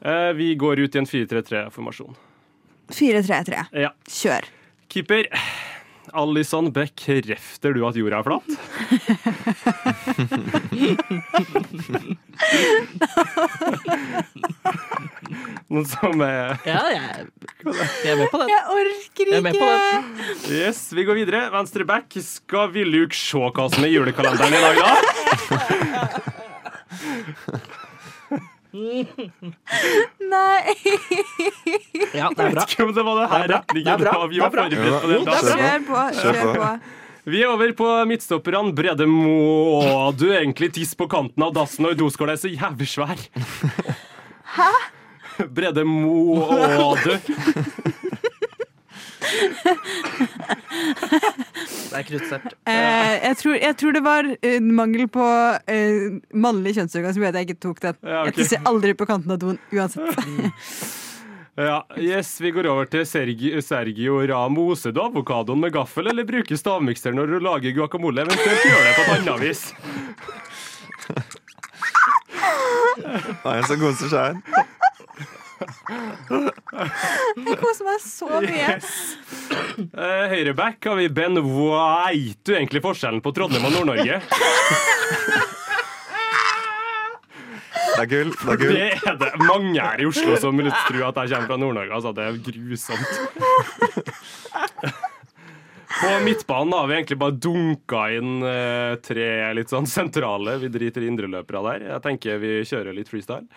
Eh, 0.00 0.32
vi 0.38 0.54
går 0.54 0.78
ut 0.78 0.94
i 0.94 0.98
en 0.98 1.06
4-3-3-formasjon. 1.06 2.14
4-3-3. 2.88 3.64
Ja. 3.72 3.90
Kjør. 4.08 4.44
Keeper. 4.88 5.26
Alison, 6.16 6.70
bekrefter 6.72 7.74
du 7.76 7.82
at 7.84 7.92
jorda 8.00 8.22
er 8.22 8.24
flat? 8.24 8.48
Noen 15.68 15.84
som 15.88 16.20
er 16.24 16.56
Ja, 16.64 16.78
jeg, 16.94 17.26
jeg 17.66 18.12
er 18.12 18.16
med 18.22 18.28
på 18.32 18.38
den. 18.40 18.48
Jeg 18.54 18.62
orker 18.72 19.24
Jeg 19.28 19.36
er 19.36 19.44
med 19.44 19.52
på 19.52 19.58
ikke! 19.68 20.00
Jeg 20.48 20.56
Yes, 20.62 20.80
vi 20.96 21.04
går 21.04 21.12
videre. 21.20 21.40
Venstre 21.52 21.84
back. 21.88 22.08
Skal 22.24 22.72
vi 22.72 22.84
Luke 22.88 23.12
se 23.16 23.36
hva 23.36 23.68
som 23.68 23.84
er 23.84 23.88
i 23.92 23.94
julekalenderen 23.98 24.54
i 24.56 24.64
dag, 24.64 24.76
da? 24.80 24.92
Nei! 30.32 30.74
Ja, 32.14 32.28
det 32.30 32.44
er 32.44 32.54
bra. 32.54 32.62
Vet 32.62 32.72
ikke 32.74 32.86
om 32.86 32.94
det 32.96 33.04
var 33.06 33.20
det 33.20 33.28
her 33.32 33.44
er 33.44 33.52
retningen 33.56 34.02
Det 34.02 34.14
vi 34.32 34.40
var 34.42 34.48
er 34.48 34.70
forberedt 34.70 35.02
på 35.02 35.10
det. 35.10 35.20
Da. 35.26 35.36
Kjør 35.48 35.84
på. 35.88 36.06
Kjør 36.20 36.50
på. 36.54 36.70
Vi 37.28 37.42
er 37.44 37.50
over 37.52 37.72
på 37.76 37.88
midtstopperne. 38.08 38.72
Brede, 38.76 39.04
må 39.10 40.12
du 40.16 40.28
egentlig 40.32 40.70
tisse 40.78 40.96
på 40.96 41.08
kanten 41.10 41.44
av 41.44 41.52
dassen 41.56 41.84
når 41.84 41.98
doskåla 42.00 42.36
er 42.36 42.40
så 42.40 42.48
jævlig 42.52 42.88
svær? 42.88 43.26
Hæ? 44.56 44.70
Brede, 45.54 45.84
må 45.84 46.94
du 47.04 47.12
Det 51.88 51.96
er 51.98 52.04
kruttsterkt. 52.06 52.54
Eh, 52.68 53.14
jeg, 53.24 53.36
tror, 53.40 53.56
jeg 53.58 53.76
tror 53.80 53.96
det 53.96 54.04
var 54.04 54.28
uh, 54.28 54.60
mangel 54.62 55.08
på 55.10 55.24
uh, 55.24 56.06
mannlig 56.36 56.76
kjønnsorgan 56.78 57.16
som 57.16 57.24
gjorde 57.24 57.34
at 57.34 57.40
jeg 57.42 57.48
ikke 57.50 57.64
tok 57.66 57.82
den. 57.82 57.98
Ja, 58.02 58.22
okay. 58.22 58.30
Jeg 58.30 58.38
tisser 58.38 58.70
aldri 58.70 58.94
på 58.98 59.08
kanten 59.08 59.34
av 59.34 59.42
doen 59.42 59.60
uansett. 59.74 60.14
Ja, 61.58 61.80
yes, 61.98 62.36
Vi 62.38 62.52
går 62.54 62.68
over 62.70 62.86
til 62.86 63.02
Sergio, 63.02 63.58
Sergio 63.66 64.20
Ramose. 64.30 64.92
Du 64.94 65.00
avokadoen 65.02 65.58
med 65.58 65.72
gaffel, 65.74 66.06
eller 66.06 66.22
bruker 66.22 66.54
stavmikser 66.54 67.10
når 67.16 67.32
du 67.32 67.40
lager 67.42 67.74
guacamole? 67.74 68.22
Eventuelt 68.22 68.62
gjør 68.62 68.84
det 68.86 68.92
på 68.94 69.02
et 69.02 69.10
annet 69.16 69.42
vis. 69.42 69.64
Han 73.42 73.58
er 73.58 73.66
så 73.66 73.74
god 73.80 73.98
som 73.98 74.12
skjær. 74.12 74.38
Jeg 77.48 77.56
koser 77.60 77.84
meg 77.88 78.00
så 78.04 78.28
mye. 78.42 78.76
Eh, 79.78 80.24
Høyreback 80.32 80.84
har 80.90 80.96
vi 80.98 81.08
Ben 81.12 81.38
White. 81.42 82.42
Du 82.46 82.54
egentlig 82.56 82.82
forskjellen 82.84 83.22
på 83.24 83.32
Trondheim 83.36 83.64
og 83.68 83.72
Nord-Norge. 83.76 84.20
Det 87.98 88.04
er 88.04 88.10
gull. 88.12 88.30
Det 88.30 88.52
er 88.52 88.60
gull. 88.60 88.74
Det 88.78 89.10
er 89.10 89.16
det 89.22 89.30
mange 89.42 89.80
her 89.82 89.98
i 90.02 90.06
Oslo 90.06 90.36
som 90.38 90.58
vil 90.60 90.70
tro 90.70 91.00
at 91.08 91.16
jeg 91.24 91.32
kommer 91.34 91.48
fra 91.50 91.58
Nord-Norge. 91.64 91.92
Altså, 91.98 92.10
det 92.14 92.22
er 92.28 92.38
grusomt. 92.46 93.12
På 95.98 96.10
midtbanen 96.22 96.72
har 96.76 96.86
vi 96.86 96.94
egentlig 96.94 97.18
bare 97.18 97.34
dunka 97.42 98.04
inn 98.14 98.36
eh, 98.46 98.92
tre 99.02 99.28
litt 99.58 99.72
sånn 99.72 99.88
sentrale. 99.90 100.54
Vi 100.62 100.70
driter 100.70 101.02
i 101.02 101.08
indreløpere 101.10 101.64
der. 101.72 101.86
Jeg 101.96 102.04
tenker 102.04 102.38
vi 102.42 102.52
kjører 102.68 102.94
litt 102.94 103.10
freestyle. 103.10 103.48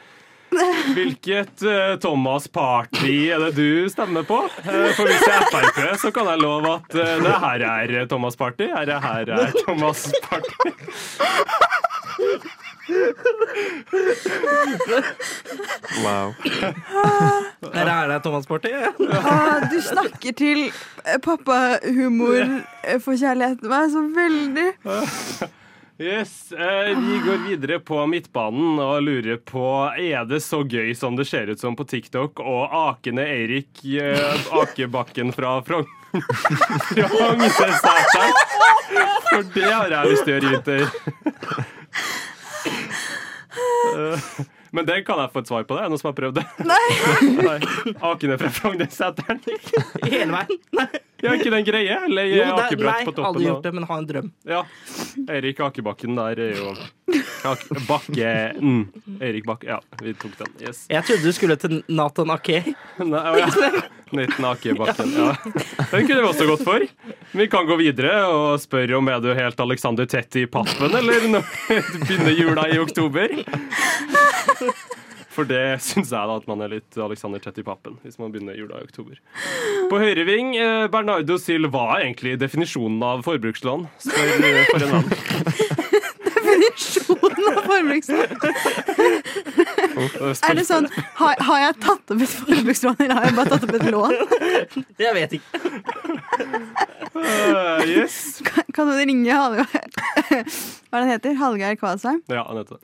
Hvilket 0.95 1.63
uh, 1.63 1.99
Thomas 1.99 2.47
Party 2.47 3.29
er 3.31 3.39
det 3.45 3.51
du 3.55 3.89
stemmer 3.89 4.23
på? 4.27 4.39
Uh, 4.65 4.89
for 4.97 5.07
hvis 5.07 5.23
det 5.23 5.33
er 5.33 5.45
Frp, 5.51 5.79
så 6.01 6.11
kan 6.11 6.27
jeg 6.27 6.41
love 6.41 6.73
at 6.75 6.95
uh, 6.95 7.13
det 7.23 7.35
her 7.45 7.67
er 7.67 8.05
Thomas 8.11 8.35
Party. 8.35 8.67
Her 8.71 8.89
er, 8.97 8.99
her 8.99 9.31
er 9.37 9.53
Thomas 9.63 10.11
Party. 10.23 10.81
Wow. 16.03 16.33
Der 17.73 17.85
er 17.85 18.07
det 18.07 18.23
Thomas 18.23 18.47
Party. 18.47 18.67
Ah, 18.67 19.71
du 19.71 19.81
snakker 19.81 20.31
til 20.37 20.71
pappahumor 21.23 22.43
for 22.99 23.15
kjærligheten 23.15 23.69
meg 23.69 23.89
så 23.93 24.03
veldig. 24.15 24.69
Yes, 25.97 26.51
eh, 26.51 26.99
Vi 26.99 27.21
går 27.25 27.37
videre 27.47 27.79
på 27.79 28.07
midtbanen 28.07 28.79
og 28.81 29.01
lurer 29.05 29.37
på 29.37 29.91
Er 29.99 30.25
det 30.25 30.39
så 30.43 30.63
gøy 30.63 30.95
som 30.97 31.15
det 31.19 31.25
ser 31.29 31.51
ut 31.51 31.59
som 31.61 31.75
på 31.77 31.83
TikTok 31.85 32.39
og 32.39 32.69
akende 32.87 33.25
Eirik 33.27 33.83
eh, 33.85 34.47
Akebakken 34.61 35.33
fra 35.35 35.61
Frogn... 35.67 35.85
Frognerseteren? 36.95 38.33
For 39.29 39.43
det 39.53 39.69
har 39.69 39.93
jeg 39.93 40.09
lyst 40.11 40.25
til 40.25 40.33
å 40.33 40.35
gjøre 40.35 40.47
i 40.47 40.53
vinter. 40.55 40.81
Men 44.71 44.87
det 44.87 45.01
kan 45.07 45.19
jeg 45.19 45.31
få 45.33 45.43
et 45.43 45.49
svar 45.51 45.63
på. 45.67 45.75
det 45.75 45.87
noen 45.91 45.99
som 45.99 46.09
har 46.11 46.17
prøvd 46.17 46.39
det? 46.39 46.45
Nei. 46.71 47.57
Akene 47.99 48.37
fra 48.39 48.51
Frognerseteren? 48.55 49.41
Hele 50.13 50.31
veien. 50.31 50.59
Nei. 50.79 50.89
Ja, 51.21 51.35
ikke 51.37 51.51
den 51.53 51.65
greie? 51.67 51.97
Eller 52.07 52.31
Jo, 52.31 52.45
det 52.57 52.79
nei, 52.81 53.03
på 53.05 53.11
toppen? 53.11 53.25
aldri 53.27 53.45
gjort 53.45 53.67
det, 53.67 53.71
men 53.77 53.85
ha 53.85 53.97
en 53.99 54.07
drøm. 54.09 54.31
Ja. 54.47 54.63
Eirik 55.29 55.59
Akebakken 55.61 56.17
der 56.17 56.39
er 56.47 56.55
jo 56.57 56.71
Ak 57.45 57.61
Bakke 57.85 58.31
mm. 58.57 58.81
Eirik 59.21 59.45
Bakke. 59.45 59.67
Ja, 59.69 59.77
vi 60.01 60.15
tok 60.17 60.33
den. 60.39 60.55
Yes. 60.63 60.85
Jeg 60.89 61.05
trodde 61.05 61.27
du 61.27 61.35
skulle 61.37 61.57
til 61.61 61.81
Nathan 61.91 62.33
Ake. 62.33 62.63
Nei, 63.03 63.21
å 63.21 63.35
ja. 63.37 63.83
Nathan 64.17 64.49
Akebakken. 64.49 65.13
Ja. 65.13 65.35
Den 65.91 66.07
kunne 66.07 66.23
vi 66.23 66.27
også 66.31 66.49
gått 66.49 66.65
for. 66.65 66.87
Vi 67.37 67.47
kan 67.53 67.69
gå 67.69 67.77
videre 67.83 68.15
og 68.31 68.57
spørre 68.63 68.97
om 68.97 69.13
er 69.13 69.21
du 69.21 69.29
helt 69.37 69.61
Alexander 69.61 70.09
Tetti 70.09 70.47
i 70.47 70.49
pappen, 70.49 70.89
eller 70.89 71.29
når 71.35 71.53
begynner 71.69 72.35
jula 72.41 72.67
i 72.71 72.81
oktober? 72.81 73.37
For 75.31 75.47
det 75.47 75.79
syns 75.83 76.11
jeg 76.11 76.27
da 76.27 76.33
at 76.35 76.47
man 76.49 76.59
er 76.65 76.73
litt 76.73 76.97
Alexander 76.99 77.39
Tett 77.39 77.61
i 77.61 77.63
pappen 77.63 77.95
hvis 78.03 78.17
man 78.19 78.33
begynner 78.33 78.57
jula 78.57 78.81
i 78.81 78.87
oktober. 78.87 79.15
På 79.91 79.99
høyreving, 80.01 80.57
eh, 80.59 80.87
Bernardo 80.91 81.37
Silva 81.39 81.85
er 81.95 82.09
egentlig 82.09 82.35
definisjonen 82.41 82.99
av 83.05 83.23
forbrukslån. 83.27 83.87
Spør 84.03 84.33
eh, 84.49 84.65
for 84.73 84.83
en 84.83 84.97
annen. 84.97 85.11
Definisjonen 86.27 87.47
av 87.53 87.61
forbrukslån. 87.69 88.29
Er 89.91 90.55
det 90.55 90.63
sånn 90.65 90.87
har, 91.19 91.39
har 91.43 91.59
jeg 91.61 91.73
tatt 91.83 92.13
opp 92.13 92.21
et 92.23 92.31
forbrukslån, 92.31 92.95
eller 93.03 93.17
har 93.17 93.27
jeg 93.27 93.35
bare 93.37 93.51
tatt 93.51 93.65
opp 93.67 93.75
et 93.77 93.87
lån? 93.91 94.15
Jeg 94.99 95.15
vet 95.17 95.35
ikke. 95.37 95.49
Uh, 97.11 97.83
yes. 97.85 98.39
Kan, 98.47 98.67
kan 98.73 98.87
du 98.87 98.95
ringe 98.97 99.35
Hallgeir 99.35 99.67
Hva 99.67 100.39
er 100.39 100.45
det 100.45 101.01
han 101.01 101.11
heter? 101.11 101.35
Hallgeir 101.39 101.75
Kvalsheim? 101.79 102.23
Ja, 102.31 102.47
Anette. 102.47 102.79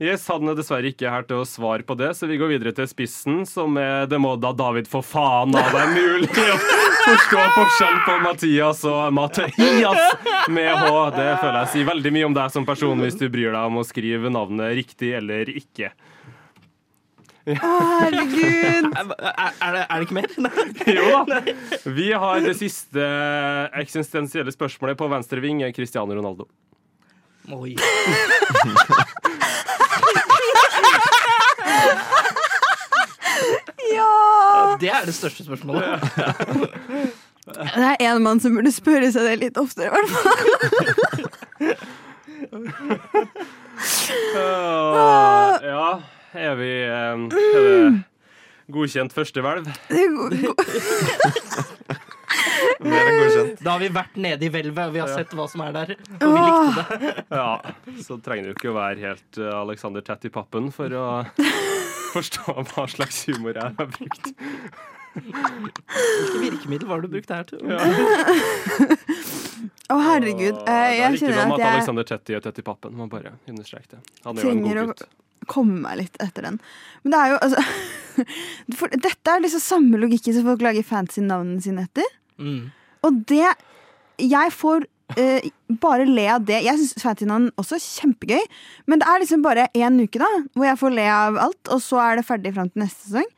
Yes, 0.00 0.22
Han 0.32 0.48
er 0.48 0.56
dessverre 0.56 0.88
ikke 0.88 1.10
her 1.12 1.26
til 1.28 1.42
å 1.42 1.44
svare 1.44 1.84
på 1.84 1.92
det, 2.00 2.14
så 2.16 2.24
vi 2.24 2.38
går 2.40 2.54
videre 2.54 2.70
til 2.72 2.86
spissen, 2.88 3.42
som 3.44 3.74
er 3.76 4.06
Det 4.08 4.16
må 4.16 4.32
da 4.40 4.54
David 4.56 4.88
for 4.88 5.04
faen 5.04 5.52
av 5.52 5.74
deg 5.74 5.90
mulig 5.92 6.30
å 6.40 6.54
forstå 7.04 7.42
forskjellen 7.56 8.00
på 8.06 8.14
Mathias 8.24 8.80
og 8.88 9.12
Mathias 9.12 10.46
med 10.48 10.70
H. 10.72 10.94
Det 11.18 11.26
føler 11.42 11.58
jeg 11.58 11.72
sier 11.74 11.90
veldig 11.90 12.14
mye 12.16 12.30
om 12.30 12.38
deg 12.38 12.54
som 12.54 12.68
person 12.68 13.04
hvis 13.04 13.20
du 13.20 13.26
bryr 13.28 13.52
deg 13.52 13.60
om 13.60 13.76
å 13.82 13.84
skrive 13.84 14.32
navnet 14.32 14.72
riktig 14.80 15.12
eller 15.20 15.52
ikke. 15.52 15.92
Herregud! 17.50 18.88
Er, 18.94 19.12
er, 19.20 19.76
det, 19.76 19.84
er 19.84 19.94
det 19.94 20.06
ikke 20.06 20.16
mer? 20.16 20.32
Nei. 20.44 20.66
Jo 20.96 21.22
da. 21.28 21.40
Vi 21.84 22.08
har 22.24 22.40
det 22.44 22.56
siste 22.60 23.04
eksistensielle 23.80 24.52
spørsmålet 24.54 25.00
på 25.00 25.08
venstre 25.12 25.44
ving, 25.44 25.60
Cristiano 25.76 26.16
Ronaldo. 26.16 26.48
Oi. 27.52 27.76
Ja! 33.94 34.76
Det 34.80 34.88
er 34.90 35.04
det 35.06 35.14
største 35.14 35.44
spørsmålet. 35.44 36.00
Det 37.50 37.96
er 38.00 38.14
en 38.14 38.22
mann 38.22 38.40
som 38.40 38.54
burde 38.54 38.72
spørre 38.72 39.08
seg 39.12 39.22
det 39.26 39.36
litt 39.40 39.56
oftere, 39.58 39.86
i 39.86 39.90
hvert 39.94 40.10
fall. 40.14 40.38
Uh, 44.36 45.56
ja, 45.64 45.88
er 46.36 46.54
vi 46.60 46.70
eh, 46.84 46.92
Er 46.92 47.28
det 47.32 48.02
godkjent 48.74 49.12
førstehvelv? 49.16 49.64
Det 49.90 49.98
er 50.04 50.08
go- 50.14 50.28
go- 50.30 50.54
Mer 52.80 53.08
enn 53.10 53.18
godkjent. 53.20 53.60
Da 53.64 53.74
har 53.74 53.82
vi 53.82 53.88
vært 53.92 54.14
nede 54.20 54.46
i 54.46 54.50
hvelvet, 54.52 54.82
og 54.88 54.94
vi 54.94 55.02
har 55.02 55.10
sett 55.12 55.34
hva 55.36 55.46
som 55.52 55.60
er 55.66 55.74
der. 55.76 55.92
Og 56.20 56.30
vi 56.32 56.44
likte 56.46 56.84
det. 57.02 57.12
Ja, 57.36 57.50
så 58.06 58.16
trenger 58.24 58.48
du 58.50 58.54
ikke 58.56 58.70
å 58.72 58.76
være 58.78 59.02
helt 59.04 59.40
eh, 59.40 59.50
Alexander 59.60 60.04
Tett 60.06 60.24
i 60.28 60.32
pappen 60.32 60.70
for 60.74 60.94
å 60.96 61.06
forstå 62.14 62.56
hva 62.72 62.86
slags 62.90 63.24
humor 63.28 63.58
jeg 63.60 63.76
har 63.76 63.92
brukt. 63.98 64.32
Hvilke 65.10 66.40
virkemiddel 66.44 66.86
var 66.88 67.00
det 67.02 67.08
du 67.10 67.14
brukte 67.16 67.34
her 67.40 67.48
til? 67.50 67.58
Å, 69.90 69.96
herregud. 69.98 70.54
Og 70.54 70.68
eh, 70.68 70.68
det 70.68 70.76
er 70.76 70.92
Jeg 70.94 71.16
ikke 71.18 71.26
noe 71.26 71.34
kjenner 71.34 71.40
om 71.42 71.54
at 71.54 71.58
at 71.58 71.64
jeg 71.64 71.72
Alexander 71.80 72.06
Tetti 72.12 72.36
og 72.38 72.44
tett 72.46 72.60
i 72.62 72.66
pappen. 72.66 72.94
Man 72.98 73.10
bare 73.12 73.32
understreker 73.50 73.96
det. 73.96 74.04
Han 74.26 74.38
er 74.38 74.46
jo 74.46 74.52
en 74.52 74.62
trenger 74.62 74.78
god 74.78 74.82
å 74.82 74.92
gutt. 74.92 75.02
komme 75.50 75.80
meg 75.82 75.98
litt 76.04 76.20
etter 76.22 76.46
den. 76.46 76.60
Men 77.02 77.14
det 77.16 77.20
er 77.24 77.34
jo 77.34 77.40
altså 77.48 77.64
for 78.78 78.94
Dette 79.08 79.34
er 79.34 79.42
liksom 79.44 79.62
samme 79.64 80.00
logikken 80.02 80.34
som 80.36 80.46
folk 80.50 80.62
lager 80.64 80.86
fancy 80.86 81.24
navnene 81.26 81.62
sine 81.64 81.86
etter. 81.88 82.06
Mm. 82.40 82.70
Og 83.06 83.20
det 83.28 83.48
Jeg 84.20 84.52
får 84.52 84.84
eh, 85.16 85.46
bare 85.80 86.04
le 86.04 86.26
av 86.28 86.44
det. 86.44 86.58
Jeg 86.66 86.76
syns 86.76 87.00
fancy 87.00 87.24
også 87.24 87.78
er 87.78 87.84
kjempegøy, 87.84 88.42
men 88.86 89.00
det 89.00 89.08
er 89.08 89.22
liksom 89.22 89.44
bare 89.44 89.68
én 89.72 89.96
uke 90.02 90.20
da 90.20 90.28
hvor 90.52 90.66
jeg 90.68 90.80
får 90.82 90.96
le 90.98 91.06
av 91.08 91.38
alt, 91.40 91.62
og 91.72 91.80
så 91.80 92.02
er 92.04 92.20
det 92.20 92.26
ferdig 92.28 92.52
fram 92.56 92.68
til 92.68 92.84
neste 92.84 93.08
sesong. 93.08 93.30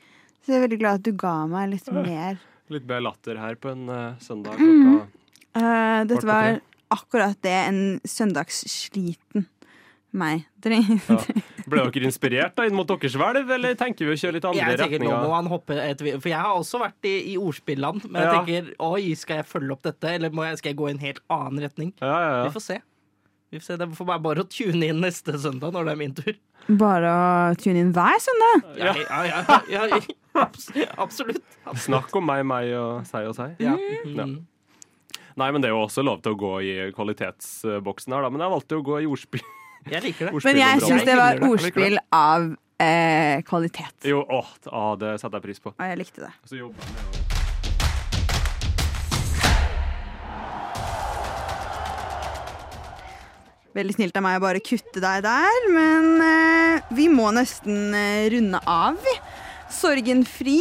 Så 0.42 0.50
jeg 0.50 0.58
er 0.58 0.64
veldig 0.66 0.80
glad 0.80 0.98
at 0.98 1.06
du 1.06 1.12
ga 1.14 1.34
meg 1.46 1.70
litt 1.70 1.86
mer. 1.94 2.40
Litt 2.72 2.88
mer 2.88 3.04
latter 3.04 3.38
her 3.38 3.54
på 3.54 3.70
en 3.70 3.86
uh, 3.86 4.18
søndag 4.18 4.58
Mm. 4.58 4.82
klokka 4.82 5.22
Eh, 5.52 6.04
dette 6.08 6.24
var 6.24 6.60
akkurat 6.92 7.36
det 7.44 7.52
en 7.52 8.00
søndagssliten 8.08 9.44
meg. 10.12 10.44
Ja. 10.62 11.16
Ble 11.66 11.82
dere 11.94 12.06
inspirert 12.08 12.54
da 12.58 12.64
inn 12.66 12.74
mot 12.74 12.86
deres 12.90 13.14
hvelv, 13.18 13.48
eller 13.54 13.74
tenker 13.78 14.06
vi 14.08 14.12
å 14.14 14.18
kjøre 14.18 14.34
litt 14.36 14.44
andre 14.48 14.66
Jeg 14.72 14.78
tenker 14.80 15.02
nå 15.02 15.10
må 15.14 15.30
han 15.34 15.46
hoppe 15.50 15.76
et, 15.78 16.00
For 16.02 16.28
jeg 16.30 16.38
har 16.38 16.54
også 16.58 16.80
vært 16.82 17.06
i, 17.08 17.12
i 17.32 17.36
ordspilland. 17.38 18.04
Men 18.08 18.22
jeg 18.22 18.30
Ja. 18.30 18.38
tenker 18.42 18.72
oi, 18.82 19.14
skal 19.18 19.40
jeg 19.40 19.46
følge 19.50 19.72
opp 19.76 19.82
dette, 19.86 20.10
eller 20.18 20.30
må 20.34 20.44
jeg, 20.48 20.58
skal 20.58 20.70
jeg 20.72 20.78
gå 20.82 20.88
i 20.90 20.94
en 20.96 21.02
helt 21.02 21.20
annen 21.30 21.62
retning? 21.62 21.92
Ja, 22.02 22.16
ja, 22.22 22.42
Vi 22.48 22.54
får 22.56 22.64
se. 22.66 22.78
Vi 23.52 23.60
får 23.60 23.66
se. 23.68 23.76
Det 23.82 23.88
får 23.98 24.08
bare, 24.10 24.22
bare 24.26 24.44
å 24.44 24.48
tune 24.48 24.90
inn 24.90 25.00
neste 25.04 25.34
søndag 25.38 25.72
når 25.76 25.84
det 25.88 25.92
er 25.94 26.00
min 26.02 26.14
tur. 26.18 26.34
Bare 26.82 27.14
å 27.52 27.56
tune 27.62 27.82
inn 27.86 27.92
hver 27.94 28.18
søndag. 28.22 28.68
Ja, 28.78 28.94
ja, 28.98 29.22
ja, 29.30 29.60
ja, 29.70 29.86
ja, 29.94 30.00
abs 30.42 30.70
absolutt. 30.98 31.42
Snakk 31.86 32.14
om 32.16 32.26
meg, 32.26 32.44
meg 32.48 32.70
og 32.78 33.06
seg 33.08 33.28
og 33.30 33.36
seg. 33.38 33.54
Ja. 33.62 33.74
Ja. 34.06 34.26
Mm. 34.28 34.38
Nei, 35.40 35.48
men 35.50 35.62
det 35.64 35.70
er 35.70 35.74
jo 35.76 35.82
også 35.86 36.02
lov 36.04 36.20
til 36.24 36.34
å 36.34 36.38
gå 36.38 36.52
i 36.68 36.72
kvalitetsboksen 36.92 38.12
her, 38.12 38.26
da. 38.26 38.30
Men 38.32 38.44
jeg 38.44 38.52
valgte 38.52 38.78
å 38.80 38.84
gå 38.84 39.00
i 39.02 39.08
ordspill. 39.08 39.44
Jeg 39.90 40.02
liker 40.04 40.30
det. 40.30 40.44
Men 40.46 40.60
jeg 40.60 40.84
syns 40.84 41.06
det 41.08 41.16
var 41.18 41.42
ordspill 41.48 41.98
av 42.14 42.52
eh, 42.82 43.42
kvalitet. 43.48 43.96
Jo, 44.06 44.22
åh, 44.22 44.54
å, 44.70 44.84
det 45.00 45.16
setter 45.20 45.40
jeg 45.40 45.48
pris 45.48 45.62
på. 45.62 45.74
Og 45.74 45.90
jeg 45.92 46.00
likte 46.00 46.24
det. 46.26 46.32
Så 46.46 46.60
jobber 46.60 46.86
jeg 46.86 46.96
med 46.96 47.10
å 47.10 47.22
Veldig 53.72 53.94
snilt 53.96 54.16
av 54.20 54.24
meg 54.26 54.36
å 54.36 54.42
bare 54.42 54.60
kutte 54.60 55.00
deg 55.00 55.22
der, 55.24 55.62
men 55.72 56.20
eh, 56.20 56.90
vi 56.92 57.06
må 57.08 57.30
nesten 57.32 57.94
eh, 57.96 58.26
runde 58.34 58.60
av. 58.68 58.98
vi. 59.00 59.14
Sorgenfri 59.72 60.58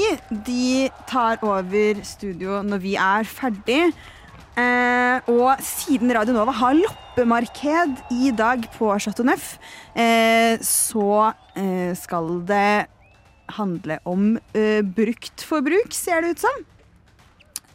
de 0.48 0.88
tar 1.10 1.42
over 1.44 2.00
studio 2.08 2.62
når 2.64 2.80
vi 2.86 2.94
er 2.96 3.28
ferdig. 3.28 3.82
Eh, 4.62 5.30
og 5.32 5.62
siden 5.66 6.12
Radio 6.16 6.36
Nova 6.36 6.54
har 6.56 6.78
loppemarked 6.78 8.02
i 8.14 8.32
dag 8.36 8.66
på 8.76 8.90
Chateau 9.02 9.26
Neuf, 9.28 9.56
eh, 9.96 10.58
så 10.66 11.32
eh, 11.58 11.94
skal 11.98 12.42
det 12.50 12.88
handle 13.58 14.00
om 14.08 14.36
eh, 14.56 14.82
brukt 14.82 15.44
forbruk, 15.48 15.96
ser 15.96 16.24
det 16.24 16.36
ut 16.36 16.46
som. 16.46 16.68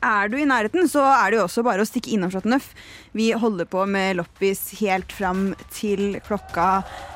Er 0.06 0.28
du 0.30 0.36
i 0.38 0.46
nærheten, 0.46 0.86
så 0.90 1.02
er 1.08 1.32
det 1.32 1.38
jo 1.38 1.46
også 1.46 1.64
bare 1.66 1.82
å 1.82 1.88
stikke 1.88 2.12
innom 2.14 2.30
Chateau 2.32 2.52
Neuf. 2.52 2.68
Vi 3.16 3.30
holder 3.32 3.68
på 3.70 3.86
med 3.88 4.18
loppis 4.20 4.68
helt 4.82 5.12
fram 5.14 5.48
til 5.74 6.18
klokka 6.26 6.68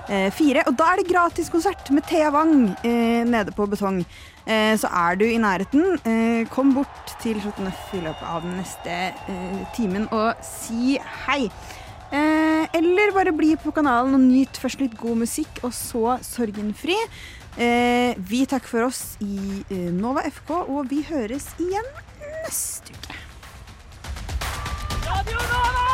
eh, 0.09 0.29
fire. 0.35 0.64
Og 0.66 0.79
da 0.81 0.91
er 0.93 1.03
det 1.03 1.11
gratis 1.11 1.53
konsert 1.53 1.93
med 1.95 2.07
Thea 2.09 2.33
Wang 2.35 2.73
eh, 2.81 3.23
nede 3.29 3.55
på 3.57 3.68
Betong. 3.71 4.03
Eh, 4.51 4.74
så 4.78 4.88
er 4.90 5.18
du 5.18 5.24
i 5.28 5.38
nærheten, 5.38 6.01
eh, 6.03 6.48
kom 6.51 6.72
bort 6.74 7.12
til 7.22 7.38
Chateau 7.42 7.68
Neuf 7.68 7.92
i 7.94 8.01
løpet 8.03 8.26
av 8.26 8.42
den 8.42 8.57
neste 8.59 8.96
eh, 9.14 9.61
timen 9.76 10.09
og 10.11 10.40
si 10.42 10.98
hei. 11.26 11.44
Eller 12.11 13.12
bare 13.14 13.30
bli 13.30 13.53
på 13.55 13.70
kanalen 13.70 14.16
og 14.16 14.24
nyt 14.24 14.59
først 14.59 14.80
litt 14.82 14.96
god 14.98 15.20
musikk, 15.20 15.61
og 15.62 15.70
så 15.74 16.16
Sorgenfri. 16.26 16.96
Vi 18.30 18.40
takker 18.51 18.66
for 18.72 18.88
oss 18.88 19.14
i 19.22 19.62
Nova 19.94 20.24
FK, 20.26 20.51
og 20.74 20.90
vi 20.90 21.05
høres 21.07 21.46
igjen 21.62 21.86
neste 22.42 22.98
uke. 22.98 23.20
Radio 25.07 25.38
Nova! 25.38 25.89